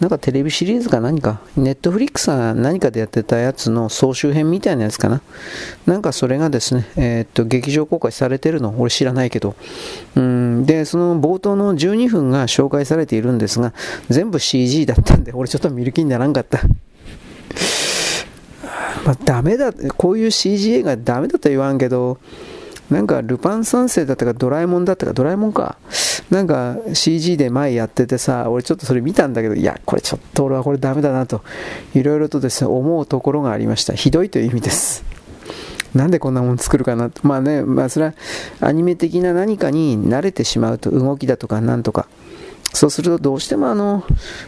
[0.00, 5.22] なんかテレビシリーズか何か、ネットフリックスが何かでやってたやつの総集編みたいなやつかな。
[5.86, 9.54] なんかそれがですね、えー、っと、劇場公開されてるの、俺知らないけど。
[10.16, 13.72] うん、で、その冒頭の12分が紹介されているんですが、
[14.10, 16.58] 全部 CG だったんで、俺ちょっと見る気にならんかった。
[19.04, 22.18] まあ、ダメだ、こういう CG 映画ダメだと言わんけど、
[22.90, 25.78] なんかルパン三世だったかドラえもんだったかドラえもんか。
[26.30, 31.42] なんか CG で前やっててさ、俺ちょっとそれ見たんだけど、いや、これちょっと俺はこれダメだなと、
[31.94, 33.94] いろいろとですね、思うところがありました。
[33.94, 35.04] ひどいという意味です。
[35.94, 37.10] なんでこんなもん作るかな。
[37.22, 38.14] まあね、まあそれは
[38.60, 42.08] アニメ的な何かに慣れてしまうと、動きだとかなんとか。
[42.74, 44.02] そうするとどうしてもあの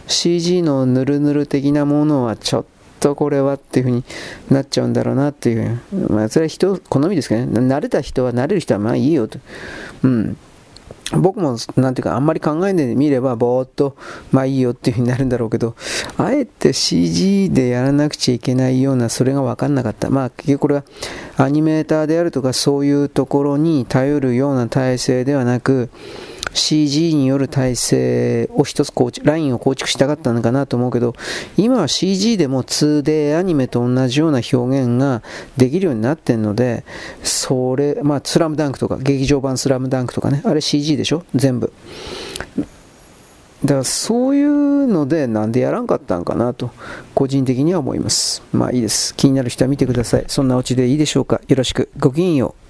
[0.07, 2.65] CG のヌルヌル的なものはちょっ
[3.05, 4.03] とこれはっていう風に
[4.49, 5.79] なっちゃうんだろうなっていう。
[6.09, 7.59] まあそれは人、好みですけどね。
[7.59, 9.37] 慣れた人は慣れる人はまあいいよと。
[10.03, 10.37] うん。
[11.13, 13.95] 僕も、なんていうか、あんまり考えないで見れば、ぼーっと、
[14.31, 15.75] まあいいよっていう風になるんだろうけど、
[16.17, 20.09] あえて CG でやらなくちゃいけないような、それが分かんなかった。
[20.09, 20.83] まあ結局これは、
[21.37, 25.89] アニメーターであるとか、そういうところに頼るような体制ではなく、
[26.55, 31.13] CG による体制を一つ構築、ラインを構築したかったのかなと思うけど、
[31.57, 35.21] 今は CG でも 2D アニメと同じような表現が
[35.57, 36.83] できるようになってるので、
[37.23, 41.23] それ、まあ、スラムダンクとか、劇場版スラムダンクとかね、あれ CG でしょ？
[41.35, 41.71] 全部。
[43.63, 46.69] だからそういうのでなんでやらんかったんかなと
[47.15, 48.43] 個人的には思います。
[48.51, 49.15] まあいいです。
[49.15, 50.25] 気になる人は見てください。
[50.27, 51.41] そんなオチでいいでしょうか？
[51.47, 51.89] よろしく。
[51.97, 52.64] ごきげんよう。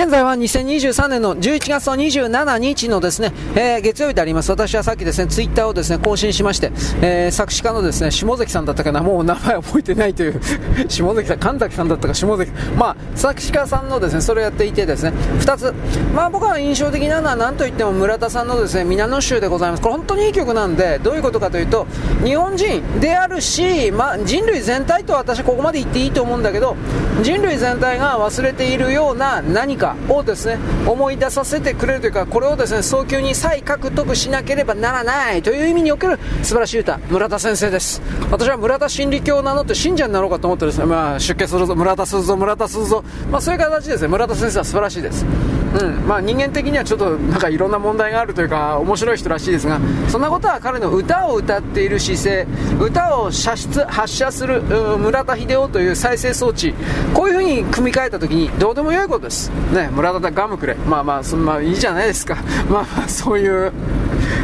[0.00, 4.50] 現在は2023年の11月の27日のですね、えー、月曜日であります。
[4.50, 6.72] 私はさっきですね、ツイッターをですね、更新しまして、
[7.02, 10.40] えー、作詞家のですね、下関さんだったかな、もう名前覚えてないという
[10.88, 15.74] 下関さん、神崎さんだったか下関、まあ、作詞家さんのですね、それをやっていてですね、2つ、
[16.14, 19.82] まあ僕は印象的なのは何といっても村田さんのですね、皆の衆でございます。
[19.82, 21.86] これ本当にいい曲なんで、どういうことかというと、
[22.24, 26.74] 日本人であるし、まあ人類全体と私ここまで言っていいと思うんだけど、
[27.22, 30.58] 人類全体が忘れているような何か、をですね。
[30.86, 32.82] 思い出させてくれるというかこれをですね。
[32.82, 44.08] 早急に再獲得しなければならないという意味における素晴らしい歌村田先生です私は村田真理教を名乗って信者になろうかと思ってですね、まあ、出家するぞ村田するぞ村田するぞ、まあ、そういう形ですね。
[44.08, 45.24] 村田先生は素晴らしいです
[45.70, 52.46] うんまあ、人間的にはちょっとなんかいろんな問題があるというか面白い人らしいですがそんなことは彼の歌を歌っている姿勢
[52.80, 56.74] 歌を射出発射する村田秀夫という再生装置
[57.14, 62.36] こういうふうに組み替えた時にどうでもよいことです、ね、村田ガムくれまあまあそまあいいじゃないですか
[62.68, 63.72] まあまあそういう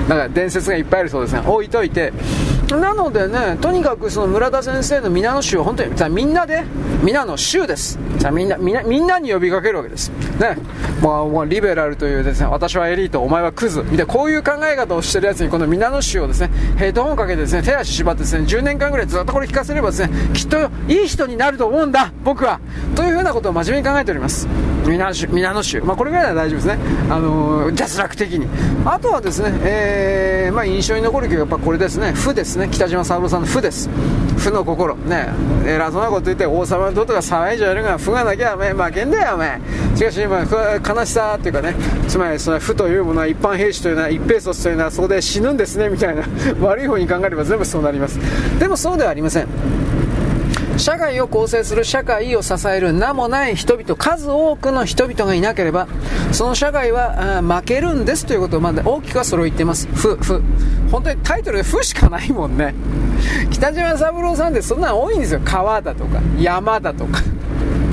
[0.08, 2.12] なんか伝説がいっぱいあるそうですね置いといて
[2.74, 6.64] なのでね、とにかくその村田先生の皆の衆を本当に、みんなで、
[7.04, 7.96] 皆の衆です。
[8.18, 10.10] さみんな、みんな、みんなに呼びかけるわけです。
[10.40, 10.56] ね。
[11.00, 13.82] もう、もうリベラルというですね、私はエリート、お前はクズ。
[13.82, 22.58] みたいな、こういう考え方をしてるやつに、この皆の衆をですね、ヘッドホンかけてですね、手足縛ってですね、10年間ぐらいずっとこれ聞かせればですね、きっといい人になると思うんだ、僕は。
[22.96, 24.48] というふうなことを真面目に考えております。
[24.86, 25.80] 皆の、皆の衆。
[25.82, 26.78] まあ、これぐらいは大丈夫ですね。
[27.10, 28.46] あのー、脱落的に。
[28.84, 33.88] あとはですね、えー、まあ、印象に残る曲はやっぱこれですね、負ですね、北島三郎さんの負です。
[34.36, 34.94] 負の心。
[34.96, 35.28] ね。
[35.66, 39.60] 偉そうなこと言って王様のどとか騒いじゃるが負がなきゃお前負けんだよお前。
[39.96, 41.74] しかし今悲しさっていうかね。
[42.06, 46.22] つまりその負というものは一般兵士というのは一兵卒というのはそこで死ぬんですねみたいな。
[46.60, 48.18] 悪い方に考えれば全部そうなります。
[48.58, 49.46] でもそうではありません。
[50.78, 55.88] 社会を構成する社会を支える名もない人々、数多くの人々がいなければ、
[56.32, 59.88] その社会は負けるんですということをまだ大きくはそれを言ってます。
[59.88, 60.42] ふ、ふ。
[60.90, 62.74] 本当にタイトルでふしかないもんね。
[63.50, 65.40] 北島三郎さんってそんなの多いんですよ。
[65.44, 67.20] 川だとか、山だとか。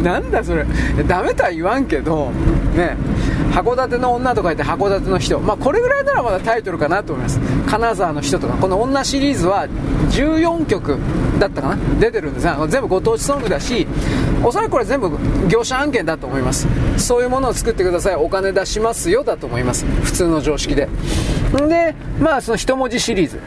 [0.04, 0.66] なんだそれ。
[1.08, 2.32] ダメとは言わんけど、
[2.76, 2.98] ね。
[3.54, 5.40] 函館の女とか言って函館の人。
[5.40, 7.40] まあこれぐらいならまだタイトルかなと思います。
[7.70, 8.56] 金沢の人とか。
[8.56, 9.68] この女シリーズは
[10.10, 10.98] 14曲
[11.40, 12.00] だったかな？
[12.00, 12.54] 出てるんですね。
[12.68, 13.86] 全部ご当地ソングだし、
[14.44, 15.12] おそらくこれ全部
[15.48, 16.68] 業者案件だと思います。
[16.98, 18.16] そういうものを作ってください。
[18.16, 19.86] お金出しますよだと思います。
[19.86, 20.90] 普通の常識で。
[21.68, 23.40] で、まあその一文字シリーズ。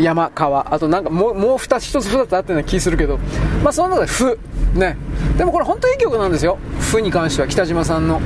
[0.00, 3.18] 山、川、あとなんかもう、もう二つ、一つ二つあったような気するけど、
[3.64, 4.38] まあその中で、ふ、
[4.74, 4.96] ね。
[5.36, 6.58] でもこれ本当にいい曲なんですよ。
[6.78, 8.20] ふに関しては、北島さんの。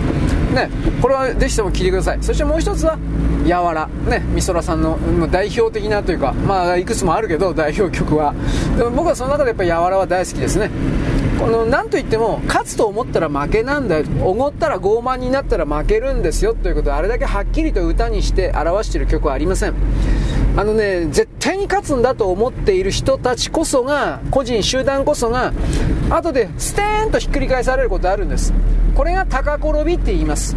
[0.55, 0.71] ね、
[1.03, 2.19] これはぜひとも聞いてください。
[2.21, 2.99] そしてもう一つは
[3.47, 4.99] 「やわら」ね美空さんの
[5.31, 8.35] 代表的なというかまあいくつもあるけど代表曲は。
[8.77, 10.71] でも僕はその中でやっぱ「やわら」は大好きですね。
[11.39, 14.05] この何と言っても勝つと思ったら負けなんだよ。
[14.23, 16.55] おごったら傲慢になったら負けるんですよ。
[16.55, 19.75] ということをあれだけはっきりと歌にして表している曲はありません。
[20.57, 25.53] あのね絶対に勝つんだと思っている人たちこそが個人集団こそが
[26.09, 28.55] 後でステーンとひっくり返されることあるんです。
[28.95, 30.57] これが高転びって言います。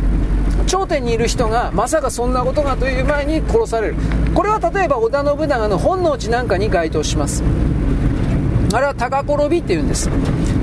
[0.68, 3.96] 頂点にいる人がまさかそんなことがという前に殺される。
[4.34, 7.44] これは例えば織田信長の本能寺なんかに該当します。
[8.72, 10.10] あれは高転びって言うんです。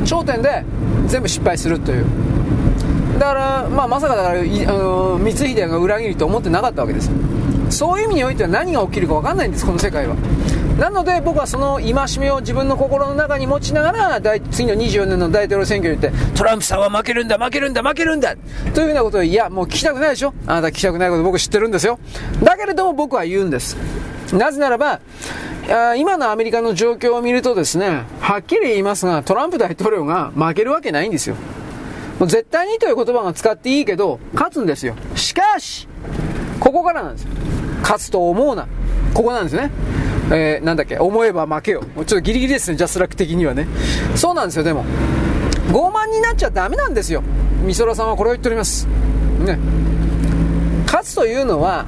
[0.06, 0.64] 頂点で
[1.08, 2.06] 全部失敗するという。
[3.18, 7.10] だから、まあ、まさかだからあの光秀が裏切りと思ってなかったわけです
[7.70, 10.14] そういう意味においては何が起きるか分かんないんですこの世界は。
[10.78, 14.20] なので僕はその戒めを自分の心の中に持ちながら
[14.50, 18.36] 次の24年の大統領選挙に行ってトランプさんは負けるんだ負けるんだ負けるんだ
[18.74, 20.34] というふうなことをいやもう聞きたくないでしょ？
[20.46, 21.98] あなた聞きたくないこと僕知ってるんですよ。
[22.42, 23.76] だけれども僕は言うんです。
[24.34, 25.00] なぜならば
[25.96, 31.36] 今のアメリカの状況を見るとですねはっきり言いますがトランプ大統領が負けるわけないんですよ。
[32.18, 35.86] もう絶対にという言葉が使っていいけど勝つんですよしかし
[36.60, 37.30] ここからなんですよ
[37.82, 38.66] 勝つと思うな
[39.14, 39.70] ここなんですね
[40.28, 41.84] えー、なんだっけ、思えば負けよ。
[41.94, 43.68] ちょっとギリギリですね、ジャスラック的にはね。
[44.16, 44.84] そうなんですよ、でも。
[45.68, 47.22] 傲慢になっちゃダメなんですよ。
[47.64, 48.88] 美空さんはこれを言っております。
[49.44, 49.56] ね。
[50.86, 51.86] 勝つというのは、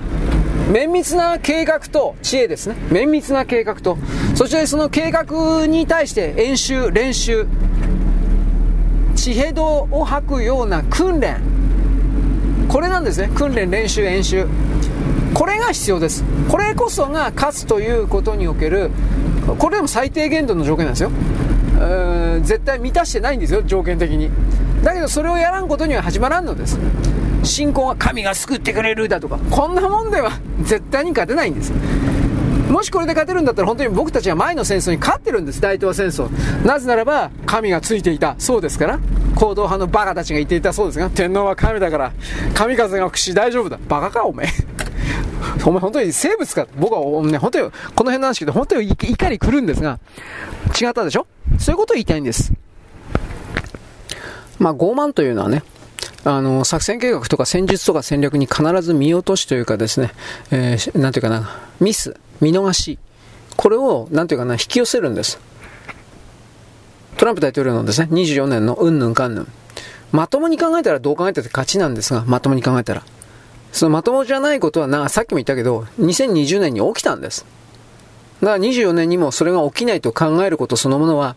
[0.72, 2.76] 綿密な計画と知恵ですね。
[2.90, 3.98] 綿密な計画と、
[4.36, 7.46] そしてその計画に対して演習、練習、
[9.19, 11.40] 地平道を吐くような訓練。
[12.69, 13.28] これなんですね。
[13.35, 14.47] 訓練、練習、演習。
[15.35, 18.90] これが必要ですこれこそが勝つということにおける
[19.59, 21.11] これでも最低限度の条件なんですよ
[22.43, 24.31] 絶対満たしてないんですよ条件的に
[24.82, 26.78] だけどそれをやらんことには始まらんのです
[27.45, 30.32] 信仰は神が救ってくれるだとかこんなもんでは
[30.62, 31.73] 絶対に勝てないんです
[32.69, 35.61] もしこれで勝てるんだったら本当に僕たちは前の戦争に勝ってるんです。
[35.61, 36.66] 大東亜戦争。
[36.66, 38.35] なぜならば神がついていた。
[38.39, 38.99] そうですから。
[39.36, 40.73] 行動派のバカたちが言っていた。
[40.73, 40.99] そうです。
[40.99, 42.12] が天皇は神だから
[42.55, 43.78] 神風が吹くし大丈夫だ。
[43.89, 44.49] バカかおめえ。
[45.65, 46.66] お前本当に生物か。
[46.78, 47.70] 僕はね、本当に、こ
[48.05, 49.99] の辺の話聞いて本当に怒り来るんですが、
[50.81, 51.27] 違ったでしょ？
[51.59, 52.53] そういうことを言いたいんです。
[54.59, 55.62] まあ、傲慢というのはね、
[56.24, 60.11] あの、作戦計画とか戦術とか戦略に必ず見落としというかですね、
[60.51, 61.49] えー、なんていうかな、
[61.81, 62.98] ミス、見逃し、
[63.56, 65.39] これを、なんていうかな、引き寄せるんです。
[67.16, 69.48] トランプ大統領のですね、24年のうんぬんかんぬん。
[70.12, 73.02] まともに考えたらどう考えたって勝ちなんですが、まともに考えたら。
[73.73, 77.44] そのまともじゃないことはな、さっきも言ったけど、2020年に起きたんです。
[78.40, 81.36] だから24年にもそれが起きないと考えることそのものは、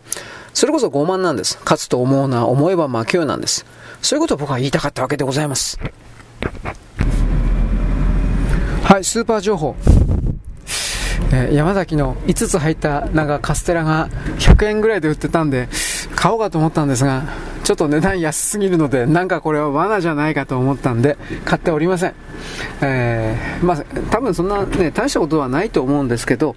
[0.54, 1.58] それこそ傲慢なんです。
[1.64, 3.66] 勝つと思うな、思えば負けようなんです。
[4.00, 5.78] そういうことを僕は言いたかったわけでございます。
[8.84, 9.74] はい、スーパー情報。
[11.32, 15.68] え、山崎の5つ入ったなんかカステラが100円ぐらいで売ってたんで、
[16.14, 17.24] 買おうかと思ったんですが、
[17.64, 22.14] ちょっと値段安すぎるので、なんかこれは罠じゃないかと思ったんで、買っておりません。
[22.82, 26.54] えー、まあ、多分そんなね、大したことはないと思うんですけど、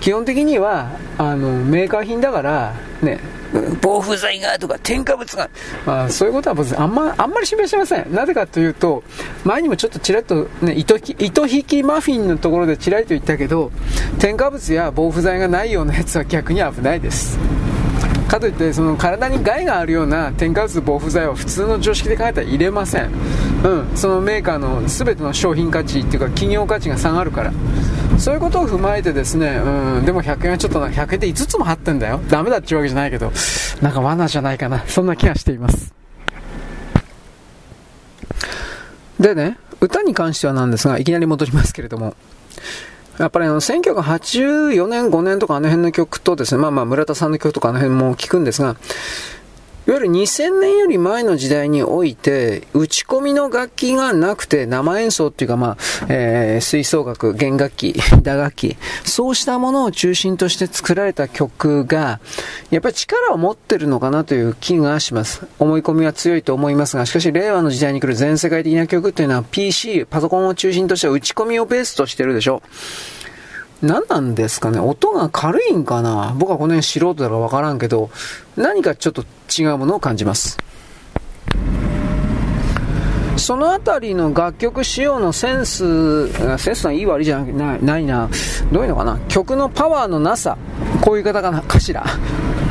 [0.00, 3.20] 基本的には、あの、メーカー品だから、ね、
[3.80, 5.48] 防腐剤がとか添加物が、
[5.86, 8.12] まあ、そういうことは僕あんまあんまり心配しません。
[8.12, 9.02] なぜかというと
[9.44, 13.70] 前にもちょっとちらっと、ね、糸糸引きマフィンのところでちらりと言ったけど
[14.18, 17.38] 添加物や防腐剤がないようなやつは逆に危ないです。
[18.28, 23.10] かといってその体に害があるような添加物防腐剤は普通の常識で考えたら入れません、
[23.64, 27.52] うん、そのメーカーの全ての商品価値っていうか企業価値が下がるから。
[28.18, 32.20] そういうことを踏まえてですね、うん、でも100円はちょっとな、100円で5つも貼ってんだよ。
[32.28, 33.32] ダメだっていうわけじゃないけど、
[33.80, 34.84] なんか罠じゃないかな。
[34.86, 35.94] そんな気がしています。
[39.20, 42.14] でね、歌に関してはなんですが、いきなり戻りますけれども、
[43.18, 48.76] やっぱりあの、1984年、5年とかあの辺の曲とですね、まあまあ村田さんの曲とかあの辺も聞くんですが、
[49.88, 62.20] いわゆる2000年より前の時代において、打ち込みの楽器がなくて生演奏っていうかまあ、えー、吹奏楽、弦楽器、 打楽器、そうしたものを中心として作られた曲が、
[62.70, 65.46] やっぱり力を持ってるのかなという気がします。
[65.58, 72.60] 思い込みは強いと思いますが、しかし令和の時代に来る全世界的な曲っていうのは PC、パソコンを中心とした打ち込みをベースとしてるでしょ。
[73.80, 74.80] 何なんですかね？
[74.80, 76.34] 音が軽いんかな？
[76.36, 78.10] 僕はこの辺素人だから分からんけど、
[78.56, 79.24] 何かちょっと
[79.56, 80.58] 違うものを感じます。
[83.36, 86.28] そのあたりの楽曲仕様のセンス、
[86.58, 88.28] センスはいい悪いじゃないないな。
[88.72, 89.20] どういうのかな？
[89.28, 90.58] 曲のパワーのなさ。
[91.04, 91.62] こういう方かな？
[91.62, 92.04] かしら。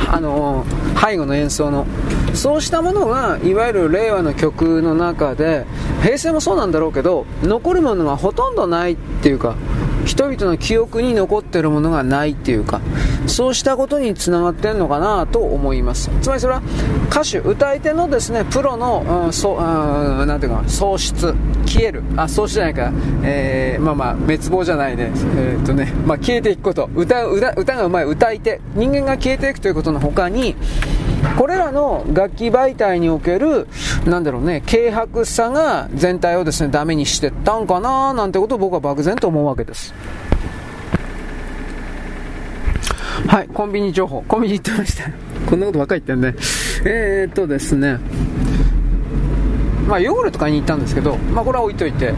[0.09, 0.65] あの
[0.99, 1.85] 背後の演奏の。
[2.33, 5.65] そうしたものが、いわゆる令和の曲の中で、
[6.03, 9.55] 平成もそうなんだろうけど、残るものがほとんどないっていうか、
[10.07, 12.79] 人々の記憶に残ってるものがないっていうか、
[13.27, 16.09] そうしたことにつながってんのかなと思います。
[16.21, 16.61] つまりそれは
[17.09, 21.35] 歌手、歌い手のですね、プロの、うん、そ、うん、なんていうか、喪失、
[21.65, 22.91] 消える、あ、喪失じゃないか、
[23.23, 28.05] えー、まあまあ、滅亡じゃないね、えー、っとね、まあ消えていくこと、歌、歌、歌がうまい。
[28.05, 30.55] 歌い手、人間が消えていくということのの他に、
[31.37, 33.67] これらの楽器媒体における、
[34.05, 39.93] なんだろうね、軽薄さが全体をですね、ダメにしてったんかななんてことを僕は漠然と思うわけです。
[43.27, 44.21] はい、コンビニ情報。
[44.23, 45.09] コンビニ行ってました。
[45.49, 46.35] こんなことばっかり言ってんね。
[46.85, 47.99] えー、っとですね、
[49.87, 52.13] まあ、ヨーグルト買いに行ったんですけど、まあ、これは置いといて、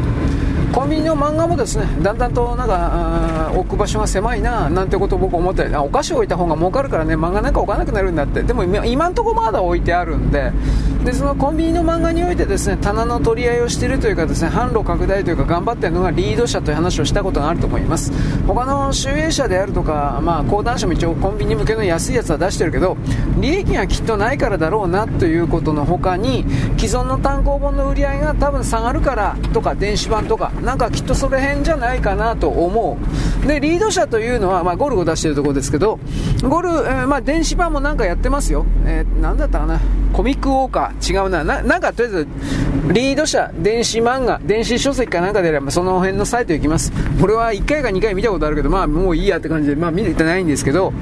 [0.74, 8.44] コンビニの漫画もですねだんだんとなんか置く場所が狭いななんてことを僕思ってお菓子を置いた方が儲かるからね漫画なんか置かなくなるんだって。
[8.44, 10.52] でも今んとこまだ置いてあるんで
[11.04, 18.12] でそのコンビニの漫画においてですね棚の取り合いをしているというかですね販路拡大というか頑張っているのがリード者という話をしたことがあると思います。
[18.46, 22.98] 他の集英社であるとか、まあ、講談社も一応コンビニ向けの安いやつは出してるけど
[23.40, 26.46] 利益がきっとないからだろうなということの他に
[26.78, 32.98] 既存の単行本の売り上げが多分下がるからとか電子版とかなんかきっとそれ辺じゃないかなと思
[33.44, 33.48] う。
[33.48, 36.00] で、リード車というのは、まあ、ゴルゴ出してるところですけど、
[36.42, 38.66] ゴル、えー、まあ、電子版もなんかやってますよ。
[38.86, 39.80] えー、なんだったかな。
[40.14, 41.14] コミックウォーカー。
[41.14, 41.44] 違うな。
[41.44, 42.28] な、なんかとりあえず、
[42.92, 46.92] リード車、電子漫画、電子書籍かなんかであれば、その辺のサイト行きます。
[47.22, 50.94] これは1回か2回見たことあるけど、まあ、もういいやって感じで、まあ、見れてないんですけど、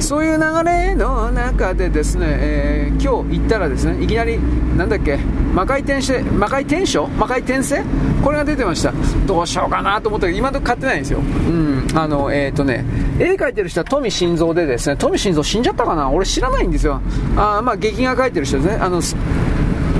[0.00, 4.38] そういう流れの中でですね、えー、今日行ったらですね、いきなり、
[4.76, 5.16] なんだっけ、
[5.54, 7.06] 魔界転生、魔界転生？
[7.18, 7.84] 魔界転生？
[8.22, 8.92] これが出てました。
[9.26, 11.18] どうしようかなと思ったけど、今のとこ買ってないんですよ。
[11.18, 11.86] うん。
[11.94, 12.84] あの、えっ、ー、とね、
[13.18, 16.10] 絵描いてる人は富心臓でですね、富心臓死んじゃったかな？
[16.10, 17.00] 俺知らないんですよ。
[17.36, 18.74] あまあ、劇画描いてる人ですね。
[18.80, 19.00] あの、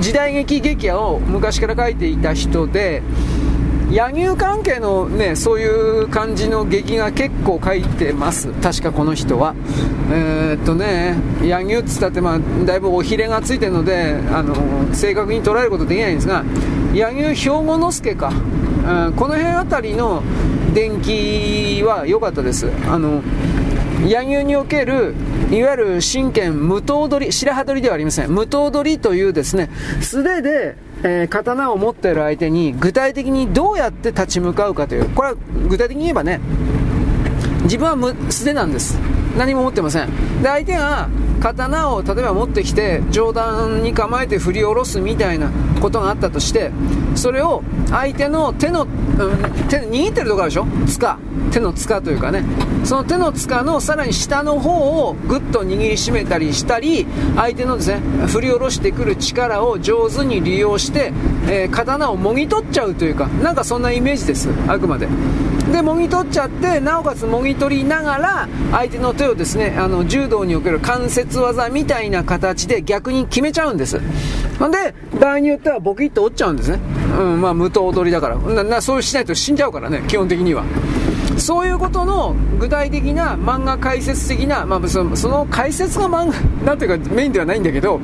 [0.01, 3.03] 時代劇劇画を昔から描いていた人で、
[3.93, 8.51] 野球関係のね、そういう感じの劇が結構書いてます。
[8.55, 9.55] 確かこの人は。
[10.11, 14.55] えー、っとね、野球っつったって、まあ、だいぶおひれがついてるので、あの、
[14.95, 16.43] 正確に捉えることできないんですが、
[16.95, 18.29] 野球兵庫之助か。
[18.29, 20.23] うん、この辺あたりの
[20.73, 22.71] 電気は良かったです。
[22.89, 23.21] あの、
[24.09, 25.15] 野球における
[25.51, 28.31] いわゆる真剣無刀取り、白羽取りではありません。
[28.31, 29.69] 無刀取りというですね、
[30.01, 35.35] 素手でえー、刀を持っている相手に具体的にどうやって立ち向かうかという、これは
[35.69, 36.41] 具体的に言えばね、
[37.65, 38.99] 自分は素手なんです。
[39.37, 40.43] 何も持ってません。
[40.43, 41.09] で、相手が
[41.43, 45.51] 刀を例えば持ってきて上段に構えて振り下ろすみたいな
[45.81, 46.71] ことがあったとして
[47.17, 48.89] それを相手の手の、うん、
[49.69, 50.67] 手握ってるところあるでしょ？
[50.87, 51.19] 塚
[51.51, 52.45] 手の塚というかね。
[52.85, 57.07] その手の塚のさらに下の方をぐっと握りしめたりしたり
[57.37, 61.13] 相手のですね振り下ろしてくる力を上手に利用して、
[61.49, 65.09] えー、刀をもぎ取っちゃうというかなんかそんなイメージですあくまで。
[65.73, 74.01] でもぎ取っちゃってなおかつもぎ取りながら相手の手をですねあの柔道における関節技みたいな形で逆に決めちゃうんです。
[74.59, 76.79] ほんで場合によってはボキッと折っちゃうんですね。
[77.19, 78.37] うんまあ無刀取りだから。
[78.37, 80.65] ななそうしないと死んじゃうからね基本的には。
[81.39, 86.35] そういうことの具体的な漫画解説的な、まあ、そのその解説が漫画
[86.67, 88.01] なんていうかメインではないんだけど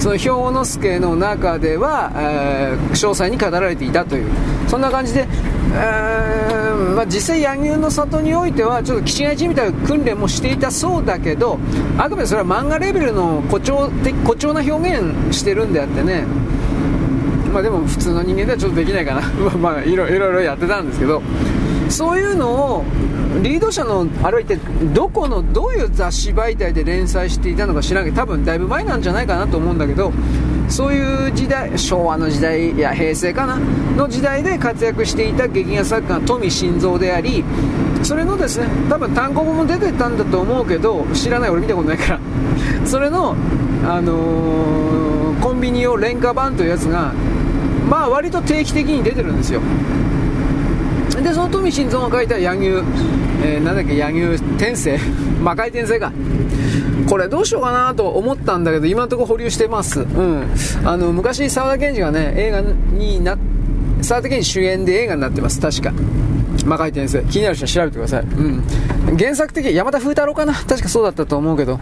[0.00, 4.26] その兵庫之助の中では、えー、詳細に語られていたという。
[4.68, 5.26] そんな感じで、
[5.74, 11.58] まあ、実際柳生の里においてはちょっと気違いじみたいな訓練もしていたそうだけど
[11.98, 16.24] あくまでそれは漫画レベルの誇張的誇張な表現してるんであってね。
[17.52, 19.22] まあでも普通の人間ではちょっとできないかな。
[19.58, 21.22] まあいろいろやってたんですけど。
[21.88, 22.84] そういうのを
[23.42, 24.58] リード者のあれは一体
[24.94, 30.12] どこのどういう雑誌媒体で連載していたのか知らんけど多分だいぶ前なんじゃないかなと思うんだけど
[30.68, 33.58] そういう時代昭和の時代いや平成かな？
[33.96, 37.44] の時代で活躍していた劇画作家富心臓であり
[38.02, 42.20] それのですね多分単行本も出てたんだと思うけど知らない俺見たことないから。
[42.86, 43.34] それの
[43.86, 47.12] あのー、コンビニ用廉価版というやつが
[47.88, 49.60] まあ割と定期的に出てるんですよ。
[51.24, 52.84] でその富心臓が書いた柳生、
[53.42, 54.98] えー、なんだっけ柳生転生
[55.42, 56.12] 魔界転生か。
[57.08, 60.00] これどうしようかなと思ったんだけど今のところ保留してます。
[60.00, 60.46] うん。
[60.84, 63.36] あの昔沢田研二がね映画にな
[64.02, 65.60] 沢田研二主演で映画になってます。
[65.60, 65.92] 確か。
[66.64, 68.22] 魔界転生気になる人は調べてください。
[68.22, 68.62] うん。
[69.18, 70.54] 原作的山田風太郎かな。
[70.54, 71.80] 確かそうだったと思うけど。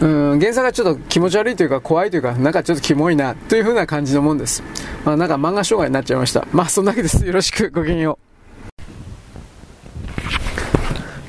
[0.00, 0.06] う
[0.36, 0.40] ん。
[0.40, 4.62] 原作がちょっと気持ち悪いというか怖いというかなんかちょっとキモいなという風な感じのもんです。
[5.04, 6.46] まあなんか漫画障害になっちゃいました。
[6.52, 7.24] まあそんなわけです。
[7.24, 8.27] よろしくごきげんよう。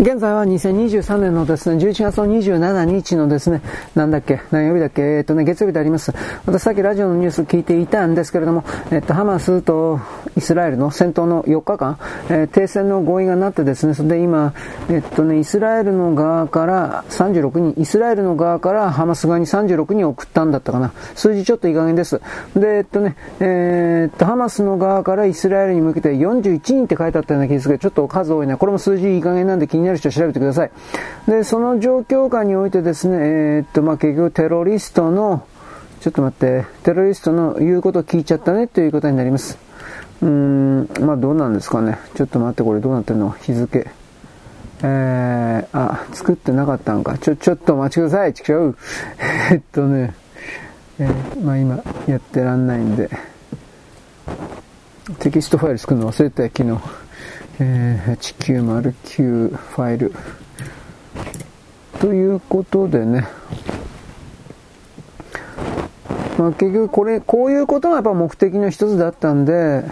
[0.01, 3.61] 現在は2023年のですね、11月の27日のですね、
[3.95, 6.13] なんだっけ、何曜日だっけ、えっとね、月曜日であります。
[6.45, 9.99] 私さっきラジオのニュース聞いていたんですけれども、えっと、ハマスと
[10.37, 11.99] イスラエルの戦闘の4日間、
[12.29, 14.53] えー、停戦の合意がなってですね、それで今、
[14.89, 20.93] えっとね、イスラエルの側から36人、イスラエルの側からハマス側に36人送ったんだったかな。
[21.15, 22.21] 数字ちょっといい加減です。
[22.55, 28.55] で、えっとね、えー、っと、ハマスの側からイスラエルに向けて41人って書いてあったような気がするけど、ちょっと数多いな。
[28.55, 30.71] これも数字いい加減なんで気になる人は調べてください。
[31.27, 35.45] で、その状況下においてですね、えー、っと、まあ、結局テロリストの、
[36.01, 39.57] ちょっと待って、テロリストの言うことを聞いちゃったねということになります。
[40.21, 41.97] うん、まあどうなんですかね。
[42.15, 43.31] ちょっと待って、これどうなってるの？
[43.31, 43.87] 日付。
[44.81, 47.17] えー、あ、作ってなかったのか。
[47.17, 48.31] ちょ、ちょっとお待ちください。
[48.31, 48.75] 違う。
[49.51, 50.13] えっとね、
[50.99, 53.09] えー、まあ今やってらんないんで、
[55.19, 56.79] テキストファイル作るの忘れたよ、昨日。
[57.59, 60.13] えー、8909ファイル。
[61.99, 63.27] ということでね、
[66.37, 69.83] まあ、結局これ、こういうことがやっぱ目的の一つだったんで、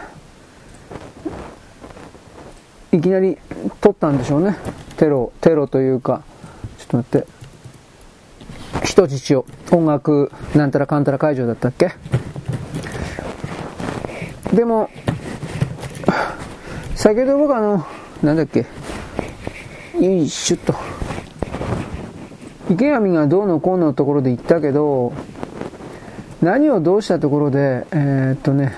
[2.94, 3.38] いきなり
[3.82, 4.56] 取ったんでしょうね。
[4.96, 6.24] テロ、テロというか、
[6.80, 7.28] ちょっと待って、
[8.86, 11.92] 人質を、音楽、なんたらかんたら会場だったっけ？
[14.54, 14.90] でも、
[17.08, 17.86] 先ほど僕あの、
[18.22, 18.66] なんだっけ、
[19.98, 20.76] よいしょっと、
[22.70, 25.14] 池上がどうのこうのところで言ったけど、
[26.42, 28.74] 何をどうしたところで、えー、っとね、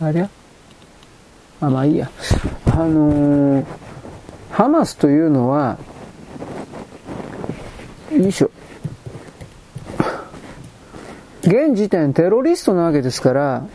[0.00, 0.30] ありゃ
[1.60, 2.10] あ、まあいいや。
[2.72, 3.64] あのー、
[4.52, 5.76] ハマスというのは、
[8.10, 8.50] よいしょ。
[11.42, 13.66] 現時点テロリストなわけですから、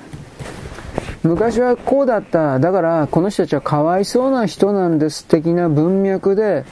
[1.23, 2.59] 昔はこうだった。
[2.59, 6.65] だからこの人たちはかわいそうな人なんです的な文脈で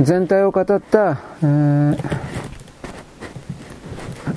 [0.00, 2.40] 全体を語った、えー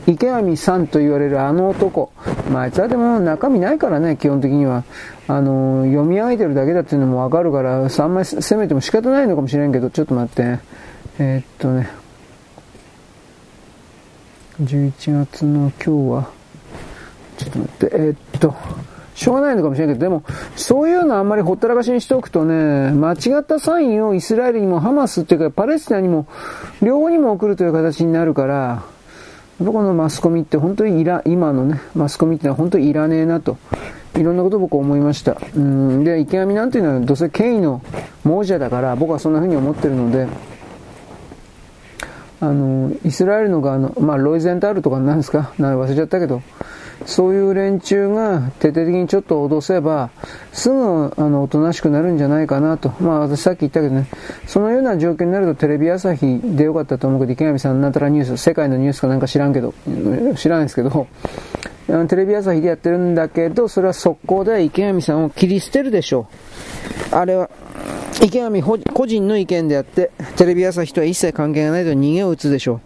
[0.05, 2.11] 池上さんと言われるあの男、
[2.51, 4.83] まあ、あいつはでも中身ないからね、基本的には。
[5.27, 10.59] あの、読み上げてるだけだっていうのもわかるから、あんまり責めても仕方ないのかもしれんけど、ちょっと待って。
[11.19, 11.89] えー、っとね、
[14.61, 16.29] 11月の今日は、
[17.37, 18.55] ちょっと待って、えー、っと、
[19.15, 20.23] しょうがないのかもしれないけど、でも、
[20.55, 26.27] そういうのあんまりほったらかしにしておくとね、間違ったサインをイスラエルにもハマスっていうかパレスチナにも、
[26.81, 28.83] 両方にも送るという形になるから、
[29.59, 33.57] このマスコミって本当にいら、今のね、マスコミってのは本当にいらねえなと。
[34.15, 35.37] いろんなこと僕思いました。
[35.55, 36.03] うん。
[36.03, 37.81] で、池上なんていうのはどうせ権威の
[38.23, 40.27] 亡者だから、僕はそんな風に思ってるので、
[42.39, 45.53] あの、イスラエルの側の、まあ、ロイゼンタールとか何ですか？
[45.57, 46.41] 忘れちゃったけど、
[47.05, 50.09] そういう連中が徹底的にちょっと脅せば、
[50.51, 52.93] すぐ、あの、おとなしくなるんじゃないかなと。
[52.99, 54.07] まあ、私さっき言ったけどね、
[54.47, 59.73] そのような状況になるとテレビ朝日でよかったと思うけど、池上さんなんたらニュース、世界のニュースかなんか知らんけど、
[60.35, 61.07] 知らないですけど、
[62.07, 66.27] テレビ朝日でやってるんだけど、それは速攻で池上さんを切り捨てるでしょ
[67.11, 67.15] う。
[67.15, 67.49] あれは、
[68.21, 72.79] 池上個人の意見であって、テレビ朝日とは一切関係がないと逃げを打つでしょう。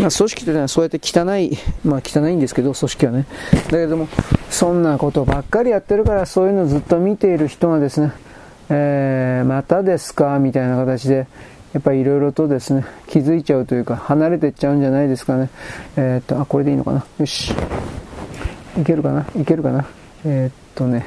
[0.00, 3.26] まあ、組織というのはそうやって汚い、 まあ汚いんですけど、組織はね。
[3.52, 4.08] だけども、
[4.50, 8.12] そんなことばっかりやってるから、そういうのずっと見ている人がですね、
[8.70, 10.38] えー、またですか？
[10.38, 11.26] みたいな形で、
[11.72, 15.48] やっぱりいろいろとですね、気づいちゃうというか、離れていっちゃうんじゃないですかね。
[15.96, 17.04] えー、っと、あ、これでいいのかな？
[17.18, 17.54] よし。
[18.80, 19.26] いけるかな？
[19.36, 19.86] いけるかな？
[20.24, 21.06] えー、っとね、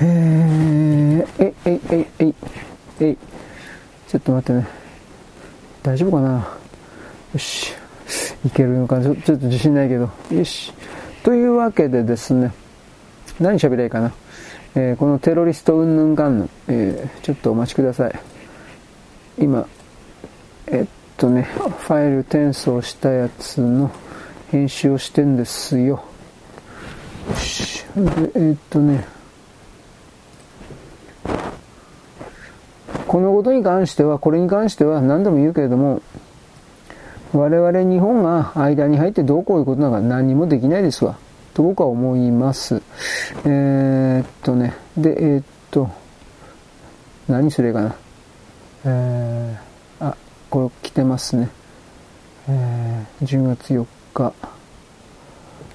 [0.00, 2.34] えー、えい、え、え、
[3.00, 3.16] え、え。
[4.08, 4.66] ちょっと待ってね。
[5.82, 6.48] 大丈夫かな？
[7.32, 7.74] よし。
[8.46, 10.10] いけるのかちょちょっと自信ないけど。
[10.30, 10.72] よし。
[11.22, 12.52] というわけでですね、
[13.38, 14.12] 何喋りゃいいかな。
[14.74, 18.18] えー、このテロリストうんぬんかんぬん、えー、ちょっとお待ちください。
[19.38, 19.66] 今、
[20.66, 23.90] えっとね、ファイル転送したやつの
[24.50, 26.04] 編集をしてんですよ。
[27.28, 27.84] よし。
[27.96, 29.04] で、えっとね、
[33.06, 36.00] このことに関しては、これに関しては何度も言うけれども、
[37.32, 41.18] 我々日本が間に入ってどうこういうことなんか何にもできないですわ。
[41.54, 42.82] と僕は思います。
[43.44, 45.90] えー、っとね、で、えー、っと、
[47.28, 47.96] 何すればいいかな。
[48.86, 50.16] えー、あ、
[50.48, 51.48] これ来てますね。
[52.48, 54.32] えー、10月4日。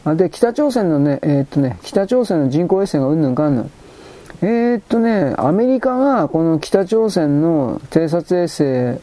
[0.05, 3.71] あで、北朝鮮のね、えー、っとね、北朝鮮の人工衛星がうんぬんかんぬん。
[4.41, 9.01] えー、っとね、アメリカがこの北朝鮮の偵察衛星、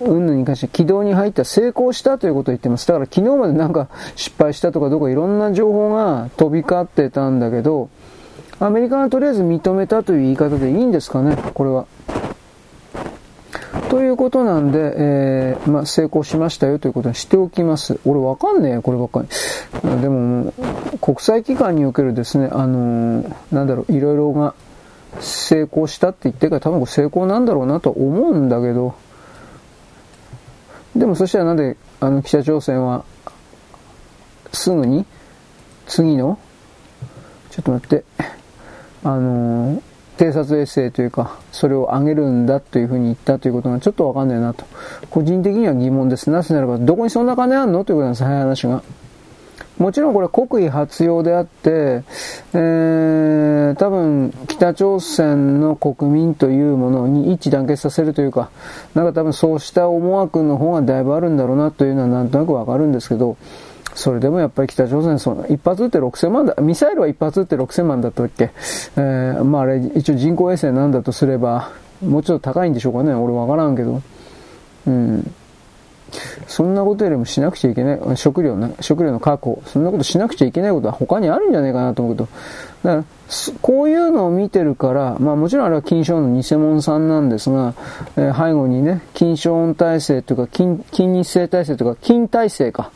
[0.00, 2.86] うんぬんに関して軌道に入った成功したということを言ってます。
[2.86, 7.88] だから昨日までなんか失敗したとかどうかいろんな情報が飛び交ってたんだけど、
[8.58, 11.86] アメリカがとりあえず認めたという言い方でいいんですかね、これは。
[13.90, 17.98] ということなんで、えー、まあ、成功しましたよということにしておきます。
[18.04, 20.00] 俺わかんねえこればっかり。
[20.00, 20.52] でも、
[21.00, 24.54] 国際機関におけるですね、あのー、なんだろう、いろいろが
[25.20, 28.94] 成功したって言ってから多分成功なんだろうなと思うんだけど、
[30.98, 33.04] でもそしたらなんで、あの、北朝鮮は、
[34.52, 35.04] すぐに、
[35.86, 36.38] 次の、
[37.50, 38.04] ちょっと待って、
[39.04, 39.82] あの、
[40.16, 44.64] 偵察衛星というか、それを上げるんだというふうに言ったということがちょっとわかんないなと。
[45.10, 46.30] 個人的には疑問です。
[46.30, 48.82] なぜならば、どこにそんな金あんのということなんです、早い話が。
[49.78, 52.02] もちろんこれ国威発揚であって、
[52.54, 58.50] えー、多分北朝鮮の国民というものに一致団結させるというか、
[58.94, 63.36] なんか多分そうした思惑の方がだいぶあるんだろうなというのはなんとなくわかるんですけど、
[63.94, 68.50] それでもやっぱり北朝鮮、その一発撃って6000万だ、ミサイルは一発撃って6000万だったっけ、
[68.96, 71.72] えー、まああれ一応人工衛星なんだとすれば、
[72.02, 74.00] もうちょっと高いんでしょうかね、俺わからんけど。
[74.86, 75.34] うん。
[76.46, 82.28] そんなことよりもしなくちゃいけない、食料ね、食料の確保、そんなことしなくちゃいけないことは他にあるんじゃないかなと思うけど、
[82.82, 83.04] だから、
[83.60, 87.74] こういうのを見てるから、まあもちろんあれは金賞の偽物さんなんですが、
[88.16, 92.90] えー、背後にね、金賞音体制というか、金、金日成体制というか、金体制か。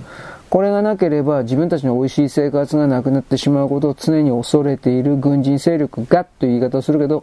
[0.51, 7.23] これがなければ自分たちの美味しい生活がなくなってしまうことを常に恐れている軍人勢力がという言い方をするけど、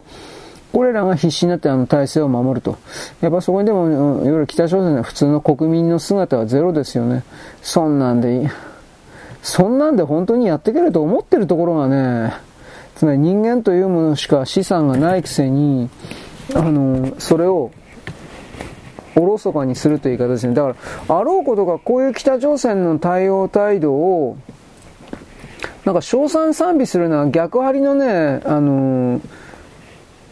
[0.72, 2.78] これらが必死になってあの体制を守ると。
[3.22, 7.24] やっぱそこにでも、いわゆる北朝鮮の普通の国民の姿はゼロですよね。
[7.62, 8.48] そんなんでいい。
[9.42, 12.34] そんなんで本当にやっていけると思ってるところがね、
[12.96, 15.90] つまり人間というものしか資産がないくせに、
[16.54, 17.72] あの、それを、
[19.16, 20.54] おろそかにするという言い方ですね。
[20.54, 20.76] だか
[21.08, 24.38] ら、あろうことかこういう北朝鮮の対応態度を、
[25.86, 29.47] なんか称賛賛美するのは逆張りのね、あのー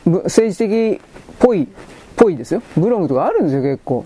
[0.05, 1.01] 政治的っ
[1.39, 1.67] ぽい、
[2.15, 2.61] ぽいですよ。
[2.77, 4.05] ブログとかあるんですよ、結構。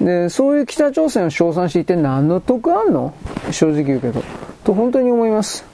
[0.00, 3.12] で、そういう北朝鮮を称賛していて何の得あんの？
[3.50, 4.22] 正直言うけど。
[4.64, 5.64] と本当に思います。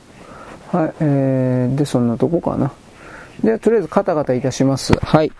[0.72, 2.72] はい、えー、で、そんなとこかな。
[3.42, 4.92] で、とりあえずカタカタいたします。
[5.00, 5.32] はい。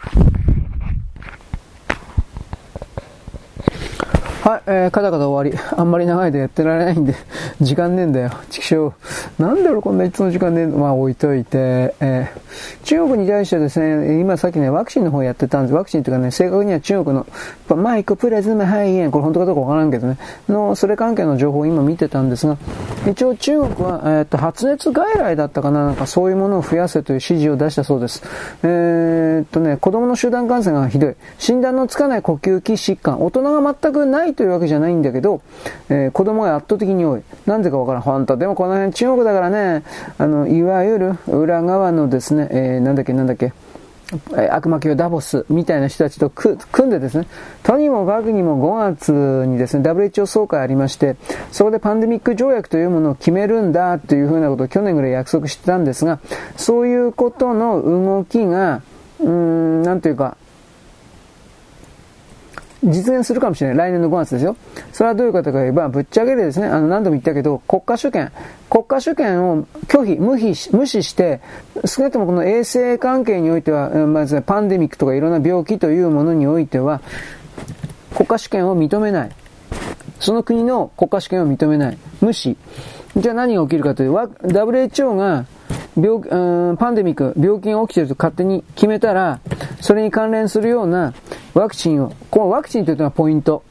[4.49, 5.62] はい、えー、カタカタ終わり。
[5.77, 7.15] あんまり長いでやってられないんで、
[7.61, 8.31] 時間ねえんだよ。
[8.49, 9.43] 畜生。
[9.43, 15.75] なんで俺こんないつも時間ねえのまあ置いといて、えー、中国に対してですね、今さっきね、ワクチンの方やってたんです。
[15.75, 17.27] ワクチンというかね、正確には中国の、
[17.77, 20.16] マイクプレズム肺炎、これ本当かどうかわからんけどね、
[20.49, 22.57] の、それ関係の情報を今見てたんですが、
[23.07, 28.23] 一応中国は、えー、っと、発熱外来だったかな、なんかそういうものを増やせという指示を出したそうです。
[28.62, 31.15] えー、っとね、子供の集団感染がひどい。
[31.37, 33.23] 診断のつかない呼吸器疾患。
[33.23, 35.43] 大人が全くないというわけじゃないんだけど、
[35.89, 37.23] えー、子供が圧倒的に多い。
[37.44, 38.02] なんでかわからん。
[38.02, 39.82] 本当でもこの辺中国だからね、
[40.16, 43.52] あの、いわゆる裏側のですね、えー、なんだっけなんだっけ、
[44.48, 46.56] 悪魔教ダボスみたいな人たちと組
[46.86, 47.27] んでですね、
[47.65, 51.16] とにもかくにも5月にですね、WHO 総会ありまして、
[51.51, 56.20] そこでパンデミック条約というものを決めるんだというふうなことを去年ぐらい約束してたんですが、
[56.56, 58.82] そういうことの動きが、
[59.19, 60.36] うーん、なんていうか、
[62.85, 63.77] 実現するかもしれない。
[63.91, 64.57] 来年の5月ですよ。
[64.93, 68.31] それはどういうことかといえば、ぶっちゃけでですね、あの、何度も言ったけど、国家主権、
[68.71, 71.41] 国家主権を拒否、無視無視して、
[71.85, 77.01] 少なくともこの衛生関係においては、まずパンデミックとかいろんな病気というものにおいては、
[78.15, 79.31] 国家主権を認めない。
[80.21, 81.99] その国の国家主権を認めない。
[82.21, 82.57] 無視。
[83.17, 84.19] じゃあ何が起きるかというと、
[84.49, 85.47] WHO が
[85.97, 89.41] 病、うん、パンデミック、病気が起きていると勝手に決めたら、
[89.81, 91.15] それに関連するような
[91.59, 93.65] ワクチンを、このワクチンというのはポイント。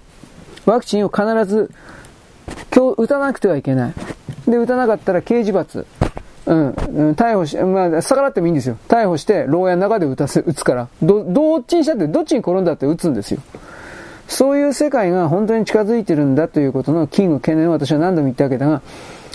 [0.65, 1.71] ワクチンを必ず、
[2.75, 3.93] 今日打たなくてはいけない。
[4.45, 5.85] で、打たなかったら刑事罰。
[6.47, 6.73] うん、うん、
[7.11, 8.77] 逮捕し、まあ、逆らってもいいんですよ。
[8.89, 10.89] 逮捕して、牢屋の中で打たせ、打つから。
[11.01, 13.39] ど、どっちにしたって、どっちに転んだって打つんですよ。
[14.27, 18.81] そういう世界が本当に近づいてるんだということの危惧、懸念を私は何度も言ったわけだが、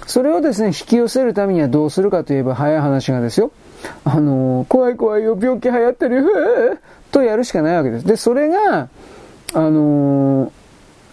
[0.06, 3.50] それをですね、引き寄せるためにはどうするかといえば早い話がですよ。
[4.04, 6.24] あのー、怖い怖いよ、病気流行ってるよ、
[7.10, 8.06] とやるしかないわけです。
[8.06, 8.88] で、それが、
[9.54, 10.50] あのー、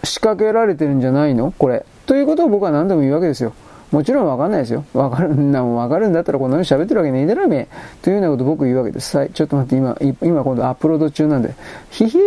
[0.04, 1.52] 仕掛けられてるんじゃないの？
[1.52, 1.86] これ。
[2.06, 3.54] ということを僕は何度も言うわけですよ。
[3.92, 4.86] もちろんわかんないですよ。
[4.94, 7.68] わかるんだもん、わかるんだったらこのように喋ってるわけねえだろめ。
[8.02, 9.18] というようなことを僕言うわけです。
[9.18, 9.32] はい。
[9.32, 11.54] ちょっと待って、今、今今度アップロード中なんで。
[11.90, 12.20] ひひ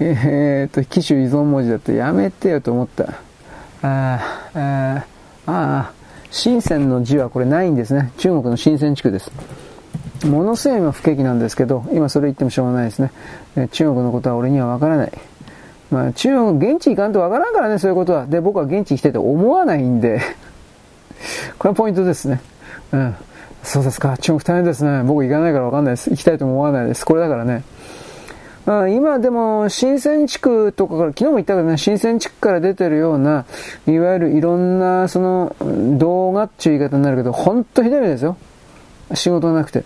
[0.00, 3.04] えー、っと、機種依存文字だってやめてよと思った。
[3.82, 4.20] あ
[4.54, 5.04] あ、
[5.46, 5.92] ああ、
[6.30, 8.12] 深センの字はこれないんですね。
[8.18, 9.30] 中国の深セン地区です。
[10.22, 13.10] ものすごい今不景気なんですけど、今それ言ってもしょうがないですね。
[13.72, 15.12] 中国のことは俺にはわからない。
[15.90, 18.26] まあ中国、現地行かんとわからんからね、そういうことは。
[18.26, 20.20] で、僕は現地行きたいと思わないんで
[21.58, 22.40] これはポイントですね。
[22.92, 23.14] うん。
[23.62, 24.16] そうですか。
[24.18, 25.02] 中国大変ですね。
[25.04, 26.10] 僕行かないからわかんないです。
[26.10, 27.04] 行きたいとも思わないです。
[27.04, 27.64] これだからね。
[28.66, 33.44] あ今でも、新鮮地区とかから、昨日も言ったけどね、新鮮地区から出てるような、
[33.86, 35.54] いわゆるいろんな、その、
[35.98, 38.36] 動画っていう言い方になるけど、ほんとひどいですよ。
[39.12, 39.84] 仕事なくて。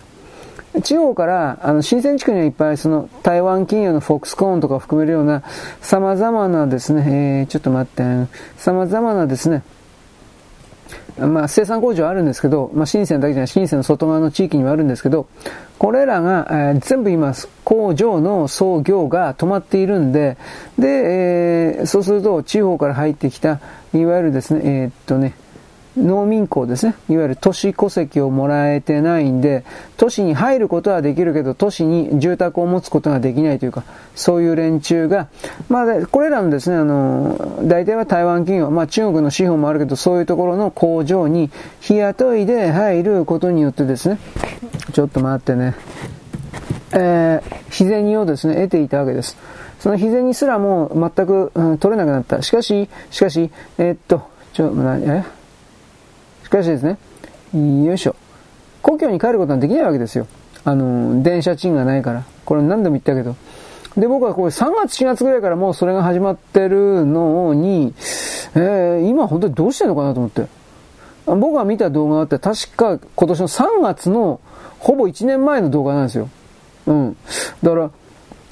[0.83, 5.43] 地方から、あの、新鮮地区にはいっぱい、その、台湾企業のフォックスコーンとか含めるような、
[5.81, 8.03] 様々なですね、えー、ちょっと待って、
[8.57, 9.63] 様々なですね、
[11.17, 15.27] まあ、生産工場あるんですけど、まあ、深センだけじゃない、深センの外側の地域にはあるんですけど、
[15.77, 17.33] これらが、えー、全部今、
[17.63, 20.37] 工場の操業が止まっているんで、
[20.77, 23.59] で、えー、そうすると、地方から入ってきた、
[23.93, 25.33] いわゆるですね、えー、っとね、
[26.03, 26.95] 農民工ですね。
[27.09, 29.63] いわゆる都市戸籍をもらえてないんで、
[29.97, 33.83] 都市に入ることはできるけど、都市に住宅を持つことができないというか、
[34.15, 35.27] そういう連中が、
[35.69, 41.49] まあ、これらのですね、あの、大体は台湾企業、まあ中国の資本もあるけど、そういうところの工場に
[41.81, 44.19] 日雇いで入ることによってですね、
[44.93, 45.75] ちょっと待ってね、
[46.91, 49.37] えー、日銭をですね、得ていたわけです。
[49.79, 52.41] その日銭すらも全く、うん、取れなくなった。
[52.41, 54.23] しかし、しかし、えー、っと、
[54.53, 54.73] ちょ、
[55.05, 55.38] え？
[56.49, 56.97] しかしですね、
[57.85, 58.15] よいしょ。
[58.81, 60.25] 故郷に帰ることはできないわけですよ。
[60.63, 62.23] あの、電車賃がないから。
[62.43, 63.35] これ何度も言ったけど。
[63.95, 67.93] で、僕はこれ3月4月ぐらいからもうそれが始まってるのに、
[68.55, 70.47] えー、今本当にどうしてんのかなと思って。
[71.27, 74.41] 僕が見た動画って確か今年の3月の
[74.79, 76.29] ほぼ1年前の動画なんですよ。
[76.87, 77.17] うん。
[77.61, 77.91] だから、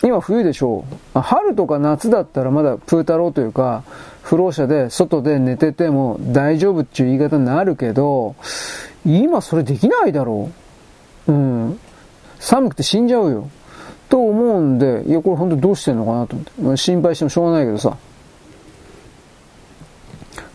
[0.04, 1.20] 今冬でしょう。
[1.20, 3.82] 春とか夏だったらまだプータローというか、
[4.28, 8.36] 不老者で外で寝てても大丈夫っていう言い方になるけど、
[9.06, 10.52] 今それできないだろ
[11.28, 11.32] う。
[11.32, 11.80] うん。
[12.38, 13.50] 寒くて死んじゃうよ。
[14.10, 16.78] と思うんで、いや、これ本当どうしてんのかなと思って。
[16.78, 17.96] 心配してもしょうがないけどさ。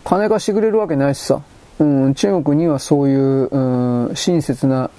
[0.04, 1.40] 金貸してくれるわけないしさ。
[1.78, 4.90] うん、中国にはそういう、うん、親切な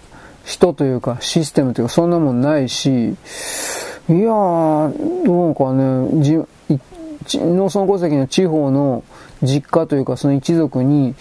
[0.45, 6.39] 人というか、システムというか、そんなもんないし、いやー、どうかね、じ
[7.25, 9.03] 農村戸籍の地方の
[9.41, 11.15] 実家というかその一族に、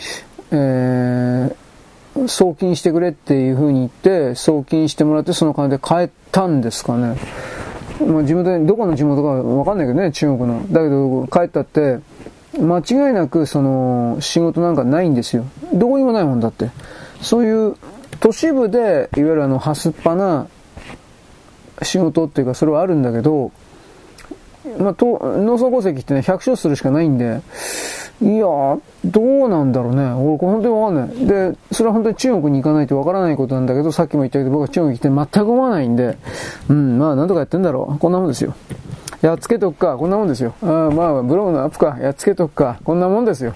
[0.50, 7.16] えー、送金してくれっていう風に言って、送金してもらってその金で帰ったんですかね。
[8.06, 10.66] まあ地元どこの地元かわかんないけどね、中国の。
[10.70, 11.98] だけど帰ったって、
[12.58, 15.46] 間違いなくその仕事なんかないんですよ。
[15.72, 16.70] どこにもないもんだって。
[17.20, 17.76] そういう
[18.20, 20.46] 都市部で、いわゆるあの、はすっぱな
[21.82, 23.52] 仕事っていうかそれはあるんだけど、
[24.78, 27.40] まあ、と農村戸籍ってね、100勝するしかないんで、
[28.22, 28.46] いや、
[29.04, 30.04] どうなんだろうね。
[30.12, 31.26] 俺、本当にわかんない。
[31.26, 36.16] で、それは本当に中国に行かないとわからないことなんだけど、さっきも言ったけど、僕は中国に来て全く思わないんで、
[36.68, 37.98] うん、まあ、なんとかやってんだろう。
[37.98, 38.54] こんなもんですよ。
[39.22, 40.52] やっつけとくか、こんなもんですよ。
[40.62, 43.54] あまあ、ブログのアップか、やっつけとくか、こんなもんですよ。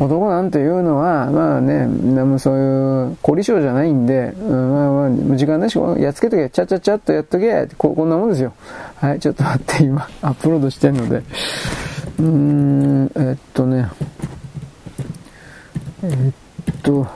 [0.00, 8.52] 男なんていうのは、まあね、もそういう、凝り性じゃないんで、うん、まあまあ、時間ないし、やっつけとけ、ちゃちゃちゃっとやっとけ、ここんなもんですよ。
[8.96, 11.18] はい、ちょっと待って、 今、アップロードしてんので。
[11.18, 13.88] うーん、えっとね、
[16.02, 16.32] え
[16.72, 17.08] っと、よ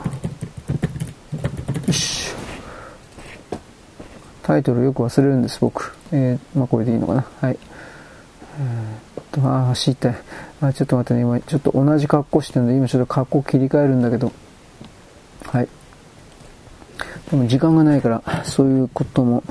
[1.90, 2.32] し。
[4.44, 5.96] タイトルよく忘れるんです、僕。
[6.12, 7.24] えー、まあこれでいいのかな。
[7.40, 7.58] はい。
[8.62, 10.16] えー、っと、あ、走りたい。
[10.60, 14.32] あ、ちょっと待ってね、今、ちょっと同じ格好してるんで、今ちょっと格好切り替えるんだけど。
[15.46, 15.68] はい。
[17.30, 19.42] でも時間がないから、そういうことも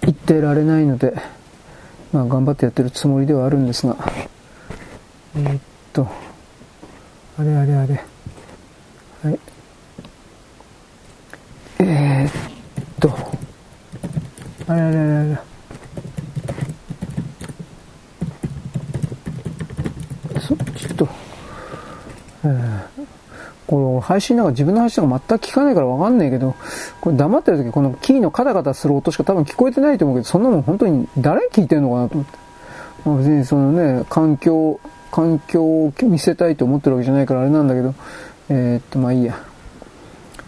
[0.00, 1.14] 言ってられないので、
[2.12, 3.96] まあ頑張ってやってるつもりではあるんですが。
[5.36, 5.60] えー、っ
[5.92, 6.08] と、
[7.38, 8.04] あれあれあれ。
[9.22, 9.38] はい。
[11.80, 13.14] えー、っと、
[14.66, 15.53] あれあれあれあれ。
[20.48, 21.08] 聞くと？
[22.44, 22.86] え
[23.66, 26.54] この配信なんか自分の話とか全く聞かないからわかんないけど、
[27.00, 32.38] これ黙ってる時このキーのカタカタする音しか多分聞こえてないと思うけど、そんなもん本当に誰聞いてんのかなと思って。
[33.04, 34.80] まあ、別にそのね、環境、
[35.10, 37.94] 環境を見せたいと思ってるわけじゃないからあれなんだけど、
[38.48, 39.38] えー、っと、まあいいや。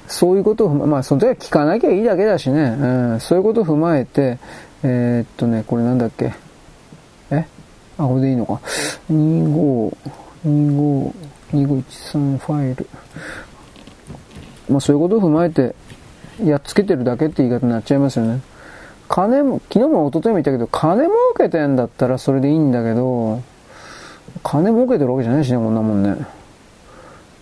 [0.08, 4.38] そういうことを、まあその時は聞かなきゃいいだけだしね、うん、そういうことを踏まえて、
[4.82, 6.34] えー、っとね、これなんだっけ。
[7.98, 8.60] あ、これでいいのか。
[9.10, 9.96] 25、
[10.46, 11.12] 25、
[11.52, 12.88] 2513ファイル。
[14.68, 15.74] まあそういうことを踏まえて、
[16.44, 18.40] やっつけてるだけって言い方になっちゃいますよね。
[19.08, 23.40] 金も、昨日も一昨日も言ったけど、金儲けてんだったらそれでいいんだけど、
[24.42, 26.16] 金儲けてるわけじゃないしね、こんなもんね。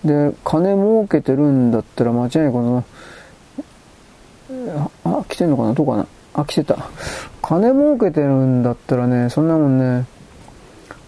[0.05, 2.85] で、金儲けてるんだったら間違いないこの、
[5.05, 5.73] あ、来てんのかな？
[5.73, 6.07] どうかな？
[6.35, 6.77] あ、来てた。
[7.41, 10.07] 金儲けてるんだったらね、そんなもんね、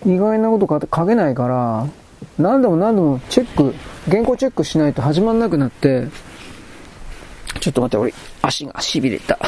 [0.04, 1.86] 意外なこと書けないから、
[2.38, 3.74] 何度も何度もチェック、
[4.10, 6.08] 原稿チェックしないと始まんなくなって、
[7.60, 9.38] ちょっと待って、俺、足が痺れた。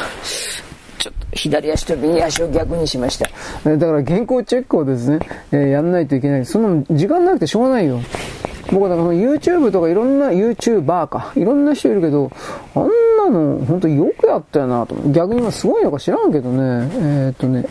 [0.99, 3.27] ちょっと左足と右足を逆にしました。
[3.65, 5.20] だから原稿チェックをですね、
[5.53, 6.47] えー、やんないといけない。
[6.47, 8.01] そんな時間なくてしょうがないよ。
[8.73, 12.31] 僕はだから YouTube とかいろんな YouTuber か、いろんな人いるけど、
[12.75, 14.95] あんなの本当によくやったよなと。
[15.11, 17.65] 逆に今すごいのか知らんけどね、えー、っとね、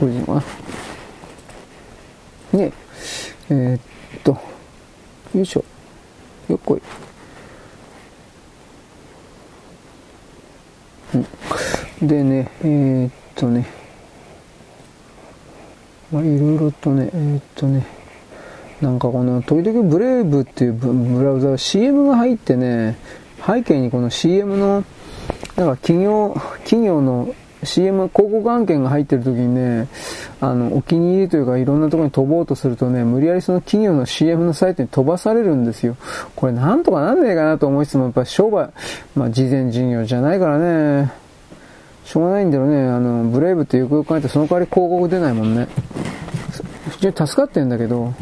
[0.00, 0.34] よし、これでいいのか
[2.52, 2.58] な。
[2.58, 2.72] ね
[3.50, 3.80] えー、っ
[4.22, 4.38] と、
[5.34, 5.64] よいしょ。
[6.48, 6.82] よっこい。
[11.14, 12.06] うん。
[12.06, 13.66] でね、えー、っとね、
[16.10, 17.86] まあ、いろいろとね、えー、っとね、
[18.80, 22.96] なんかこの、時々ブレイブっていうブラウザ CM が入ってね、
[23.46, 24.84] 背景にこの CM の、
[25.56, 29.88] なんか企業、企業の CM 広告案件が入ってる時にね、
[30.40, 35.96] あの、お気に入りというかいろんなところに飛ぼうとするとね、無理やりその企業の CM のサイトに飛ばされるんですよ。
[36.36, 38.70] これなんとかなんねえかなと思いつつも、やっぱ商売、
[39.14, 41.12] まあ、事前事業じゃないからね、
[42.04, 42.88] しょうがないんだよね。
[42.88, 45.68] あの、ブレイブってよくよく考えてその代わり広告出ないもんね。
[46.90, 48.12] 非常に助かってんだけど、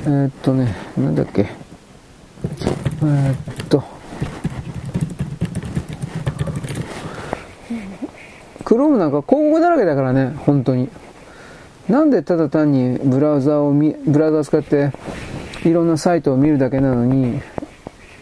[0.00, 1.42] えー、っとね、なんだっけ。
[1.42, 3.84] えー、っと、
[8.64, 10.88] クロームなんか広告だらけだからね、本当に。
[11.88, 14.90] なんでただ単にブラウザを見、ブラウザを使って
[15.64, 17.40] いろんなサイトを見るだけなのに、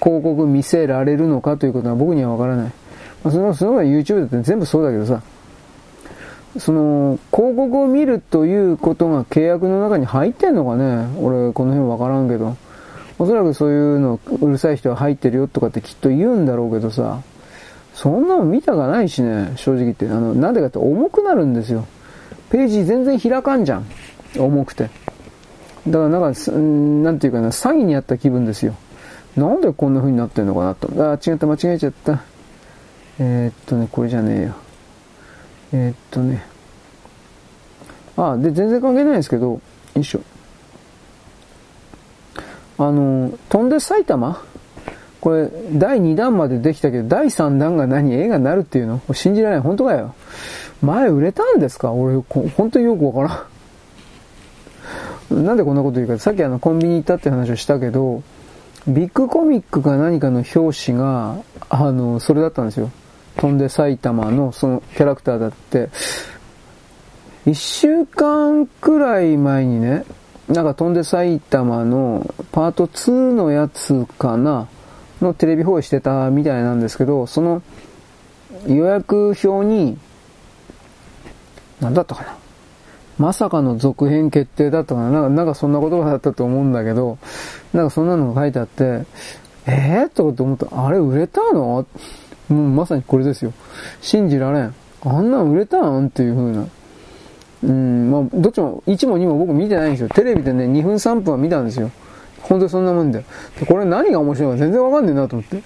[0.00, 2.72] 広告見せられるのかということは僕にはわからない。
[3.22, 5.22] まあ、その、その YouTube だって全部そうだけどさ、
[6.58, 11.06] その、広告を見るということが契約の中に入ってんのかね？
[11.20, 12.56] 俺、この辺わからんけど。
[13.18, 17.20] おそらくそういうの、うるさい人は入ってるよとかってきっと言うんだろうけどさ、
[17.94, 20.08] そんなの見たがないしね、正直言って。
[20.08, 21.86] あの、なんでかって重くなるんですよ。
[22.50, 23.86] ページ全然開かんじゃん。
[24.36, 24.90] 重くて。
[25.86, 28.74] だからなんか、なんていうかな、詐欺にあった気分ですよ。
[29.36, 30.88] なんでこんな風になってんのかなと。
[31.10, 32.22] あ、違った、間違えちゃった。
[33.18, 34.54] えー、っとね、これじゃねえよ。
[35.72, 36.44] えー、っとね。
[38.16, 39.60] あ、で、全然関係ないですけど、よ
[39.96, 40.20] いしょ。
[42.78, 44.42] あの、飛んで埼玉？
[45.22, 49.00] これ、第2弾までできたけど、第3弾が何映画になるっていうの？
[49.14, 49.64] 信じられない。
[49.64, 50.14] 本当かよ？
[50.82, 51.92] 前売れたんですか？
[51.92, 52.16] 俺、
[52.50, 53.46] 本当によくわか
[55.30, 55.44] らん。
[55.46, 58.22] なんでこんなこと言うか、さっきあの、コンビニ行ったって話をしたけど、
[58.88, 61.36] ビッグコミックか何かの表紙が、
[61.70, 62.90] あの、それだったんですよ。
[63.36, 65.88] 飛んで埼玉のそのキャラクターだって、
[67.46, 70.04] 一週間くらい前にね、
[70.48, 74.66] なんか飛んで埼玉のパート2のやつかな、
[75.24, 77.62] のテレビ放映してたみたいなんですけど、その
[78.66, 79.98] 予約表に、
[81.80, 82.36] なんだったかな。
[83.18, 85.28] まさかの続編決定だったかな。
[85.28, 87.18] なんかそんな言葉だったと思うんだけど、
[87.72, 89.04] なんかそんなのが書いてあって、
[89.66, 90.86] えー、とかって思った。
[90.86, 91.60] あれ売れたの？
[91.60, 91.86] も
[92.48, 93.52] うまさにこれですよ。
[94.00, 94.74] 信じられん。
[95.04, 96.06] あんなん売れたん？
[96.06, 96.66] っていう風な。
[97.64, 100.08] うん、まあ、どっちも、1も2も僕見てないんですよ。
[100.08, 101.90] テレビでね、2分3分は見たんですよ。
[102.42, 103.24] 本当にそんなもんで。
[103.58, 105.62] でこれ何が面白いか全然わかんねえなと思って。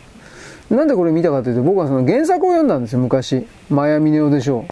[0.74, 3.47] なんでこれ見たかというと、僕はその原作を読んだんですよ、昔。
[3.70, 4.65] マヤミネオでしょ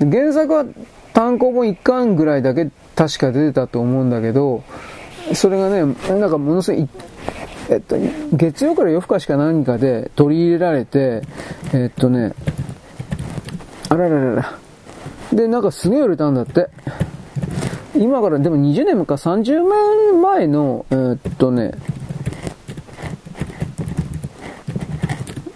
[0.00, 0.10] う。
[0.10, 0.64] 原作は
[1.12, 4.62] 単行本1巻ぐらいだけ確か出てたと思うんだけど、
[5.34, 6.88] それがね、なんかものすごい、
[7.70, 7.96] えっと、
[8.32, 11.22] 月曜から夜更かしか何かで取り入れられて、
[11.72, 12.34] えっとね、
[13.88, 14.58] あらららら。
[15.32, 16.68] で、なんかすげえ売れたんだって。
[17.94, 19.62] 今からでも20年か30
[20.10, 21.72] 年前の、えー、っとね、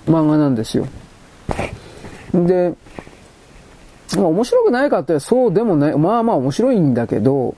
[0.06, 0.86] 漫画なんですよ。
[2.32, 2.74] で、
[4.16, 7.54] まあ面白くないかってそうでもない、まあまあ面白いんだけど、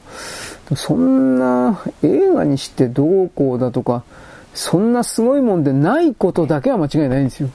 [0.77, 4.05] そんな映画にしてどうこうだとか、
[4.55, 7.51] そんなすごいもんでないことだけは間違いないんですよ。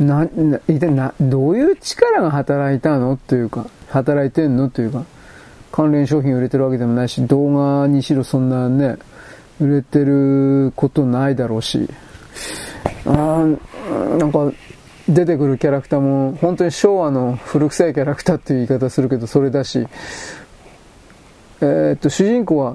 [0.00, 5.04] な、な、一体な、どういう力が働いたのっていうか、働いてんのというか、
[5.76, 8.96] 関連商品売れてるわけでもないし、動画にしろそんなね、
[9.60, 11.86] 売れてることないだろうし、
[13.04, 13.44] あ
[14.18, 14.50] なんか、
[15.06, 19.86] 出てくるキャラクターも、本当に昭和の古臭いキャラクターっていう言い方するけど、それだし、
[21.60, 22.74] えー、っと、主人公は、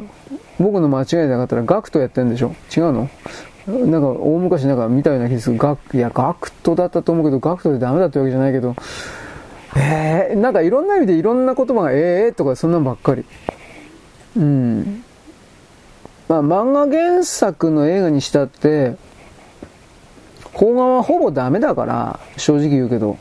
[0.60, 2.54] 僕の間違いなかったらガクトやってんでしょ？
[2.76, 3.10] 違うの？
[3.68, 5.58] なんか、大昔なんか見たような気がする。
[5.58, 8.76] ガク、いや、ガクトだったと思うけど、ガクトでダメだってわけじゃないけど、
[9.76, 13.26] えー、なんかいろんな意味でいろんな言葉がええー、とかそんなんばっかり。
[14.38, 15.04] うん。
[16.28, 18.96] まあ漫画原作の映画にしたって、
[20.58, 23.18] 邦画はほぼダメだから、正直言うけど。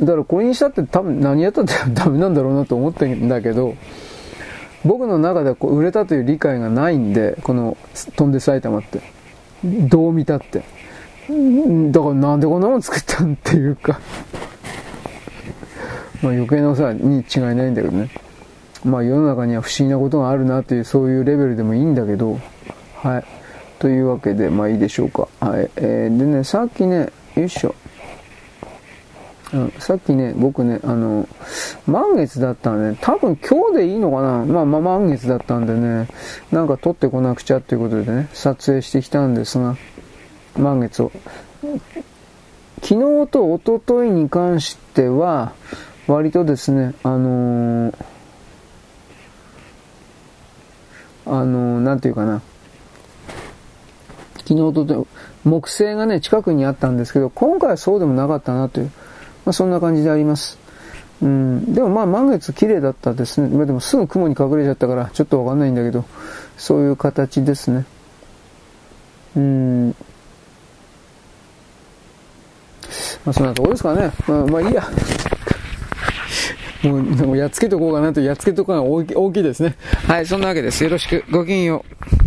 [0.00, 3.74] だからこれにしたって多分何やったって ダメなんだろうなと思ってんだけど、
[4.84, 7.76] 僕の中ではこう売れたという理解がないんで、この
[8.16, 9.00] 飛んで埼玉って。
[9.64, 10.64] どう見たって。
[11.28, 14.00] だからなんでこんなもん作ったんっていうか
[16.22, 18.10] まあ余計なお世話に違いないんだけどね。
[18.84, 22.38] まあ世の中には不思議なことがあるなというそういうレベルでもいいんだけど、
[22.96, 23.24] はい。
[23.78, 25.28] というわけで、まあいいでしょうか。
[25.40, 25.70] はい。
[25.76, 27.74] えー、でね、さっきね、よいしょ。
[29.52, 31.28] うん、さっきね、僕ね、あの、
[31.86, 36.08] 満月だったんで、多分今日でいいのかなまあまあ満月だったんでね、
[36.50, 39.76] なんか撮ってこなくちゃっていうことでね、撮影してきたんですが、
[40.56, 41.12] 満月を。
[42.82, 45.52] 昨日と一昨日に関しては、
[46.06, 47.94] 割とですね、あのー、
[51.26, 52.42] あのー、なんていうかな、
[54.38, 55.06] 昨日と
[55.44, 58.90] 木星がね、近くにあったんですけど、今回はそうでもなかったなという。
[59.44, 60.58] まあ、そんな感じであります。
[61.20, 63.48] うん、でもまあ満月綺麗だったですね。
[63.48, 66.04] まあ、でもすぐ雲に隠れちゃったからちょっとわかんないんだけど、
[66.56, 67.84] そういう形ですね。
[69.36, 69.88] うん。
[73.24, 74.10] まあそんなとこですかね。
[74.26, 74.82] まあ、まあいいや。
[76.82, 79.76] もう、やっつけとこうかなと、やっつけとこうが大き大きいですね。
[80.06, 80.82] はい、そんなわけです。
[80.84, 81.24] よろしく。
[81.30, 81.84] ごきげんよ
[82.18, 82.21] う。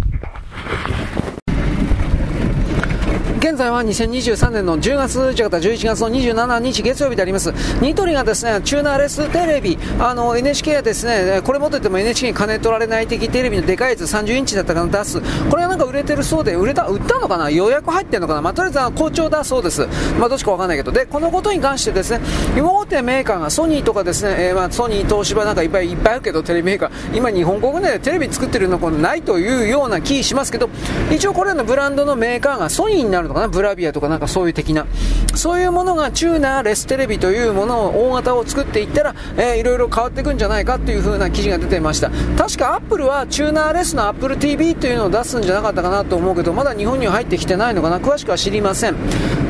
[3.46, 7.54] 現在は2023年の10月、違った11月の27日月曜日であります。
[7.80, 15.22] ニトリがですね、チューナーレステレビ、あの、NHK はですね、これ持ってても NHK に金取られない的テレビのでかいやつ30インチだったかな出す。
[15.52, 19.88] これがなんか売れてるそうで、売れた、売ったのかな予約入ってんのかなまあ、とりあえず好調だそうです。
[20.18, 20.92] まあ、どっちかわかんないけど。
[20.92, 22.22] で、このことに関してですね、
[22.60, 30.68] 大手メーカーがソニーとかですね、えー、まあ、ソニー、東芝なんかいっぱいいっぱいあるけど、テレビメーカー、今日本国内でテレビ作ってるのこないというような気しますけど、
[31.12, 34.88] 一応これらのブランドのメーカーがソニーになるのかなブラビアとかなんかそういう的な、
[35.36, 42.10] そういうものがチューナーレステレビというものを大型を作っていったら、えー、いろいろ変わっていくんじゃないかという風な記事が出ていました。
[42.38, 48.96] 確かアップルはチューナーレスの Apple TV というのを出すんじゃなかったかなと思うけど、まだ日本には入ってきてないのかな、詳しくは知りません。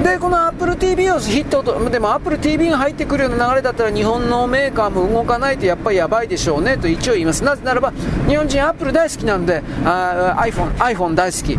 [0.04, 7.44] で、この Apple TV をヒットと、でも Apple TV が入ってくるような流れだったら日本のメーカーも動かないとやっぱりやばいでしょうねと一応言います。
[7.44, 7.92] なぜならば、
[8.28, 11.58] 日本人 Apple 大好きなんで、あ iPhone、iPhone 大好き、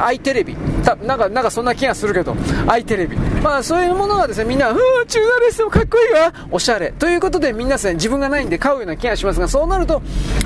[0.00, 0.56] i テレビ、
[1.04, 2.34] なんか、なんかそんなな気がするけど、
[2.66, 3.16] i テレビ。
[3.16, 6.92] まあそういうものがですね、みんな、うー、チューナーレスもかっこいいわおしゃれ。
[6.92, 10.02] ということで皆さん自分がないんで買うような気がしますが、そうなると、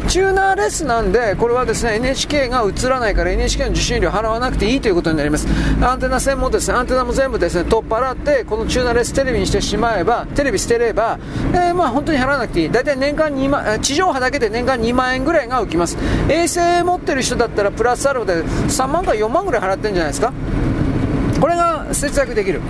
[0.08, 5.46] チューナーレスなんで、これはですね、NHK が映らないから NHK の受信料払わなくていいということになります。
[5.80, 11.18] アンテナ線もですね、アンテナも全部ですね、取っ払って、このチューナーレステレビにしてしまえば、テレビ捨てれば、
[11.52, 12.70] えー、まあ本当に払わなくていい。
[12.70, 15.96] 大体年間2万、地上波だけで年間2万円ぐらいが浮きます。
[16.28, 20.32] 衛星持ってる人だったらプラスアルファで3万から4万ぐらい払ってるんじゃないですか
[21.42, 22.60] これが節約できる。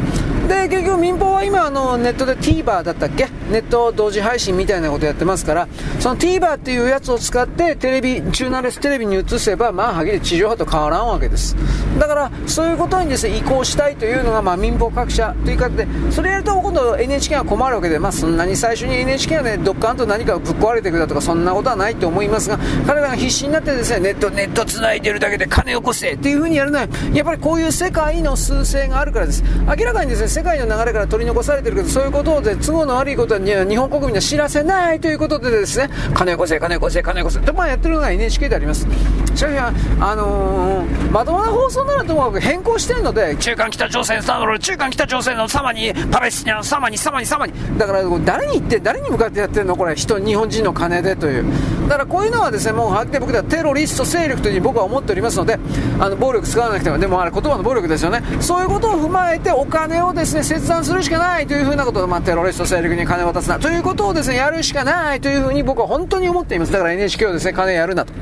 [0.49, 3.29] で結局民放は今あのネットで TVer だったっけ？
[3.51, 5.69] ネット同時配信みたいなことやってますから
[6.01, 11.57] その TVer っていうやつを使ってテレビチューナレステレビに移せばまあはっきり地上波と変わらんわけです。
[11.99, 29.45] だからそういうことにですね移行したいというのがまあ民放各社という形でそれやると今度 NHK が困るわけでまあそんなに最初に NHK がねどっかんと何かぶっ壊れていくだとかそんなことはないと思いますが彼らが必死になってですねネットネット繋いでるだけで金を起こせっていう風にやるのはやっぱりこういう世界の数勢があるからです。
[29.67, 37.39] 明らかにですね世界の流れから取り残されてるけどそういうことで都合の悪いことは日本国民には知らせないということでですね金よこせ金よこせ金よこせ。
[37.39, 38.87] ってまあやってるのが NHK であります。
[39.35, 47.53] しかしあのー、まともな放送ならともかく変更してるので中間北朝鮮中間北朝鮮の様にパレスチナの様に様に様に。
[47.79, 49.77] だから誰に言って誰に向かってやってるの？
[49.77, 51.45] これ人日本人の金でという。
[51.89, 55.59] だからこういうのはですねもうはっきり僕ではテロリスト勢力というふうに僕は思っておりますので
[55.99, 58.23] あの暴力使わなくてもでもあれ言葉の暴力ですよね。
[58.41, 66.73] そういうことを踏まえてお金をですねですね切断するしかないというふうなことで、まあ、テロリスト勢力に金を渡すなということをですねやるしかないというふうに僕は本当に思っています。
[66.73, 68.13] だから NHK をですね金やるなと。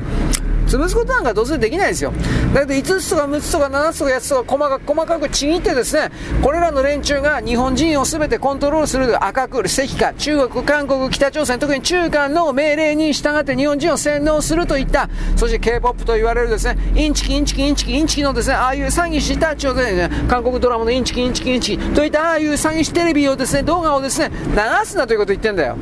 [0.70, 2.12] 潰すことなんかどうせできないですよ。
[2.54, 6.10] だけど5つとか6つとか7つとか8つとか細かく細かくちぎってですね、
[6.42, 25.76] これらの連中が日本人を全てコントロールする赤く、赤化、中国、韓国、北朝鮮、特に中韓の命令に従って日本人を洗脳するといった、そして K-POP と言われるですね、インチキ、インチキ、インチキ、インチキのですね、ああいう詐欺師たちをですね、韓国ドラマのインチキ、インチキ、インチキといったああいう詐欺師テレビをですね、動画をですね、流すなということを言ってんだよ。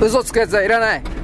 [0.00, 1.19] 嘘つくやつはいらない。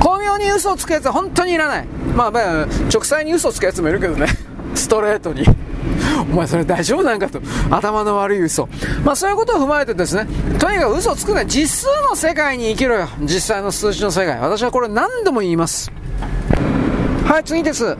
[0.00, 1.86] 巧妙に嘘をつくやつは本当にいらない。
[2.14, 4.26] まあまあ、直裁に嘘をつくやつもいるけどね。
[4.74, 5.44] ストレートに。
[6.32, 7.40] お前それ大丈夫なんかと。
[7.70, 8.68] 頭の悪い嘘。
[9.04, 10.26] まあそういうことを踏まえてですね、
[10.58, 13.08] とにかく嘘をつくな実数の世界に生きろよ。
[13.20, 14.38] 実際の数字の世界。
[14.38, 15.90] 私はこれ何度も言います。
[17.26, 17.84] はい、次です。
[17.84, 17.96] えっ、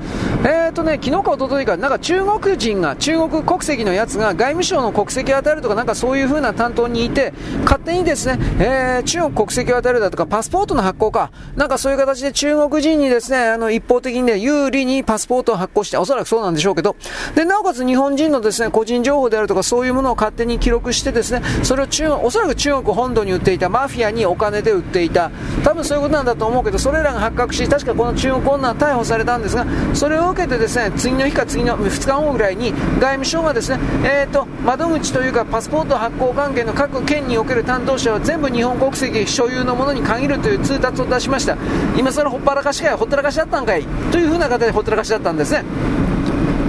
[0.71, 7.35] ー、とね、昨日か一昨日か、なんか中国人が、中国国籍のやつが外務省の国籍を与えるとか、なんかそういう風な担当にいて、
[7.65, 16.95] 勝手にですね、えー、中国国籍を与えるだとか、パスポートの発行か、なんかそういう形で中国人にですね、あの、一方的にね、有利にパスポートを発行して、おそらくそうなんでしょうけど、
[17.35, 25.33] で、なおかつ日本人のですね、個人情報であるとか、そういうものを勝手に記録してですね、それを中、おそらく中国本土に売っていた、マフィアにお金で売っていた、
[25.65, 41.57] 多分そういうことなんだと思うけど、それらが発覚し、確かこの中国女は逮捕されされたんですが、それを受けてですね、次の日か次の2日後ぐらいに、外務省がですね、えーと、窓口というか、パスポート発行関係の各県における担当者は全部日本国籍所有のものに限るという通達を出しました。
[41.97, 45.65] 今更ほっぱらかしかい、ほったらかしだったんかいというふうな形でほったらかしだったんですね。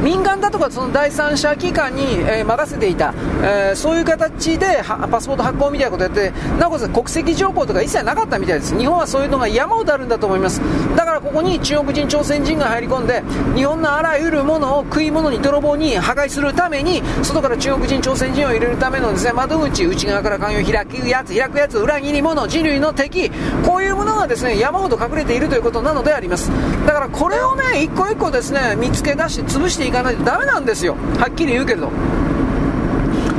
[0.08, 3.14] 民間だとかその第三者機関に、え、任せていた、
[3.44, 4.82] えー、そういう形で
[5.12, 8.78] パスポート発行みたいなことやって、なおかつ国籍情報とか一切なかったみたいです。
[8.78, 10.62] 日本はそういうのが山ほどあるんだと思います。
[10.96, 13.22] だからここに中国人、朝鮮人が入り込んで、
[13.54, 23.30] 日本のあらゆるものを食い物に泥棒に破壊するために、外から中国人、朝鮮人を入れるためのですね、窓口、内側から関与を開くやつ、開くやつ、裏切り者、人類の敵、
[23.66, 26.50] こういうものがですね、山ほど隠れているということなのであります。
[26.86, 31.92] だからこれをね、一個一個ですね、見つけ出して潰していかないとダメなんですよはっきり言うけど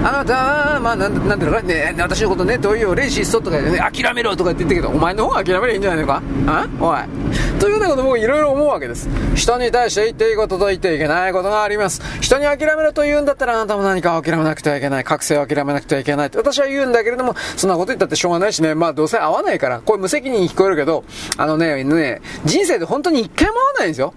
[0.01, 6.22] あなた、まあ、なんていうのかね、私のことね、どういうレイシストとかでね、諦めろとかって言ってたけど、お前の方が諦めりゃいいんじゃないのか？
[6.47, 6.68] あ？
[6.80, 7.59] おい。
[7.59, 9.09] というようなこと僕いろいろ思うわけです。
[9.35, 12.01] 人に対して言っていいことと言っていけないことがあります。
[12.20, 15.05] 人に諦めろと言うんだったらあなたも何かを諦めなくてはいけない。
[15.05, 21.05] 覚醒を諦めなくてはいけないって私は言うんだけれども、そんなこと言ったってしょうがないしね、まあどうせ合わないから、これ無責任に聞こえるけど、
[21.36, 24.14] あのね、ね、人生で本当に一回も合わないんですよ。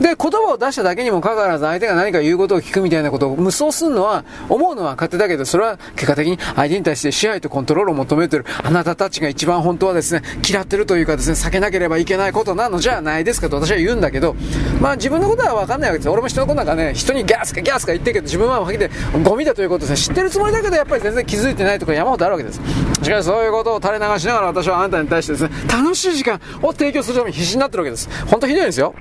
[0.00, 14.36] で、言葉を出しただけにもかかわらず相手が何か言うことを聞くみたいなことを無双するのは、思うのは勝手だけど、それは結果的に相手に対して支配とコントロールを求めてる、あなたたちが一番本当はですね、嫌ってるというかですね、避けなければいけないことなのじゃないですかと私は言うんだけど、
[14.80, 16.08] まあ自分のことはわかんないわけです。
[16.08, 18.90] 俺も人のことなんかね、人にギャスかギャスか言ってるけど、自分はけて
[19.24, 22.60] ゴミだということですね、知ってるつもりだけど、やっぱり全然気づいてないとか山ほどあるわけです。
[23.02, 28.08] しかしそういうことを垂れ流しながら私はあなたに対してですね、楽しい時間を提供するために必死になってるわけです。
[28.26, 28.94] 本当ひどいですよ。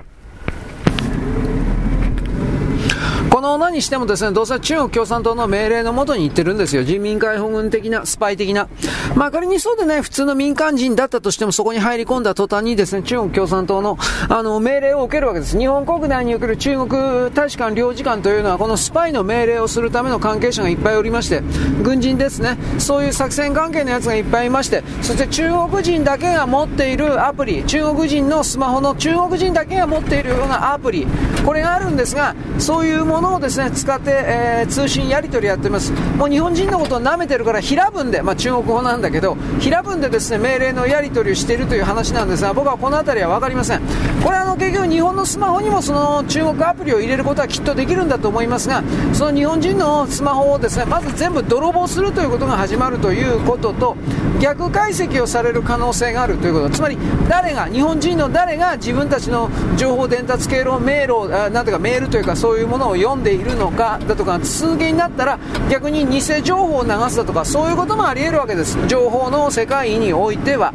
[3.38, 6.84] この何してもですね、どうせ中国共産党の命令のもとに言ってるんですよ。
[6.84, 8.68] 人民解放軍的な、スパイ的な。
[9.14, 15.55] まあ仮にそうでね、普通の民間人だったとしてもそこに入り込んだ途端にですね、中国共産党の、あの、命令を受けるわけです。
[15.55, 21.43] 日本国内における中国大使館領事館というのは、このスパイの命令をするための関係者がいっぱいおりまして、
[21.84, 31.05] 軍人ですね、そういう作戦関係のやつがいっぱいいまして、そして中国人だけが持っているアプリ、中国人のスマホの中国人だけが持っているようなアプリ、
[31.45, 35.91] これがあるんですが、そういうものをですね、使って、えー、通信やり取りやってます。
[36.18, 43.82] もう日本人のことを舐めてるから、平文で、まあ中国語なんだけど、平文でですね、命令のやり取りをしているという話なんですが、僕はこの辺りは分かりません。
[44.24, 48.84] これあの、結局日本のスマホにもその中国アプリを入れることはきっとできるんだと思いますが、
[49.14, 53.95] その日本人のスマホをですね、まず全部泥棒するということが始まるということと、
[54.40, 56.98] 逆解析をされる可能性があるということ、つまり
[57.30, 65.39] 誰が、日本人の誰が自分たちの情報伝達経路、迷路、なんていうかメールというかそういうものを読んんでいるのかだとか、通言になったら
[65.69, 68.77] 逆に偽情報を流すだとか、そういうこともありえるわけです。
[68.88, 70.73] 情報の世界においては。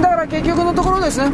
[0.00, 1.30] だから結局のところですね、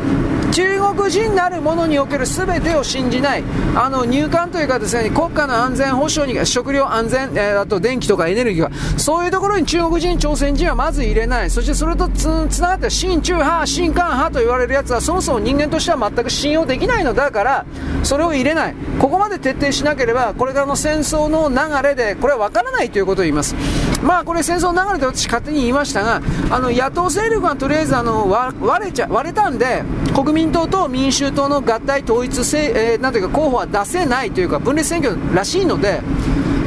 [0.52, 3.44] 中国人なるものにおける全てを信じない、
[3.74, 11.50] あの入管というかですね、国家の安全保障に、食料安全、えー、あと電気とかエネルギーは、そういうところに中国人、朝鮮人はまず入れない。
[11.50, 12.26] そしてそれとつ
[12.60, 17.66] ながった親中派、親韓派と言われるやつはそもそも人間としては全く信用できないのだから、
[18.02, 18.74] それを入れない。
[19.00, 23.54] ここまで徹底しなければ、これからの戦争の流れで、これは分からないということを言います。
[24.02, 26.20] まあこれ戦争の流れで私勝手に言いましたが、
[26.50, 28.28] あの野党勢力がとりあえずあの
[28.60, 29.82] 割れちゃ、割れたんで、
[30.14, 36.00] 国民党と民衆党の合体統一性、えー、なんていうか候補は出せないというか分裂選挙らしいので、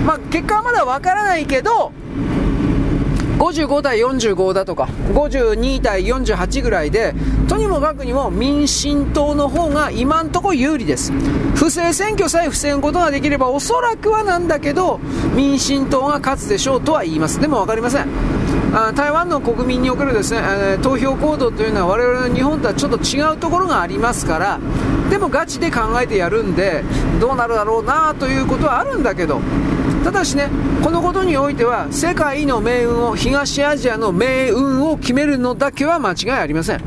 [0.06, 1.92] まあ結果はまだ分からないけど、
[3.38, 7.14] 55対45だとか、52対48ぐらいで、
[7.48, 11.12] とにもかくにも民進党の方が今んとこ有利です。
[11.56, 15.00] 不正選挙さえ防ぐことができれば、おそらくはなんだけど、
[15.36, 17.40] 民進党が勝つでしょうとは言います。
[17.40, 18.08] でも分かりません。
[18.96, 20.42] 台湾の国民におけるですね、
[20.76, 24.60] え、投票行動というのは我々の日本とはちょっと違うところがありますから、
[25.10, 26.84] でもガチで考えてやるんで、
[27.20, 29.40] どうなるだろうなということはあるんだけど、
[30.04, 30.50] ただしね、
[30.84, 36.82] このことにおいては、世界の命運を、東アジアの命運を決めるのだけは間違いありません。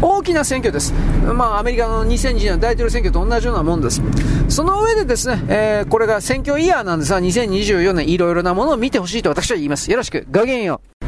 [0.00, 0.92] 大きな選挙です。
[1.34, 4.02] まあ、アメリカの2020年大統領選挙と同じようなもんです。
[4.48, 9.90] その上でですね、えー、これが選挙イヤーなんですが、2024年いろいろなものを見てほしいと私は言います。
[9.90, 11.05] よろしく、ごきげんよう。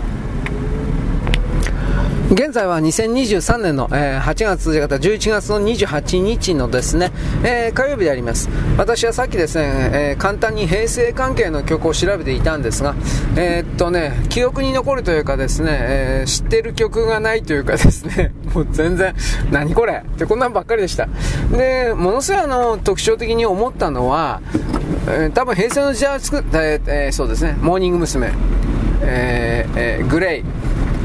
[2.30, 7.10] 現在は2023年の、えー、8月11月の28日のですね、
[7.42, 8.50] えー、火曜日であります。
[8.76, 12.94] 私はさっきですね、えー、簡単に平成関係の曲を調べていたんですが、
[13.34, 19.14] えー、っとね、記憶に残るというかですね、え知ってる曲がないというかですね、 もう全然、
[19.50, 20.04] 何これ？
[20.06, 21.08] ってこんなんばっかりでした。
[21.50, 24.42] で、ものすごいあの、特徴的に思ったのは、
[25.08, 28.32] え多分平成の時代を作った、えそうですね、モーニング娘。
[29.00, 30.44] ええグレイ、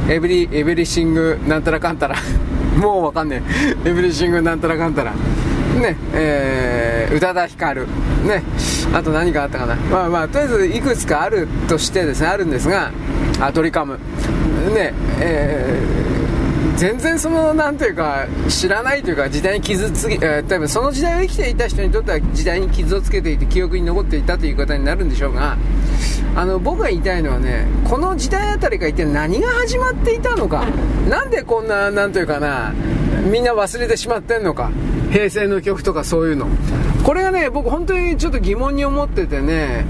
[0.09, 2.15] エブリ、エブリシングなんたらかんたら
[2.77, 3.41] もうわかんね
[3.85, 3.89] え。
[3.89, 5.11] エブリシングなんたらかんたら。
[5.11, 7.87] ね、えー、宇多田ヒカル。
[8.25, 8.43] ね、
[8.93, 9.75] あと何かあったかな。
[9.75, 12.91] まあまあ、とりあえずいくつかあるとしてですね、あるんですが、
[13.39, 13.97] あ、トリカム。
[14.73, 16.12] ね、えー、
[16.77, 25.57] 全然その、なんていうか、知らないというか、時代に傷つけ、えー、多分その時代を生きていた人にとっては時代に傷をつけていて記憶に残っていたという方になるんでしょうが、
[26.35, 30.65] あの僕が言いたいのはねこの時代あたりが一体何が始まっていたのか
[31.07, 32.73] なんでこんななんというかな
[33.29, 34.71] みんな忘れてしまってんのか
[35.11, 36.47] 平成の曲とかそういうの。
[37.03, 39.85] これがね僕本当にちょっと疑問に思っててね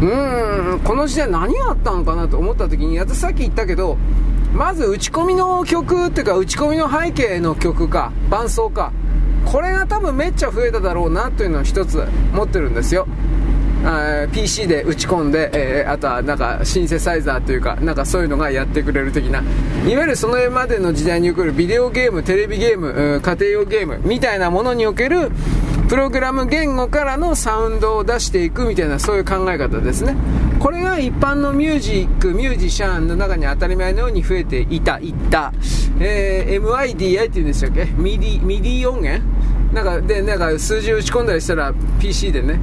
[0.00, 3.98] うーんこの時代何があったのかなと思った時に私さっき言ったけど
[4.52, 8.92] まず打ち込みの曲っていうか打ち込みの背景の曲か伴奏か。
[9.44, 13.08] これが多分めっちゃ増えただろうなというのを一つ持ってるんですよ。
[14.32, 19.40] PC で打ち込んで、えー、あとはなんかシンセサイザーというかなんかそういうのがやってくれる的な。
[19.40, 19.42] い
[19.96, 25.32] わゆるそのまでの時代におけるビデオゲームテレビゲーム家庭用ゲームみたいなものにおける
[25.92, 30.16] プログラム言語からのサウンドを出していくみたいなそういう考え方ですね。
[30.58, 35.52] これが一般のミュージックミュージシャンの中に当たり前のように増えていたいった、
[36.00, 37.84] えー、MIDI っていうんでしたっけ？
[37.84, 39.22] MIDI MIDI 音源？
[39.74, 42.58] なんかでなんか数字を打ち込んだりしたら PC でね。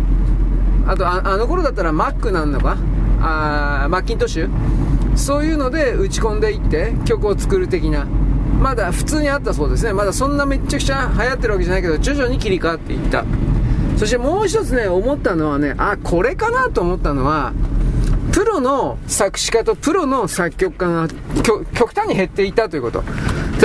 [0.87, 2.77] あとあの頃だったら Mac なんのか？
[3.21, 4.49] あ Macintosh？
[5.15, 8.07] そういうので打ち込んでいって曲を作る的な。
[8.59, 9.93] まだ普通にあったそうですね。
[9.93, 13.23] まだそんなめっちゃくちゃ流行ってるわけじゃないけど徐々に切り替わっていった。
[13.97, 17.53] そしてもう一つね思ったのはねあこれかなと思ったのは
[18.31, 21.07] プロの作詞家とプロの作曲家が
[21.43, 23.03] 極端に減っていたということ。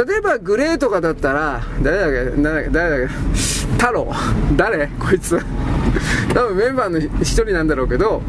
[0.06, 2.42] 例えばグレーとかだったら誰だっけ？
[2.42, 3.14] 誰だっけ？
[3.78, 4.12] 太郎。
[4.56, 4.88] 誰？
[4.98, 5.38] こいつ。
[6.32, 8.22] 多分メンバーの一人なんだろうけど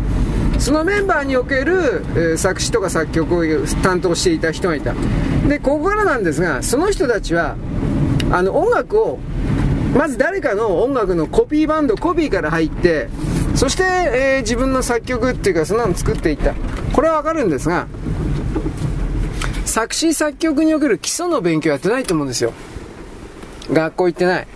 [0.59, 3.43] そのメンバーにおける、えー、作詞とか作曲を
[3.83, 4.93] 担当していた人がいた。
[5.47, 7.55] でここからなんですがその人たちは
[8.31, 9.19] あの音楽を
[9.95, 13.09] まず誰かの音楽のコピーバンドコピーから入って
[13.55, 16.53] そして、えー、自分の作曲っていうかそんなの作っていった。
[16.93, 17.87] これはわかるんですが
[19.65, 22.53] 作詞作曲における基礎の勉強やってないと思うんですよ。
[23.71, 24.47] 学校行ってない。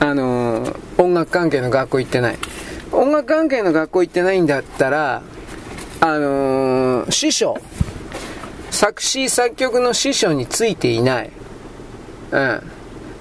[0.00, 2.38] あのー、音楽関係の学校行ってない。
[2.92, 5.22] 音楽関係の学校行ってないんだったら、
[6.00, 7.58] あのー、師匠、
[8.70, 11.30] 作詞作曲の師匠についていない。
[12.30, 12.62] うん。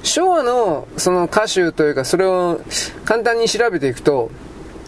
[0.03, 2.61] 昭和のその歌手というか、それを
[3.03, 4.29] 簡単に調べていくと、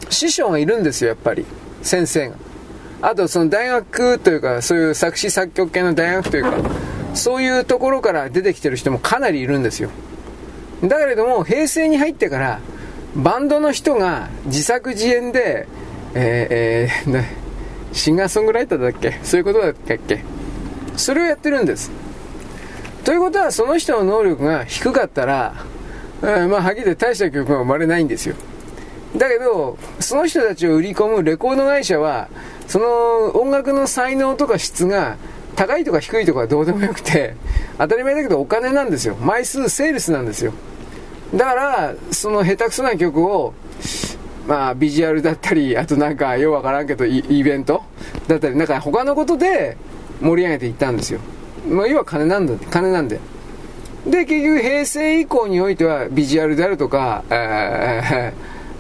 [0.10, 1.46] 師匠がいるんですよ、やっぱり。
[1.82, 2.36] 先生が。
[3.02, 6.54] あと、その大学というか、そういう作詞作曲系の大学というか、
[7.16, 9.90] そういうところから出てきてる人もかなりいるんですよ。
[10.84, 12.60] だけれども、平成に入ってから、
[13.16, 15.68] バンドの人が自作自演で、
[16.14, 17.49] えー、えー、
[17.94, 19.20] シンガーソングライターだっけ？
[19.24, 20.24] そういうことだったっけ？
[20.96, 21.92] それをやってるんです。
[23.04, 25.56] ということは、その人の能力が低かったら、
[26.22, 28.36] えー、まあ、はっきり言って大した曲が生まれないんですよ。
[29.16, 32.28] だけど、その人たちを売り込むレコード会社は、
[32.68, 35.18] その音楽の才能とか質が
[35.56, 37.36] 高いとか低いとかどうでもよくて、
[37.78, 39.16] 当たり前だけどお金なんですよ。
[39.16, 40.54] 枚数セールスなんですよ。
[41.34, 43.54] だから、その下手くそな曲を、
[44.50, 47.84] まあ、ビジュアルだったり、あとなんか、ようわからんけど、イベント
[48.28, 49.78] だったり、なんか他のことで
[50.20, 51.20] 盛り上げていったんですよ。
[51.70, 53.20] まあ、要は金なんだ、金なんで。
[54.08, 58.34] で、結局平成以降においては、ビジュアルであるとか、え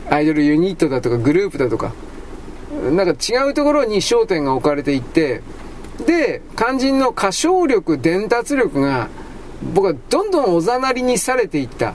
[0.09, 1.93] ー、アイドルユニットだとか、グループだとか、
[2.91, 5.43] なんか違うところに焦点が置かれていって、
[6.03, 9.07] で、肝心の歌唱力、伝達力が、
[9.75, 11.93] 僕はどんどんおざなりにされていった。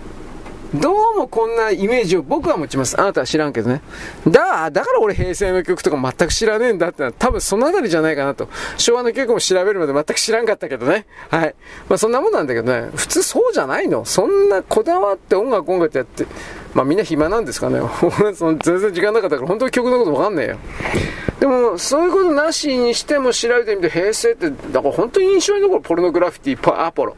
[0.74, 3.00] どうもこんなイメージを僕は持ちます。
[3.00, 3.80] あなたは知らんけどね。
[4.26, 8.48] だ、だから俺平成の曲とか全く知らねえんだってのは多分そのあたりじゃないかなと。
[8.76, 11.06] 昭和の曲も調べるまで全く知らんかったけどね。
[11.30, 11.54] はい。
[11.88, 12.90] まあそんなもんなんだけどね。
[12.96, 16.26] 普通そうじゃないのそんなこだわって音楽音楽やって。
[16.74, 17.80] まあみんな暇なんですかね。
[18.34, 20.56] その全然時間なかったから本当に曲のことわかんねえよ。
[21.38, 27.16] でも、そういうことなしにしても調べてみて、平成って、だから本当に印象に残るポルノグラフィティ、パアポロ。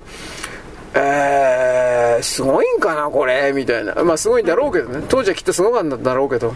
[0.98, 3.94] えー、すごいんかな、これ、みたいな。
[4.02, 5.04] まあ、すごいんだろうけどね。
[5.08, 6.54] 当時はきっとすごかったんだろうけど、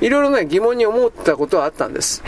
[0.00, 2.22] いろいろね、疑問に思ったことはあったんです。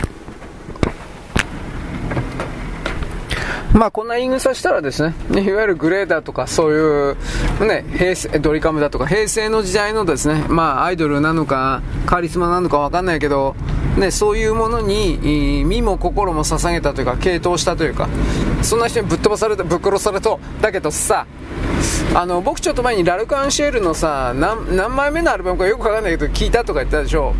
[3.75, 7.11] まあこんな言い草したらですね、いわゆるグレーダーとかそうい
[7.59, 13.53] う、ね、平成、ドリカムだとか平成の時代のですね、まあアイドルなのか、カリスマなのかわかんないけど、
[13.97, 18.07] ね、そういうものに身も心も捧げたというか、傾倒したというか、
[18.61, 21.27] そんな人にぶっ飛ばされた、ぶっ殺された、だけどさ、
[22.13, 27.33] あの、僕ちょっと前にラルカンシェールのさ、何何枚目のアルバムかよくわかんないけど、聞いたとか言ったでしょ。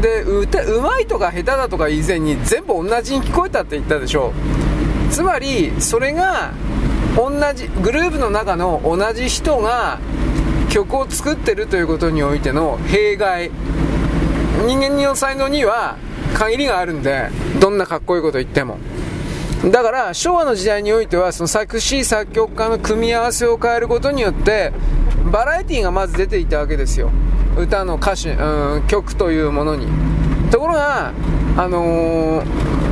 [0.00, 4.32] で、歌、うまいとか下手だとか以前に全部同じに聞こえたって言ったでしょ。
[5.14, 6.52] つまりそれが
[7.14, 10.00] 同じグループの中の同じ人が
[10.68, 13.52] 曲を作ってるということにおいての弊害。
[14.66, 15.98] 人間の才能には
[16.36, 17.28] 限りがあるんで
[17.60, 18.76] どんなかっこいいこと言っても。
[19.70, 24.72] だから昭和の時代においてはその作詞作曲家の組み合わせを変えることによって
[25.30, 27.12] バラエティーがまず出ていたわけですよ。
[27.56, 29.86] 歌の歌詞、うん、曲というものに。
[30.50, 31.12] ところが
[31.56, 32.83] あのー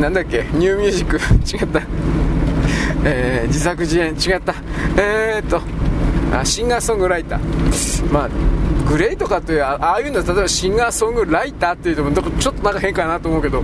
[0.00, 0.44] なんだっけ？
[0.52, 1.16] ニューミュージック？
[1.56, 1.80] 違った、
[3.04, 4.14] えー、自作自演？
[4.14, 4.54] 違った。
[4.96, 5.60] えー、っと
[6.36, 8.12] あシンガーソングライター。
[8.12, 8.28] まあ
[8.88, 13.62] グレイとかってああいうの例えばシンガーソングライターっていうとちょっとなんか変かなと思うけど。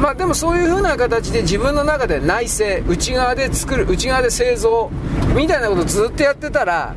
[0.00, 4.90] まあでもそういう風な形で自分の中で内製内側で作る内側で製造
[5.34, 6.94] みたいなことずっとやってたら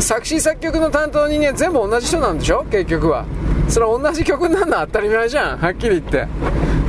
[0.00, 2.64] 作詞作曲の担当人間全部同じ人なんでしょ？
[2.70, 3.24] 結局は。
[3.68, 5.58] それは同じ曲になるのは当たり前じゃん。
[5.58, 6.26] はっきり言って。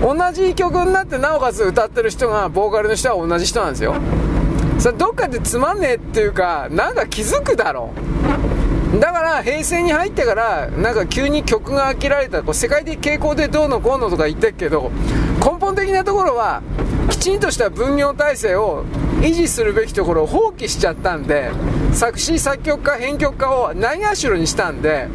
[0.01, 3.95] 同じ曲になってなおかつ歌ってる人がボーカルの人は同じ人なんですよ。
[4.77, 7.91] それどっかでつまんねえっていうかなんか気づくだろ
[8.93, 8.99] う。
[8.99, 12.43] だから平成に入ってからなんか急に曲が飽きられた。
[12.43, 14.91] こう世界的傾向でどうのこうのとか言ってるけど
[15.39, 16.61] 根本的なところは
[17.09, 18.83] きちんとした分業体制を
[19.21, 21.51] 維持するべきところを放棄しちゃったんで
[21.93, 25.07] 作詞作曲家編曲家をないがしろにしたんで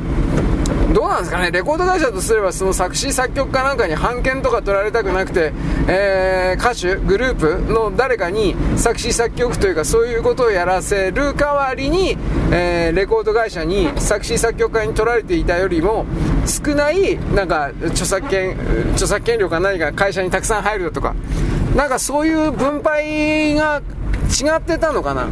[0.93, 5.53] どうなんですかね、レコード会社とすればその作詞作曲家なんかに版権とか取られたくなくて、
[5.87, 12.17] えー、歌手、グループの誰かに作詞作曲というかそういうことをやらせる代わりに、
[12.51, 16.07] えー、レコード会社に作詞作曲家に取られていたよりも
[16.45, 18.59] 少ないなんか著作権
[18.93, 21.15] 著作権料か何か会社にたくさん入るだとか
[21.77, 23.81] なんかそういう分配が
[24.29, 25.29] 違ってたのかな？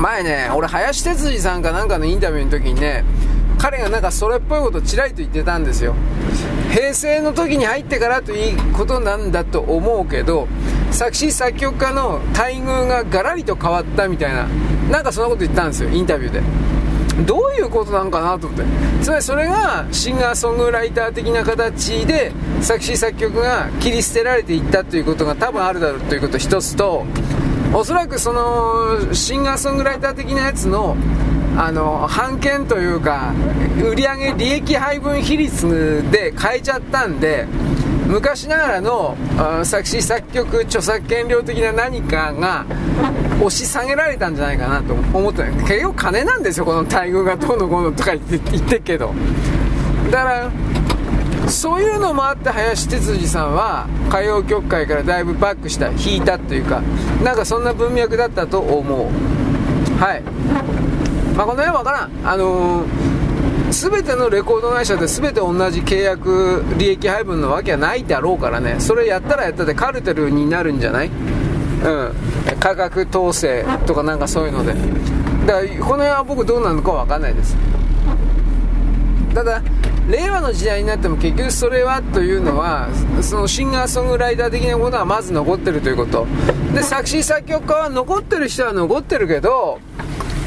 [0.00, 3.04] 前ね俺林哲司さんかなんかのインタビューの時にね
[3.58, 5.94] 彼がなんかそれっぽいことをちらりと言ってたんですよ。
[6.70, 10.48] 平成の時に入ってからということなんだと思うけど
[10.90, 14.48] 作詞作曲家の待遇がガラリと変わったみたいな
[14.90, 16.42] なんかそんなこと言ったんですよインタビューで。
[17.26, 18.64] どういうことなんかなと思って。
[19.00, 27.04] つまりそれがシンガーソングライター的な形で作詞作曲が切り捨てられていったということが多分あるだろうということ一つと
[27.72, 30.96] おそらくそのシンガーソングライター的なやつの
[31.56, 33.32] あの版権というか
[33.78, 37.46] 売上利益配分比率で変えちゃったんで
[38.06, 39.16] 昔ながらの
[39.64, 42.66] 作詞作曲著作権料的な何かが
[43.36, 49.14] 押し下げられたんじゃないかなと思って結局金なんですよこの待遇がどうのこうのとか言って言ってけど。
[50.10, 50.52] だから
[51.50, 56.80] そういうのもあって林哲司さんは歌謡曲界からだいぶバックした引いたというか
[57.22, 59.08] なんかそんな文脈だったと思う。
[59.98, 60.22] はい。
[61.36, 68.76] まあ、この辺は分からん、あのー、全てのレコード会社で全て同じ契約利益配分のわけはないだろうからね。
[68.78, 71.08] それやったらやったでカルテルになるんじゃない？
[71.08, 72.12] うん。
[72.60, 74.74] 価格統制とかなんかそういうので。
[75.46, 77.56] だからこの辺は僕どうなのか分かんないです。
[79.34, 79.60] ただ
[80.08, 82.88] 令和の時代になっても結局それはというのは
[83.20, 86.26] そのシンガーソングライター的なことはまず残ってるということ。
[86.72, 89.80] で作詞作曲家は残ってる人は残ってるけど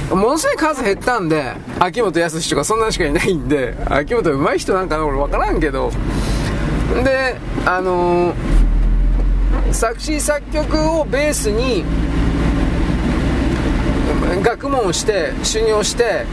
[0.10, 5.92] ものすごい数減ったんで、秋元康とかそんなしかいないんで、秋元上手い人なんかな俺分からんけど、
[7.04, 7.36] で、
[7.66, 11.84] あのー、作詞作曲をベースに、
[14.42, 16.26] 学問をして修行して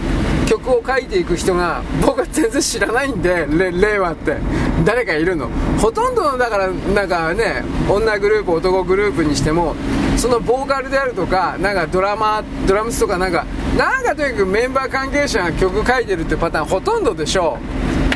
[0.47, 4.37] 曲を書いていく人が僕は全然知らないんで令和って。
[4.85, 5.49] 誰かいるの。
[5.81, 9.75] ほとんどのだからなんかね女グループ男グループにしても
[10.17, 13.47] そのボーカルであるとかなんかドラマドラムスとかなんか
[13.77, 17.59] なんかとにかくメンバー関係者が曲書いてるってパターンほとんどでしょ。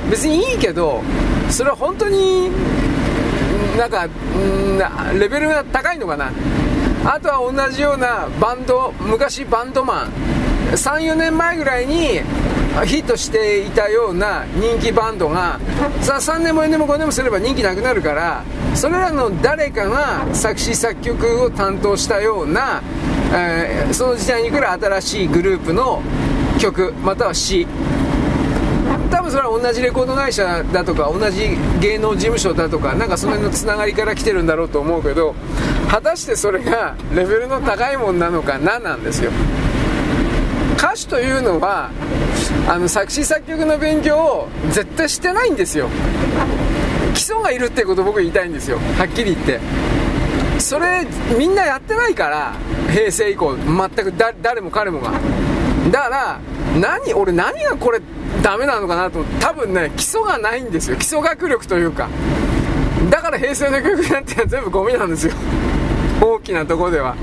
[0.07, 1.03] う別にいいけど
[1.51, 2.51] それは本当に
[3.77, 4.09] なんか
[5.19, 6.31] レベルが高いのかな。
[7.05, 10.13] あとは同じようなバンド昔バンドマン。
[10.73, 12.21] 34年前ぐらいに
[12.85, 15.59] ヒットしていたような人気バンドが
[16.03, 18.45] さ3年も4年も5年もすれば人気なくなるから
[18.75, 22.83] それらの誰かが作詞作曲を担当したような、
[23.33, 26.03] えー、その時代に来る新しいグループの
[26.59, 27.67] 曲または詩。
[29.11, 35.35] 多分それは同じレコード会社だとか同じ芸能事務所だとかなんかその辺のつながりから来てるんだろうと思うけど
[35.91, 39.31] 果たしてそれがレベルの高いもんなのか何なんですよ。
[40.77, 41.91] 歌手というのは
[42.69, 45.89] あの作詞作曲の勉強を絶対してないんですよ。
[47.15, 48.79] 基礎がいるってこと僕言いたいんですよ。
[48.97, 49.59] はっきり言って。
[50.69, 51.07] それ
[51.39, 52.53] みんなやってないから
[52.93, 54.13] 平成以降全く
[54.43, 55.13] 誰も彼もが。
[55.91, 56.41] だから
[56.79, 58.03] 何俺何がこれ
[58.43, 60.99] ダメなのかなと多分ね基礎がないんですよ。
[60.99, 62.11] 基礎学力というか。
[63.09, 65.33] だから平成の曲なんて全部ゴミなんですよ。
[66.21, 67.17] 大きなとこでは。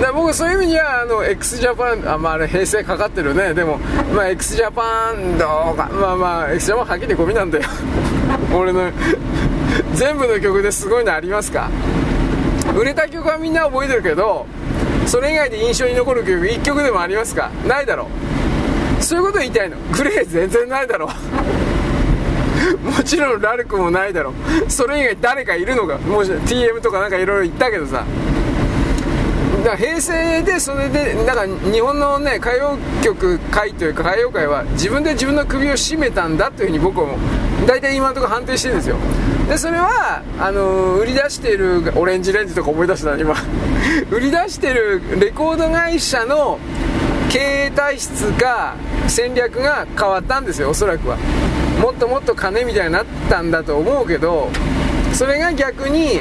[0.00, 3.52] で僕そういう意味にはあの x ジャパンあまああれ平成かかってるね。
[3.52, 3.76] でも
[4.14, 5.90] まあ x ジャパンどうか。
[5.92, 7.64] まあまあ x ジャパンはっきりゴミなんだよ。
[8.56, 8.90] 俺の
[9.98, 11.68] 全部の曲ですごいのありますか？
[12.78, 14.46] 売れた曲はみんな覚えてるけど
[15.06, 17.50] それ以外で印象に残る曲1曲でもありますか？
[17.66, 18.06] ないだろ
[19.00, 19.02] う。
[19.02, 19.76] そういうこと言いたいの。
[19.92, 21.08] グレー全然ないだろ
[22.82, 24.32] もちろんラルクもないだろ
[24.68, 25.98] それ以外誰かいるのか？
[25.98, 28.04] もし TM とかなんかいろいろ言ったけどさ。
[29.64, 37.16] だから平成でそれでなんか日本のね歌謡曲界というか歌謡界は自分で自分の首を絞めたんだというふうに僕はもう。
[37.66, 38.96] 大体今のところ判定してるんですよ。
[39.48, 43.34] でそれはあのー、売り出しているオレンジレンジとか思い出した今。
[44.10, 46.58] 売り出してるレコード会社の
[47.30, 48.74] 経営体質か
[49.06, 51.16] 戦略が変わったんですよおそらくは。
[51.80, 54.50] もっともっと金みたいになったんだと思うけど
[55.12, 56.20] それが逆に、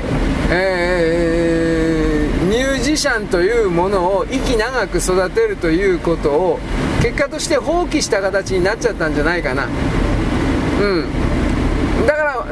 [0.51, 6.59] えー、ミュージシャンというものを息長く育てるということを
[7.01, 9.65] 結果として放棄した形になっちゃったんじゃないかな。
[9.65, 11.26] うん。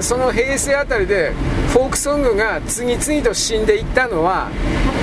[0.02, 1.32] その平成あたりで
[1.70, 4.50] フォークソングが次々と死んでいったのは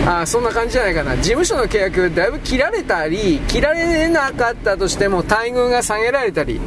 [0.06, 1.16] あそんな感じじゃないかな。
[1.16, 6.60] 事務所の契約だいぶ切られたり切られなかったとしても待遇が下げられたり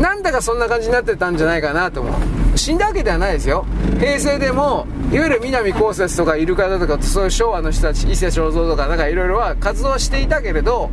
[0.00, 2.58] なんだかそんな感じになってたんじゃないかなと思う。
[2.58, 3.64] 死んだわけではないですよ。
[3.98, 10.90] 平成でもいわゆる南こうせつとかイルカだとかそういう昭和の人たち伊勢正蔵とかなんかいろいろは活動していたけれど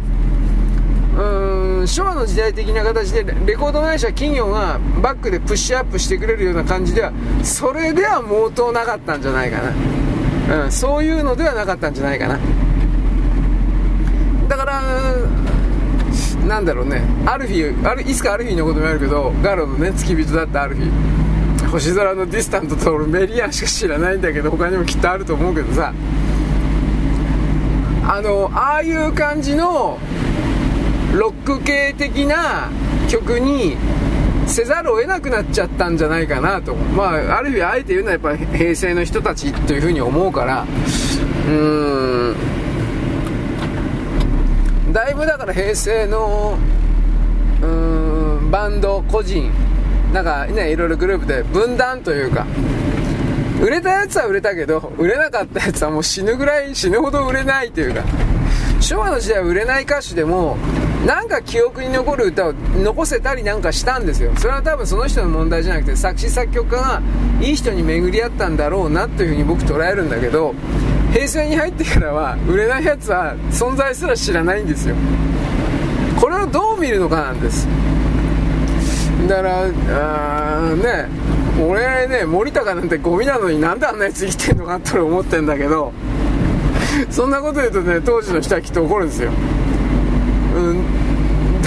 [1.15, 7.11] うーん昭和の時代的な形でレコード会社企業がバックでプッシュアップしてくれるような感じでは
[7.43, 9.61] それでは毛頭なかったんじゃないか
[10.47, 12.39] な、うん、そういうのではなかったんじゃないかな。
[14.47, 14.81] だから
[16.47, 17.03] なんだろうね。
[17.25, 20.89] ある日あるいつかある日のこともあるけどガロのね付き人だったある日
[21.67, 25.93] 星空のディスタントと俺メリアンしか知らないんだけど他にもきっとあると思うけどさ。
[28.11, 29.99] あのああいう感じの
[31.17, 32.69] ロック系的な
[33.09, 33.77] 曲に
[34.45, 36.75] せざるを得なくなっちゃったんじゃないかなと。
[36.75, 40.63] まあある意味あえて言うのはやっぱ平成の人たちというふうに思うから。
[40.63, 42.35] うーん。
[44.93, 46.57] だいぶだから平成の
[47.61, 49.51] うーんバンド個人
[50.13, 52.45] なんかねいろいろグループで分断というか。
[53.61, 58.03] 売れたやつは売れたけど売れなかったやつはもう死ぬぐらい死ぬほど売れないというか。
[58.79, 60.55] 昭和の時代は売れない歌手でも
[61.05, 64.31] なんか記憶に残る歌を残せたりなんかしたんですよ。
[64.37, 67.01] それは多分その人の問題じゃなくて作詞作曲家が
[67.41, 70.53] いい人に巡り合ったんだろうなというふうに僕捉えるんだけど
[71.13, 74.95] 平成に入ってからは売れないやつは存在すら知らないんですよ。
[76.19, 77.65] これをどう見るのかなんです。
[79.27, 81.07] だからあね
[81.61, 85.93] 俺ね森高なんてゴミなのになんであんなやつ生きてんのかって思ってんだけど
[87.09, 89.31] そんなこと言うとね当時の人はきっと怒るんですよ。
[90.59, 90.83] うん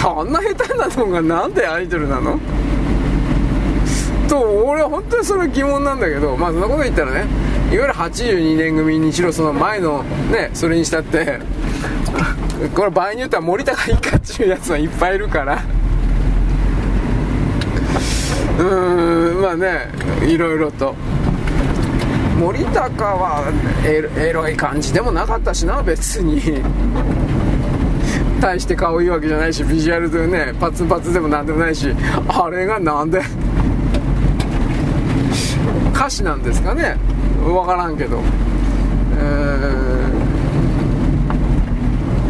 [0.04, 2.38] あんな下手なのがなんでアイドルなの？
[4.28, 7.26] と俺は本当にそれ疑問なんだけどまあそんなこと言ったらね
[7.72, 11.38] いわゆる82年組にしろその前のねそれにしたって
[12.74, 15.62] これ場合によっては森高一家っていうやつはいっぱいいるから。
[18.58, 19.88] うーんまあね
[20.26, 20.94] いろいろと。
[22.38, 23.44] 森高は
[23.84, 26.60] エロい感じでもなかったしな別に。
[28.42, 31.94] 大して顔いいわけじゃないしビジュアルでねパツンパツでも何でもないし
[32.28, 33.22] あれがなんで
[35.94, 36.96] 歌詞なんですかね？
[37.44, 38.20] 分からんけど、
[39.16, 39.20] え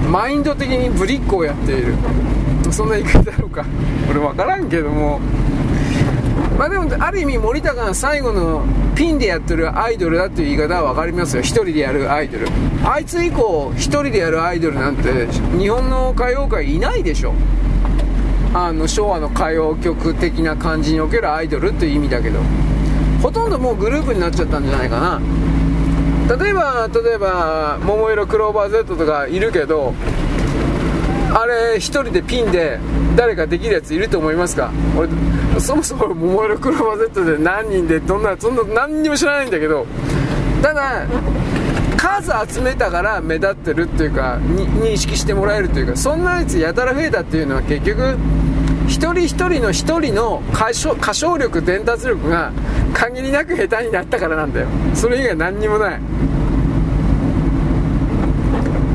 [0.05, 1.94] ー、マインド的にぶりっ子をやっている。
[2.70, 3.65] そんな言い方だろうか。
[4.10, 5.18] 俺分からんけども。
[6.62, 8.62] まあでもある意味森高が最後の
[8.94, 11.42] ピンでやってるアイドルだっていう言い方は分かりますよ。
[11.42, 12.47] 1人でやるアイドル。
[12.84, 15.26] あいつ以降1人でやるアイドルなんて
[15.58, 17.34] 日本の歌謡界いないでしょ。
[18.55, 22.39] あの昭和の歌謡曲的な感じにおけるアイドルっていう意味だけど。
[23.20, 25.20] ほとんどもうグループになっちゃったんじゃないかな。
[26.39, 29.94] 例えば例えば桃色クローバー Z とかいるけど
[31.34, 32.78] あれ一人でピンで
[33.16, 34.70] 誰かできるやついると思いますか？
[34.97, 35.08] 俺
[35.61, 39.87] そもそも桃色クローバー Z で何人でどんなそんな何にも知らないんだけど
[40.63, 41.07] ただ
[41.97, 44.39] 数集めたから目立ってるっていうか
[44.81, 48.17] 認識してもらえるというかそんなやつやたら増えたっていうのは結局
[48.89, 52.53] 一人一人の一人の歌唱歌唱力伝達力が
[52.93, 54.67] 限りなく下手になったからなんだよ。
[54.95, 56.01] それ以外何にもない。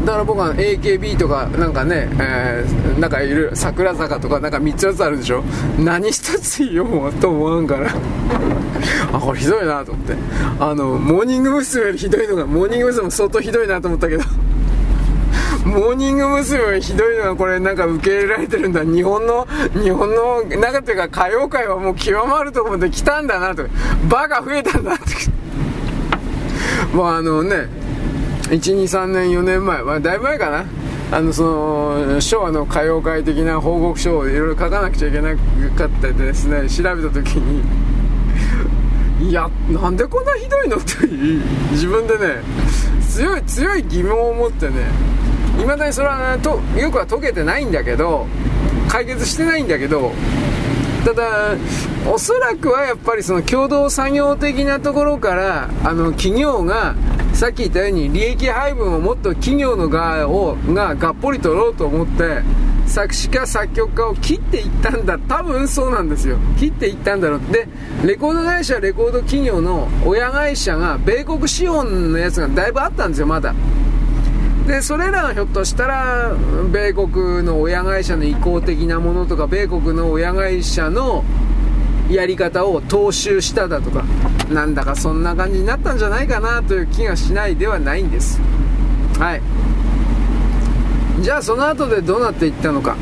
[0.07, 5.43] だから僕は AKB とかなんかね、えー、なんかいる桜坂とかなんか3つ4つあるでしょ？
[5.77, 7.91] 何一ついいようと思わんから。
[9.11, 10.13] あこれひどいなと思って。
[10.61, 11.83] あのモーニング娘。
[11.87, 13.03] よりひどいのがモーニング娘。
[13.03, 14.23] も相当ひどいなと思ったけど。
[15.67, 16.57] モーニング娘。
[16.63, 18.85] よりひどいのはこれなんか受け入れられてるんだ。
[18.85, 23.63] 日本の日本の中というか歌謡界はもう極まるところで来たんだなと。
[24.07, 25.03] バカ増えたんだって。
[26.95, 27.67] もうあのね
[28.49, 30.65] 123年4年前、まあ、だいぶ前かな。
[31.09, 36.69] あのその昭和の歌謡界的な報告書をいろいろ書かなくちゃいけなかったですね。
[36.69, 37.63] 調べた時に
[39.29, 40.75] いやなんでこんなひどいの？
[40.77, 41.07] って
[41.71, 42.41] 自分でね
[43.09, 44.73] 強い強い疑問を持ってね
[45.61, 48.27] いまだにそれは、ね、とよくは解けてないんだけど
[48.89, 50.11] 解決してないんだけど
[51.05, 51.55] ただ
[52.05, 56.95] おそらくはやっぱりその共同作業的なところからあの企業が
[57.37, 62.41] さっき言ったように利益配分をもっと企業の側をががっぽり取ろうと思って
[62.87, 65.19] 作詞家作曲家を切っていったんだ。
[65.19, 66.39] 多分そうなんですよ。
[66.57, 67.41] 切っていったんだろう。
[67.51, 67.67] で
[68.03, 73.53] レコード会社レコード企業の親会社が米国資本のやつがだいぶあったんですよまだ。
[74.65, 76.35] でそれらがひょっとしたら
[76.73, 81.23] 米国の親会社の意向的なものとか米国の親会社の
[82.09, 84.03] やり方を踏襲しただとか
[84.49, 88.39] なんだかそんな感じになったんじゃないかなという気がしないではないんです。
[89.19, 89.41] はい。
[91.21, 92.95] じゃあその後でどうなっていったのか。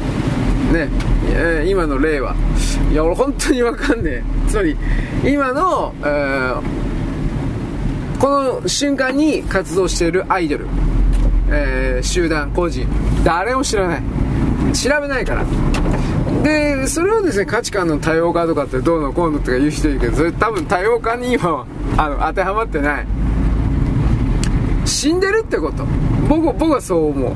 [0.72, 0.90] ね、
[1.30, 2.35] え、今の例は。
[2.92, 4.24] いや俺本当に分かんねえ。
[4.48, 4.77] つまり
[5.24, 6.61] 今の、えー、
[8.19, 10.67] この瞬間に活動しているアイドル、
[11.50, 12.88] えー、集団個人。
[13.24, 14.03] 誰も知らない。
[14.74, 15.45] 調べないから。
[16.45, 21.65] でそれをですね価値観の多様化とかってどうのこうのとか言う人いるけどそれ多分多様化に今
[21.98, 23.07] あの当てはまってない。
[24.85, 25.83] 死んでるってこと。
[26.30, 27.33] 僕僕はそう思う。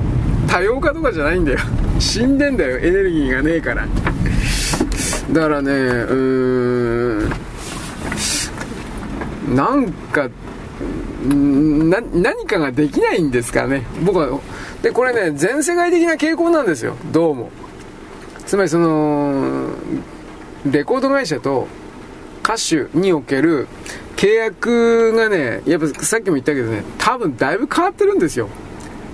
[0.48, 1.60] 多様化とかじゃないんだよ。
[1.98, 2.78] 死んでんだよ。
[2.78, 3.88] エネルギーがねえから。
[5.32, 7.26] だからねうー
[9.48, 9.56] ん。
[9.56, 10.30] なんか
[11.24, 13.88] な何かができないんですかね。
[14.06, 14.40] 僕は
[14.84, 16.96] でこれね全世界的な傾向なんですよ。
[17.12, 17.50] どうも。
[18.50, 19.70] つまりその
[20.66, 21.68] レコード会社と
[22.44, 23.68] 歌手における
[24.16, 28.50] 契約がねやっぱさっきも言ったけどね多分だいぶ変わってるんですよ。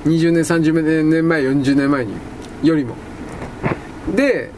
[0.06, 2.14] 20年30年前40年前に
[2.64, 2.96] よりも。
[4.16, 4.52] で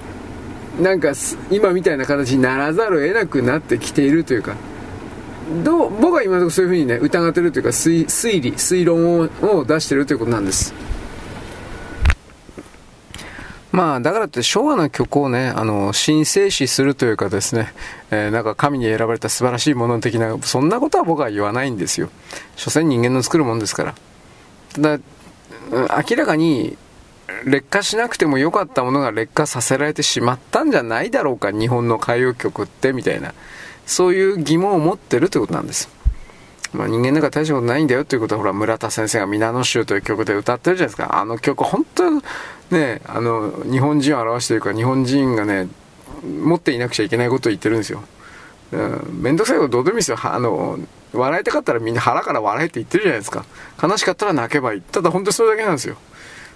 [0.79, 1.13] なんか
[1.49, 4.53] 今みたいな形にならざるを得なくなってきているというか。
[5.63, 8.03] どう僕は今のところそういうふうにね疑ってるというか推
[8.41, 10.71] 理推論を出してるということなんです。
[13.77, 17.71] まあ、だからって昭和の曲をね、あの、神聖視するというかですね、
[18.09, 22.09] えー、なんか神に選ばれた素晴らしいもの的な、そんなことは僕は言わないんですよ。
[22.55, 23.95] 所詮人間の作るもんですから。
[24.73, 25.03] ただ、
[26.09, 26.75] 明らかに
[27.45, 33.35] 劣化しなくてもよかったものが劣化させられてしまったんじゃないだろうか、日本の歌謡曲って、みたいな。
[33.85, 35.87] そういう疑問を持ってるということなんです。
[36.73, 41.19] まあ、人間なんか大したことないんだよということは、ほら、村田先生が皆の衆という曲で歌ってるじゃないですか。
[41.19, 42.11] あの曲、本当
[42.75, 45.67] ね、あの、日本人を表しているから、日本人がね、
[46.23, 48.03] 持っていなくちゃいけないことを言ってるんですよ。
[49.11, 50.17] めんどくさいことどうでもいいですよ。
[50.21, 50.79] あの、
[51.13, 53.45] 笑いたかったらみんな腹から笑えって言ってるじゃないですか。
[53.81, 54.81] 悲しかったら泣けばいい。
[54.81, 55.95] ただ本当にそれだけなんですよ。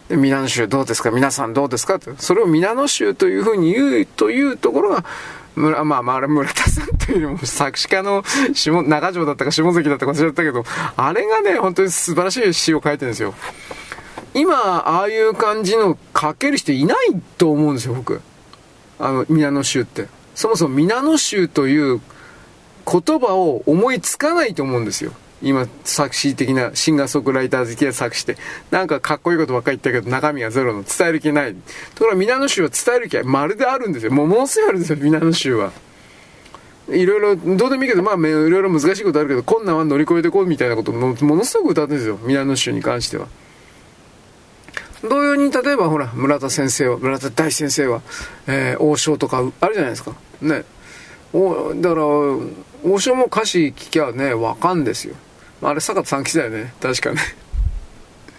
[0.09, 1.09] で、皆の衆どうですか？
[1.09, 1.95] 皆さんどうですか？
[1.95, 2.11] って。
[2.17, 5.05] それを皆の衆というふうに言うというところが、
[5.55, 8.23] 村、まあまあ、村田さんというよりも 作詞家の
[8.53, 10.63] 下、中条だったか下関だったか忘れちゃったけど、
[10.97, 13.33] あれがね、本当に素晴らしい詩を書いてるんですよ。
[14.33, 18.21] 今、ああいう感じの書ける人いないと思うんですよ、僕。
[18.99, 20.07] あの、皆の衆って。
[20.35, 22.01] そもそも皆の衆という
[22.89, 25.11] 言葉を思いつかないと思うんですよ。
[25.41, 28.37] 今、作詞的なシンガーソングライター好きで作詞して、
[28.69, 31.53] なんかかっこいいことばっかり言ったけど、中身がゼロの伝える気ない。
[31.53, 31.59] と
[31.99, 34.11] ころが皆の衆は伝える気はまるであるんですよ。
[34.11, 35.71] もうものすごいあるんですよ、皆の衆は。
[36.89, 43.27] いろいろ、どうでもいいけど、まあ、いろいろ難しいことあるけど、困難は乗り越えていこうみたいなことも、ものすごく歌ってるんですよ、皆の衆に関しては。
[45.03, 48.01] 同様に、例えばほら、村田先生は、村田大先生は、
[48.47, 50.13] えー、王将とかあるじゃないですか。
[50.41, 50.63] ね。
[51.33, 55.15] お、だから、王将も歌詞聞きゃね、わかんですよ。
[55.61, 56.73] あれ、坂田さん来たよね。
[56.81, 57.21] 確かね。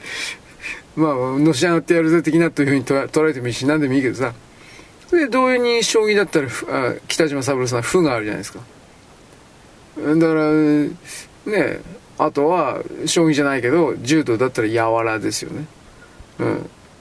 [0.97, 4.34] まあ、のし上がってやるぜ的なというふうに捉えてもいいし、何でもいいけどさ。
[5.10, 8.60] で、同様に将棋だったら、あ北島三郎さん、歩があるじゃないですか。
[9.97, 11.81] だから、ね、
[12.18, 15.67] あとは、将棋じゃないけど、柔道だったら柔らですよね。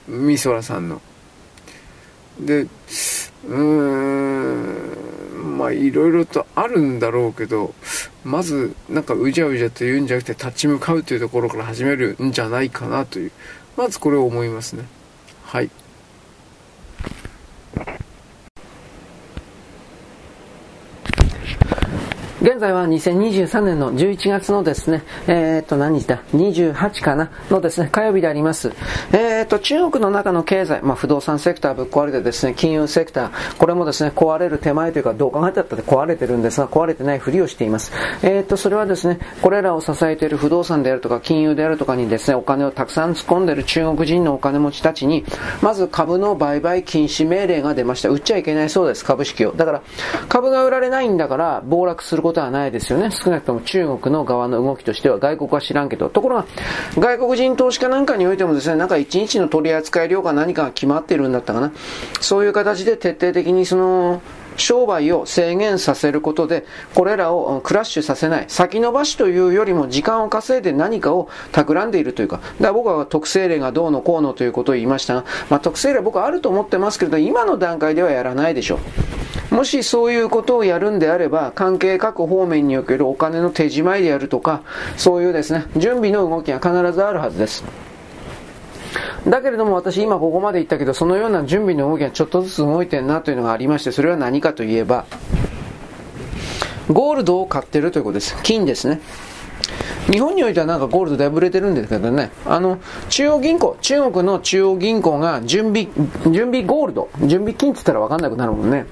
[0.08, 0.26] うん。
[0.28, 1.00] 美空さんの。
[2.40, 5.11] で、うーん、
[5.42, 7.74] まあ、いろいろとあるんだろうけど、
[8.24, 13.32] まず、なんか、うじゃうじゃと言うんじゃなくて、立ち向かうというところから始めるんじゃないかなという、
[13.76, 14.84] まずこれを思いますね。
[15.44, 15.70] はい。
[22.42, 28.72] 現在は2023年の11月のですね、えっ、と、何日だ ?28 かなのですね、火曜日であります。
[29.12, 37.92] えっ、と、中国の中の経済、まあ、不動産セクターぶっ壊れてですね、金融セクター、これもですね、壊れる手前というか、どう考えたって壊れてるんですが、壊れてないふりをしています。
[38.24, 45.24] えっ、と、それはですね、これらを支えている不動産であるとか、金融であるとかにですね、お金をたくさん突っ込んでいる中国人のお金持ちたちに、
[45.60, 48.08] まず株の売買禁止命令が出ました。
[48.08, 49.52] 売っちゃいけないそうです、株式を。
[49.52, 49.82] だから、
[50.28, 53.10] 株が売られないんだから、暴落することことはないですよね。
[53.10, 56.08] 少なくとも中国の側の動きとしては外国は知らんけど。
[56.08, 56.46] ところが、
[56.96, 61.72] 外国人投資家なんかにおいてもですね、なんか1日の取り扱い量か何かが決まってるんだったかな。
[62.20, 64.22] そういう形で徹底的にその、
[64.56, 66.64] 商売を制限させることで、
[66.94, 68.44] これらをクラッシュさせない。
[68.48, 78.78] 先延ばしというよりも時間を稼いで何かを企んでいるというか、だから僕は特性例がどうのこうのということを言いましたが、まあ、特性例は僕はあると思ってますけれど、今の段階ではやらないでしょ
[79.50, 79.54] う。
[79.54, 84.62] もしそういうことをやるんであれば、関係各方面におけるお金の手仕舞いでやるとか、
[84.96, 87.91] そういうですね、準備の動きが必ずあるはずです。
[89.26, 95.06] だけれども私今ここまで言ったけど、そのような準備の動きがちょっとずつ動いてるなというのがありまして、それは何かといえば、
[96.90, 98.36] ゴールドを買ってるということです。
[98.42, 99.00] 金ですね。
[100.10, 102.78] 日本においてはなんかゴールドだいぶ売れてるんですけどね、あの、
[103.08, 105.88] 中央銀行、中国の中央銀行が準備、
[106.32, 108.86] 準備ゴールド、準備金って言ったらわかんなくなるもんね。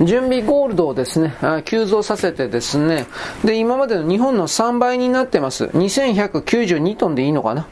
[0.00, 3.06] 準備ゴールドをですね、急増させてですね、
[3.44, 5.66] で、今までの日本の3倍になってます。
[5.66, 7.66] 2192トンでいいのかな。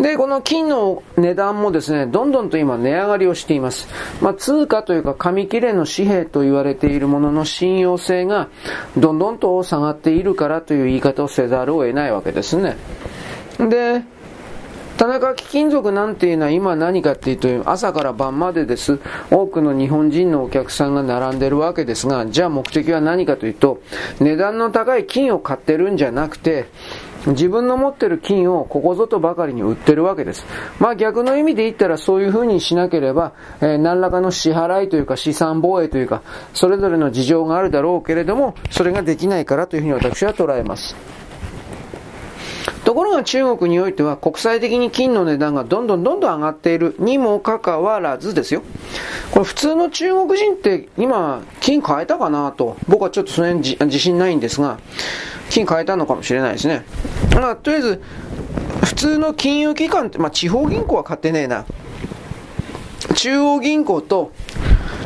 [0.00, 3.88] で、この金の値段もですね、どんどんと今値上がりをしています。
[4.20, 8.48] まあ、通貨というか紙切れの紙幣と言われているものの信用性が
[8.96, 12.76] どんどんと下がっているからという言い方をせざるを得ないわけですね。
[13.58, 14.02] で、
[14.96, 18.98] 田中貴金属なんていうのは今何かっていうと朝から晩までです
[19.30, 23.82] 多くの日本人のお客さんが並んでるわけですがじゃあ目的は何かというと
[24.20, 26.66] 値段の高い金を買ってるんじゃなくて
[27.32, 30.44] 自分の持ってる金をここぞとばかりに売ってるわけです。
[30.78, 36.22] まあ逆の意味で言ったらそういう風にしなければ、えー、何らかの支払いというか資産防衛というか、
[36.52, 40.94] それぞれの事情があるだろうけれども、それができないからというふうに私は捉えます。
[42.86, 48.62] ところが中国においては国際的に金の値段がどんどんどんどん上がっているにもかかわらずですよ。
[49.32, 54.78] これ普通の中国人って今金買えたかなと僕はちょっとその辺自信ないんですが
[55.50, 56.84] 金買えたのかもしれないですね。
[57.34, 58.02] まあとりあえず
[58.84, 61.64] 普通の金融機関って、まあ、地方銀行は買ってねえな。
[63.16, 64.30] 中央銀行と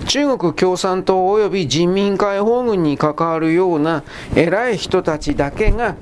[0.06, 4.02] 中国共産党及び人民解放軍に関わるような
[4.34, 5.96] 偉い人たちだけが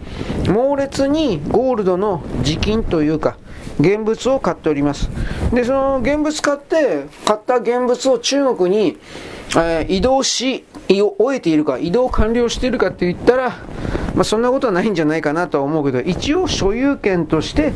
[0.49, 3.37] 猛烈にゴールドの自金というか
[3.81, 5.09] 現物を買っております。
[5.53, 8.99] で、その現物買って、買った現物を中国に、
[9.57, 13.51] えー、移動し、終えているか、移動完了しているかって言ったら、
[14.15, 17.73] まあ、そんなことはないんじゃないかなとは思うけど、一応所有権として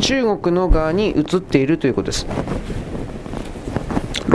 [0.00, 2.26] 中国の側に移っているということです。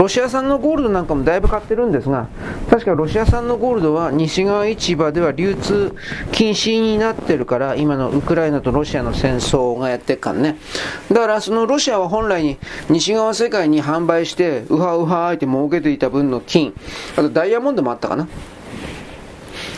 [0.00, 2.26] ロシア産のゴールドなんかもだいぶ買ってるんですが、
[2.70, 5.94] 確かロシア産のゴールドは西側市場では流通
[6.32, 10.56] 禁止になってるから、今のウクライナとロシアの戦争がやってっからね。
[11.10, 12.56] だからそのロシアは本来に
[12.88, 16.72] 西側世界に販売して、ウハウハーって儲けていた分の金、
[17.18, 18.26] あとダイヤモンドもあったかな。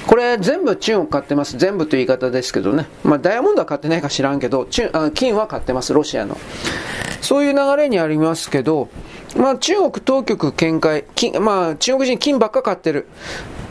[0.07, 1.59] これ全部中国買ってます。
[1.59, 2.87] 全部という言い方ですけどね。
[3.03, 4.69] まあダイヤモンドは買ってないか知らんけど、
[5.15, 6.39] 金は買ってます、ロシアの。
[7.21, 8.89] そういう流れにありますけど、
[9.37, 13.09] まあ、中国当局見解、金まあ、中国人金ばっか買ってる。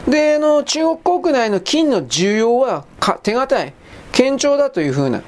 [0.08, 2.86] で、あの、中国国内の金の需要は
[3.24, 3.74] 手堅い、
[4.12, 5.22] 堅調だというふうな。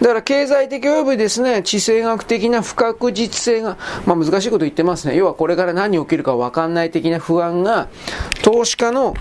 [0.00, 5.16] だから経済的及びですね、地政学的な不確実性が、まあ難しいこと言ってますね。
[5.16, 7.88] 要はこれから何起きるか分かんない的な不安が、
[8.42, 9.14] 投資家の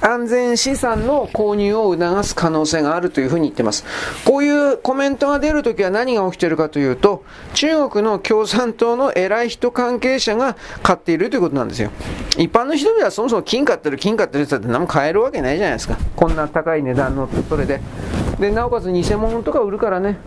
[0.00, 3.84] 安全資産の購入を促す可能性があるというふうに言ってます。
[4.24, 7.22] こういうコメントが出るときは何が起きてるかというと、
[7.54, 11.90] 中国の共産党の偉い人関係者が買っているということなんですよ。
[12.36, 15.96] 一般の人々はそもそも金買ってる、金買ってるって言ったって何も買えるわけないじゃないですか。
[16.16, 17.80] こんな高い値段のそれで。
[18.40, 20.18] で、なおかつ偽物とか売るからね。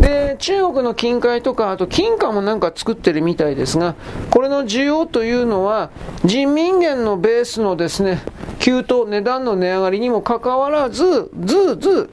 [0.00, 3.94] で、中国の金塊とか、あと金貨もなんか作ってるみたいですが、
[4.30, 5.90] これの需要というのは、
[6.24, 8.20] 人民元のベースのですね、
[8.58, 12.08] 急騰、値段の値上がりにもかかわらず、ずーずー、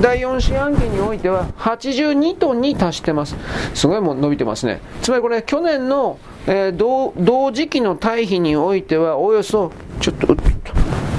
[0.00, 3.36] 第4四半期においては82トンに達してます。
[3.74, 4.80] すごいもう伸びてますね。
[5.02, 9.70] つまりこれ去年の、えー、同同時期の対比においてはおよそ、
[10.00, 10.36] ちょっと、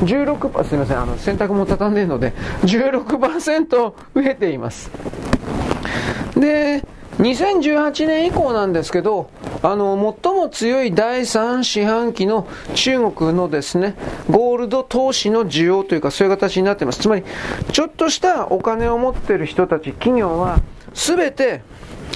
[0.05, 2.33] 16%、すみません、あの洗濯も畳んでるので、
[2.63, 4.91] 16%増えています。
[6.35, 6.83] で、
[7.19, 9.29] 2018年以降なんですけど、
[9.61, 13.95] あの、最も強い第3四半期の中国のですね、
[14.29, 16.99] ゴールド投資の需要というかそういう形になっています。
[16.99, 17.23] つまり、
[17.71, 20.59] ちょっとしたお金を持っている人たち、企業は、
[20.93, 21.61] すべて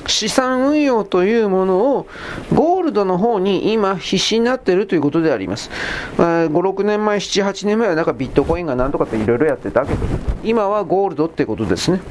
[0.05, 2.07] 資産運用というものを
[2.53, 5.69] ゴールドの方に今必死になっているということであります。
[6.17, 9.99] 5、6年前、7、8年前はなんかビットコインがなんとかっていろいろやってたけど、
[10.43, 12.01] 今はゴールドってことですね。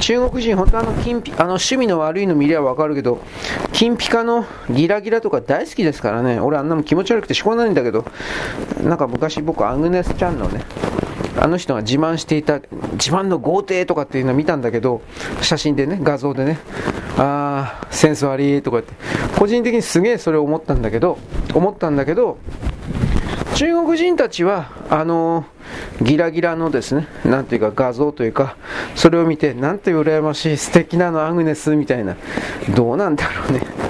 [0.00, 3.20] 中国人、本当あの金あの趣味の悪いの見りゃ分かるけど、
[3.72, 8.04] 金ピカのギラギラとか大好きですからね、俺あんなも気持ち悪くてしょうがないんだけど、
[8.82, 10.60] なんか昔僕、アグネスちゃんのね、
[11.36, 12.60] あの人が自慢していた、
[12.92, 15.02] 自慢の豪邸とかっていうのを見たんだけど、
[15.42, 16.58] 写真でね、画像でね、
[17.18, 18.92] あー、センス悪いとかって、
[19.38, 21.18] 個人的にすげえそれを思ったんだけど、
[21.54, 22.38] 思ったんだけど、
[23.54, 28.56] 中国人たちは、あのー、ギラギラのですね、なんていうか画像というか、
[28.94, 32.16] それを見て、なんて羨ましい、素敵なのアグネスみたいな、
[32.74, 33.83] どうなんだろうね。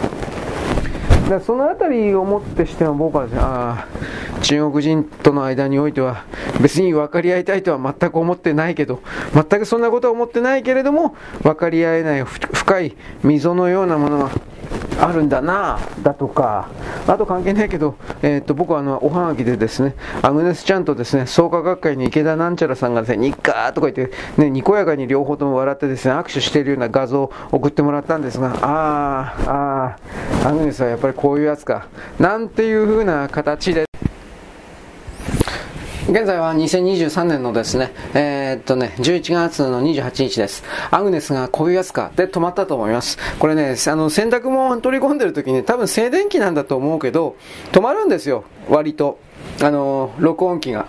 [1.31, 3.87] だその辺りをもってしても僕は、あ
[4.43, 6.25] 中国人との間においては
[6.61, 9.01] 別に分かり合いたいとは全く思ってないけど
[9.33, 14.31] 全くそんなことは思ってないけれども分かり合えない深い溝のようなものが
[15.01, 16.69] あるんだなだとか、
[17.07, 31.87] あと関係ないけど、えー、っと僕はあのおはがきでですね、アグネスちゃんとですね、創価学会の池田なんちゃらさんがですね、ニッカーとか言って、ね、にこやかに両方とも笑ってですね、握手しているような画像を送ってもらったんですが、あー、あー、アグネスはやっぱりこういうやつか、
[32.19, 33.85] なんていう風な形で、
[36.07, 40.63] 現在は2023年のですね、えー、っとね、11月の28日です。
[40.91, 43.17] アグネスがこういうやつかで止まったと思います。
[43.39, 47.37] これね、あの、洗濯物取り込んでる時に多分静電気なんだと思うけど、
[47.73, 49.19] 止まるんですよ、割と。
[49.63, 50.87] あの、録音機が。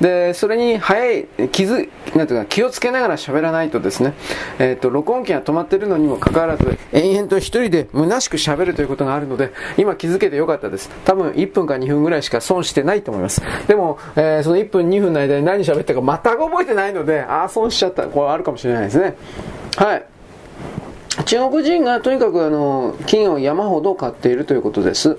[0.00, 4.14] で、それに早い、気づ、なんていうか、気をつけながら喋らないとですね、
[4.58, 10.90] えっ、ー、と、録音機が止まってるのにもかかわらず、延々と一人で虚しく喋るということがあるので、今気づけてよかったです。
[11.04, 13.42] 多分1分か2分ぐらいしか損してないと思います。
[13.66, 18.04] でも、えー、その1分2分の間に何喋ったか全く覚えてないので、ああ、損しちゃった。
[18.04, 19.16] これあるかもしれないですね。
[19.76, 20.04] はい。
[21.26, 25.18] 中国人がとにかくあの金を山ほど買っているということです。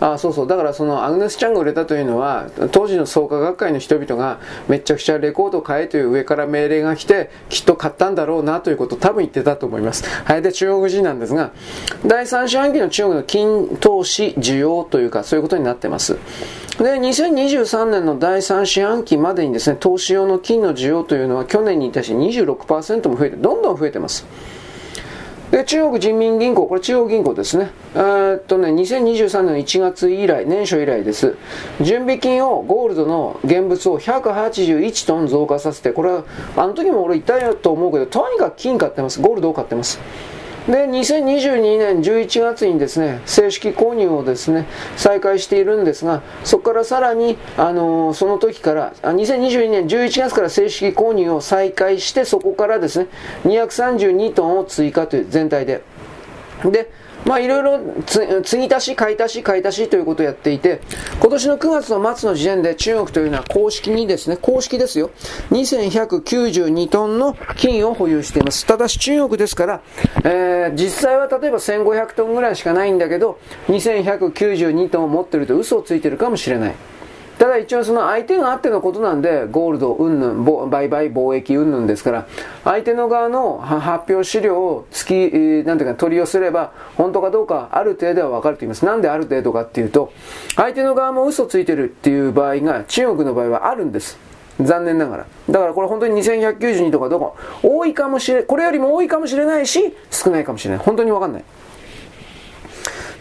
[0.00, 0.46] あそうそう。
[0.46, 10.04] だからそのアグネス・チャンが売れたというのは当時の創価学会の人々がめちゃくちゃレコードを買えという上から命令が来てきっと買ったんだろうなということを多分言ってたと思います。
[10.24, 10.42] はい。
[10.42, 11.52] で中国人なんですが
[12.06, 16.18] 第3四半期の中国の金投資需要というかそういうことになってます。
[16.78, 24.24] で2023年の第3四半期までにですね投資用の金の需要というのは去年に対して26%も増えてどんどん増えてます。
[25.50, 27.70] で中国人民銀行、これ中央銀行ですね。
[27.94, 31.36] え、っとね、2023年の1月以来、年初以来です。
[31.80, 39.22] 準備金を、ゴールドの現物を181トン増加させて、これは、あの時も俺言ったよと思うけど、とにかく金買ってます。
[39.22, 39.98] ゴールドを買ってます。
[40.68, 44.66] で、2022年11月にですね、正式購入をですね、
[44.96, 53.06] 再開しているんですが、そこからさらに、あのー、その時から、あ2022年11月から正式購入を再開して、そこからですね、
[53.44, 55.82] 232トンを追加という全体で。
[56.64, 56.90] で、
[57.24, 60.80] まあいろいろ継ぎ足し、買い足し、買い足しということをやっていて、
[61.20, 65.10] 今年の9月の末の時点で中国というのは公式にですね、公式ですよ、
[65.50, 68.66] 2192トンの金を保有しています。
[68.66, 69.82] ただし中国ですから、
[70.24, 73.38] えー、実際は例えば1500トンぐらいしかないんだけど、
[73.68, 76.74] 2192トンを持ってると嘘をついてるかもしれない。
[77.38, 82.26] ただ一応その相手があってのことなんで、ゴールド云々、売買貿易云々ですから、
[82.64, 88.84] 相手の側の発表資料を突き、なんていうか取り寄せれば、本当かどうかある程度はわかると言います。
[88.84, 90.12] なんである程度かっていうと、
[90.56, 94.18] 相手の側も嘘ついてるっていう場合が中国の場合はあるんです。
[94.60, 95.26] 残念ながら。
[95.48, 100.84] だからこれ本当に2192とかどこ、多いかもしれ、これよりも多いかもしれないし、少ないかもしれない。
[100.84, 101.44] 本当にわかんない。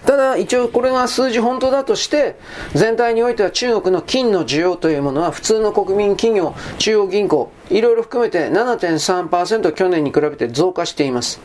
[0.07, 2.37] ただ一応これが数字本当だとして
[2.73, 11.41] 全体においては中国の金の需要というものは普通の国民企業中央銀行いろいろ含めて7.3%去年に比べて増加しています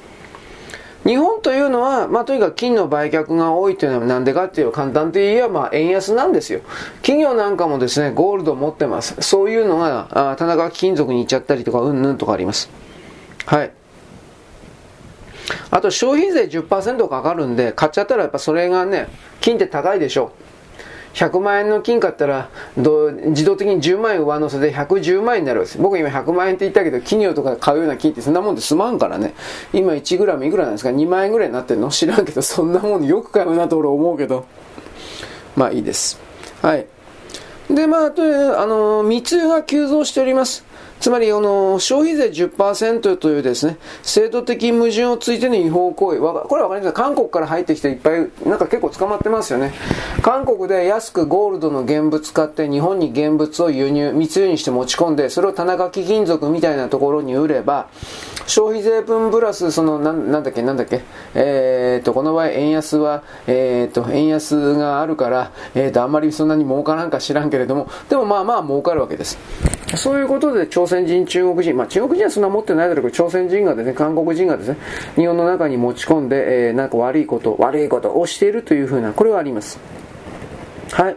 [1.04, 6.60] 日本というのは、まあ、とにかく金の売却が多いというのはなんでかっていう簡単といえば、まあ、円安なんですよ。
[6.98, 9.16] 企業なんかもですね、ゴールドを持ってます。
[9.20, 12.70] そういうのが、あ田中貴金属に行っちゃったりとか、うんぬんとかあります。
[13.46, 13.72] はい。
[15.70, 19.08] あと消費税10%かかるんで、買っちゃったらやっぱそれがね、
[19.40, 20.32] 金って高いでしょ。
[21.14, 25.82] 100万円の金買ったら自動的に10万円上乗せで110万円になるわけです。
[25.82, 29.34] 僕今100万円って言ったけど、企業とか買うような金ってそんなもんで済まんからね。
[29.74, 31.90] 今 1g いくらなんですか ?2 万円ぐらいになってるの？
[31.90, 34.46] 知らんけど、そんなもんよく買うなと俺思うけど。
[35.54, 36.18] まあいいです。
[36.62, 36.86] はい。
[37.70, 38.22] で、まあ、と、
[38.60, 40.64] あの、密輸が急増しております。
[41.02, 46.20] つまり、あの、消費税10%というですね、制度的矛盾をついての違法行為。
[46.20, 49.74] これはわかります韓国から入ってきていっぱい、なんか結構捕まってますよね。
[50.22, 57.88] 韓国で安くゴールドの現物買って日本に現物を輸入、密輸にして持ち込んで、それを田中貴金属みたいなところに売れば、
[58.52, 61.00] 消費税分プラス、その、なん、なんだっけ、なんだっけ、
[61.34, 69.38] えー、っと、この場合、円安は、えー、っと、円安があるから、えー、っと、あんまりそんなに儲からんか知らんけれども、でもまあまあ儲かるわけです。
[69.96, 74.76] そういうことで朝鮮人、中国人、まあ中国人はそんな持ってないだろうけど、朝鮮人がですね、韓国人がですね、
[75.16, 79.80] 日本の中に持ち込んで、えー、なんか悪いこと、悪いことをしているというふうな、これはあります。
[80.92, 81.16] はい。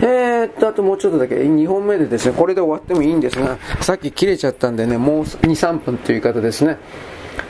[0.00, 6.78] えー、っと、あともうちょっとだけ、2本目でですね、これで終わってもいいんですが、さっき切れちゃったんでね、もう2、3分という言い方ですね。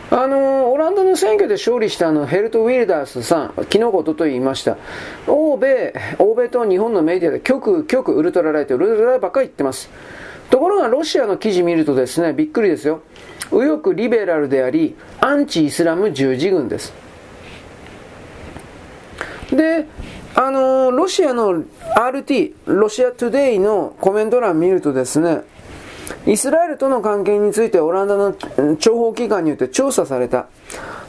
[0.08, 4.76] あのオランダの選挙で勝利したあのヘルト・ウィルダースさん、昨日ことと言いました。
[5.26, 9.90] 欧米、欧米と日本のメディアで極、極ウルトラライト、ウルトラライトばっかり言ってます。
[10.50, 13.00] ところがロシアの記事見るとですね、びっくりですよ。
[13.50, 16.92] 右翼リベラルであり、アンチイスラム十字軍です。
[19.50, 19.86] で、
[20.39, 21.65] あのロシアの
[21.97, 25.40] RT、ロシアトゥデイのコメント欄見るとですね、
[26.26, 30.48] イスラエルとの関係についてオランダの諜報機関によって調査された。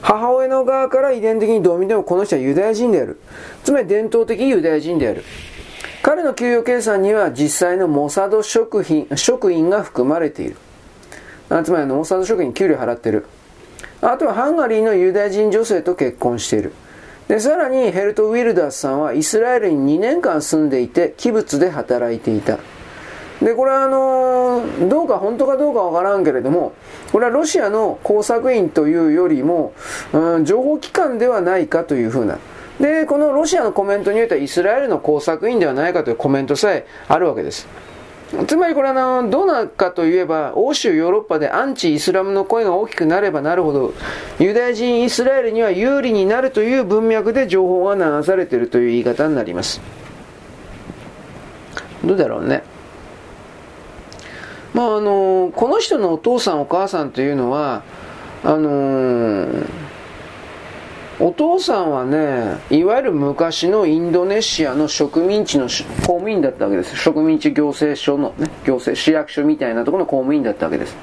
[0.02, 3.20] 母親の側から遺伝的にどう見てもこの人はユダヤ人である。
[3.66, 5.26] つまり伝統的ユダヤ人である。
[6.02, 10.56] 彼の給与計算には実際のモサド職員職員が含まれている。
[11.50, 13.26] あつまりあのモサド職員給料払ってる。
[14.00, 16.72] あとはハンガリーのユダヤ人女性と結婚している。
[17.28, 22.58] で、さらにヘルト・ウィルダースさんはイスラエルに2年間住んでいて、器物で働いていた。
[23.42, 26.74] で、これはあの、どうか本当かどうかわからんけれども、
[27.12, 29.74] これはロシアの工作員というよりも、
[30.14, 32.40] うん、情報機関ではないかというふうな、
[32.80, 37.68] で、このロシアのコメントによってはイスラエルの工作員ではないかというコメントさえあるわけです。
[38.46, 43.94] つまりこれはどうなるかといえば、欧州ヨーロッパでアンチイスラムの声が大きくなればなるほど、
[44.38, 49.80] ユダヤ人イスラエルには有利になるという文脈で情報が流されているという言い方になります。
[52.04, 52.64] どうだろうね。
[54.74, 57.84] まああの、この人のお父さんお母さんというのは、
[58.44, 59.87] あのー
[61.20, 65.70] お父さんはね、いわゆる昔のインドネシアの植民地の公
[66.14, 66.96] 務員だったわけです。
[66.96, 70.96] 植民地行政署のね、行政市役所みたいなところの公務員だったわけです。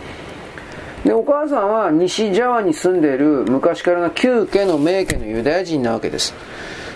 [1.04, 6.32] で、お母さんは西ジャワに住んでいる昔からの旧家の名家のユダヤ人なわけです。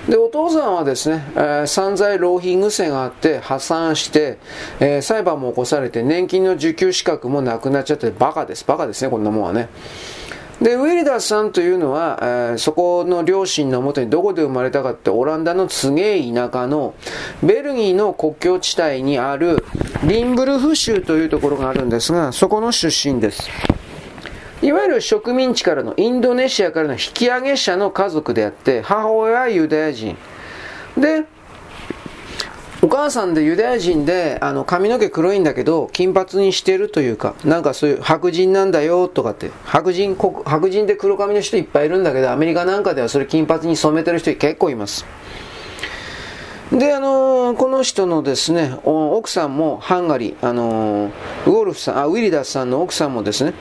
[0.09, 4.39] で、お父さんはですね、えー、散財浪費癖があって破産して、
[4.79, 8.65] えー、裁判も起こされて年金の受給資格もなくなっちゃってバカです。
[8.65, 9.69] バカですね、こんなもんはね。
[10.61, 16.95] で、ウィリダーさんというのは、えー、そこの両親のもとにどこで生まれたかってオランダのすげえ田舎の
[17.43, 19.65] ベルギーの国境地帯にある
[20.03, 23.49] リンブルフ州というところがあるんですが、そこの出身です。
[24.61, 30.17] いわゆる植民地からのインドネシアからの引き上げ者の家族であって、母親はユダヤ人。
[30.97, 31.25] で、
[32.81, 45.05] お母さんでユダヤ人で、あの、髪の毛黒いんだけど、金髪にしてるというか、なんかそういう白人なんだよとかって、白人、白人で黒髪の人いっぱいいるんだけど、アメリカなんかではそれ金髪に染めてる人結構います。
[46.71, 51.11] で、あのー、この人のですね、奥さんもハンガリー、あのー、
[51.47, 53.55] ウォルフさん、あ、ウィリダスさんの奥さんもですね、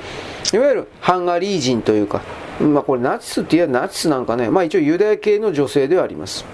[0.54, 2.22] いわゆるハンガリー人というか、
[2.60, 6.46] まあこれナチスって言えばナチスなんかね、まあ一応ユダヤ系の女性ではあります。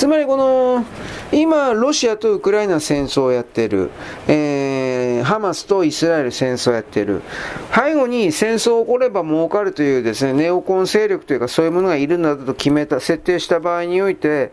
[0.00, 0.86] つまりこの、
[1.30, 3.90] 今、ロシアとウクライナ戦争をやってる、
[4.28, 7.20] えー、ハマスとイスラエル戦争をやってる、
[7.70, 14.52] 背後に戦争起これば儲かるというですね、ネオコン勢力というかそういうものがいるんだと決めた、設定した場合において、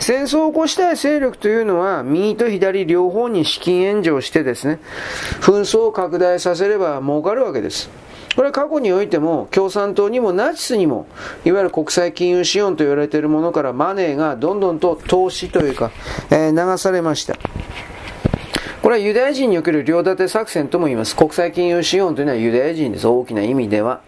[0.00, 4.80] 戦争を起こしたい勢力というのは、右と左両方に資金援助をしてですね、
[5.42, 7.90] 紛争を拡大させれば儲かるわけです。
[8.36, 11.06] これは過去においても共産党にもナチスにも
[11.44, 15.90] いわゆる国際金融資本と言われているものからマネーがどんどんと投資というか、
[16.30, 17.34] えー、流されました。
[18.82, 21.16] これはユダヤ人における両立て作戦とも言います。
[21.16, 23.08] 国際金融資本というのはユダヤ人です。
[23.08, 24.00] 大きな意味では。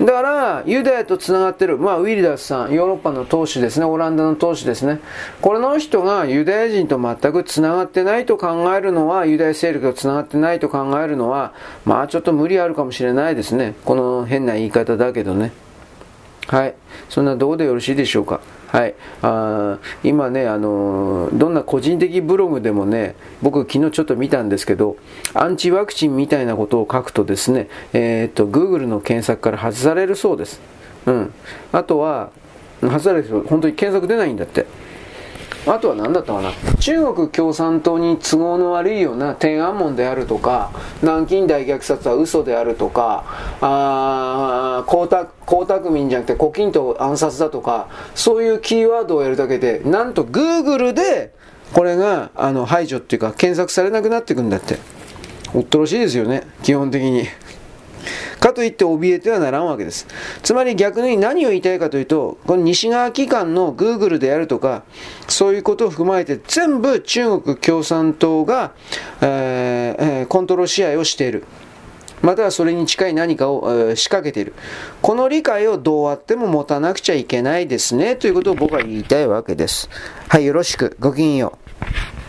[0.00, 4.98] だから、ユダヤと繋がってる、まあ、ウィリダスさん、ヨーロッパの党首ですね、オランダの党首ですね。
[5.40, 11.52] これの人がユダヤ人と全く繋がってないと考えるのは、ユダヤ勢力と繋がってないと考えるのは、
[11.84, 13.74] まあ、ちょっと無理あるかもしれないですね。
[13.84, 15.52] この変な言い方だけどね。
[16.48, 16.74] はい。
[17.08, 18.40] そんなどうでよろしいでしょうか。
[18.74, 18.94] はい。
[19.22, 24.96] あ今ね、あのーどんな個人的ブログでもね、僕昨日ちょっと見たんですけど、
[25.32, 30.60] アンチワクチンみたいなことを書くとですね、えーっと、Google の検索から外されるそうです。
[31.06, 31.32] うん。
[31.70, 32.30] あとは、
[32.82, 34.66] 外される人、本当に検索出ないんだって。
[35.66, 36.52] あとは何だったかな？
[36.78, 40.70] 中国共産党に都合の悪いような天安門であるとか
[41.02, 43.24] 南京大虐殺は嘘であるとか
[43.62, 51.32] あー江沢江沢民じゃなくて胡錦涛暗殺だとかそういうキーワードをやるだけでなんと Google で
[51.72, 54.76] これがあの排除っていうか検索されなくなっていくんだって
[55.54, 57.24] おっとろしいですよね基本的に。
[58.40, 60.06] かといって怯えてはならんわけです。
[60.42, 64.84] つまり逆に何を言いたいかというと、この西側機関の Google であるとか、
[65.28, 68.72] そういうことを踏まえて全部中国共産党が、
[69.20, 71.44] えーコントロール支配をしている。
[72.22, 74.54] またはそれに近い何かを、えー仕掛けている。
[75.02, 79.88] この理解をどうあっても持たなくちゃいけないですね、ということを僕は言いたいわけです。
[80.28, 80.96] はい、よろしく。
[81.00, 81.58] ごきげんよ
[82.20, 82.23] う。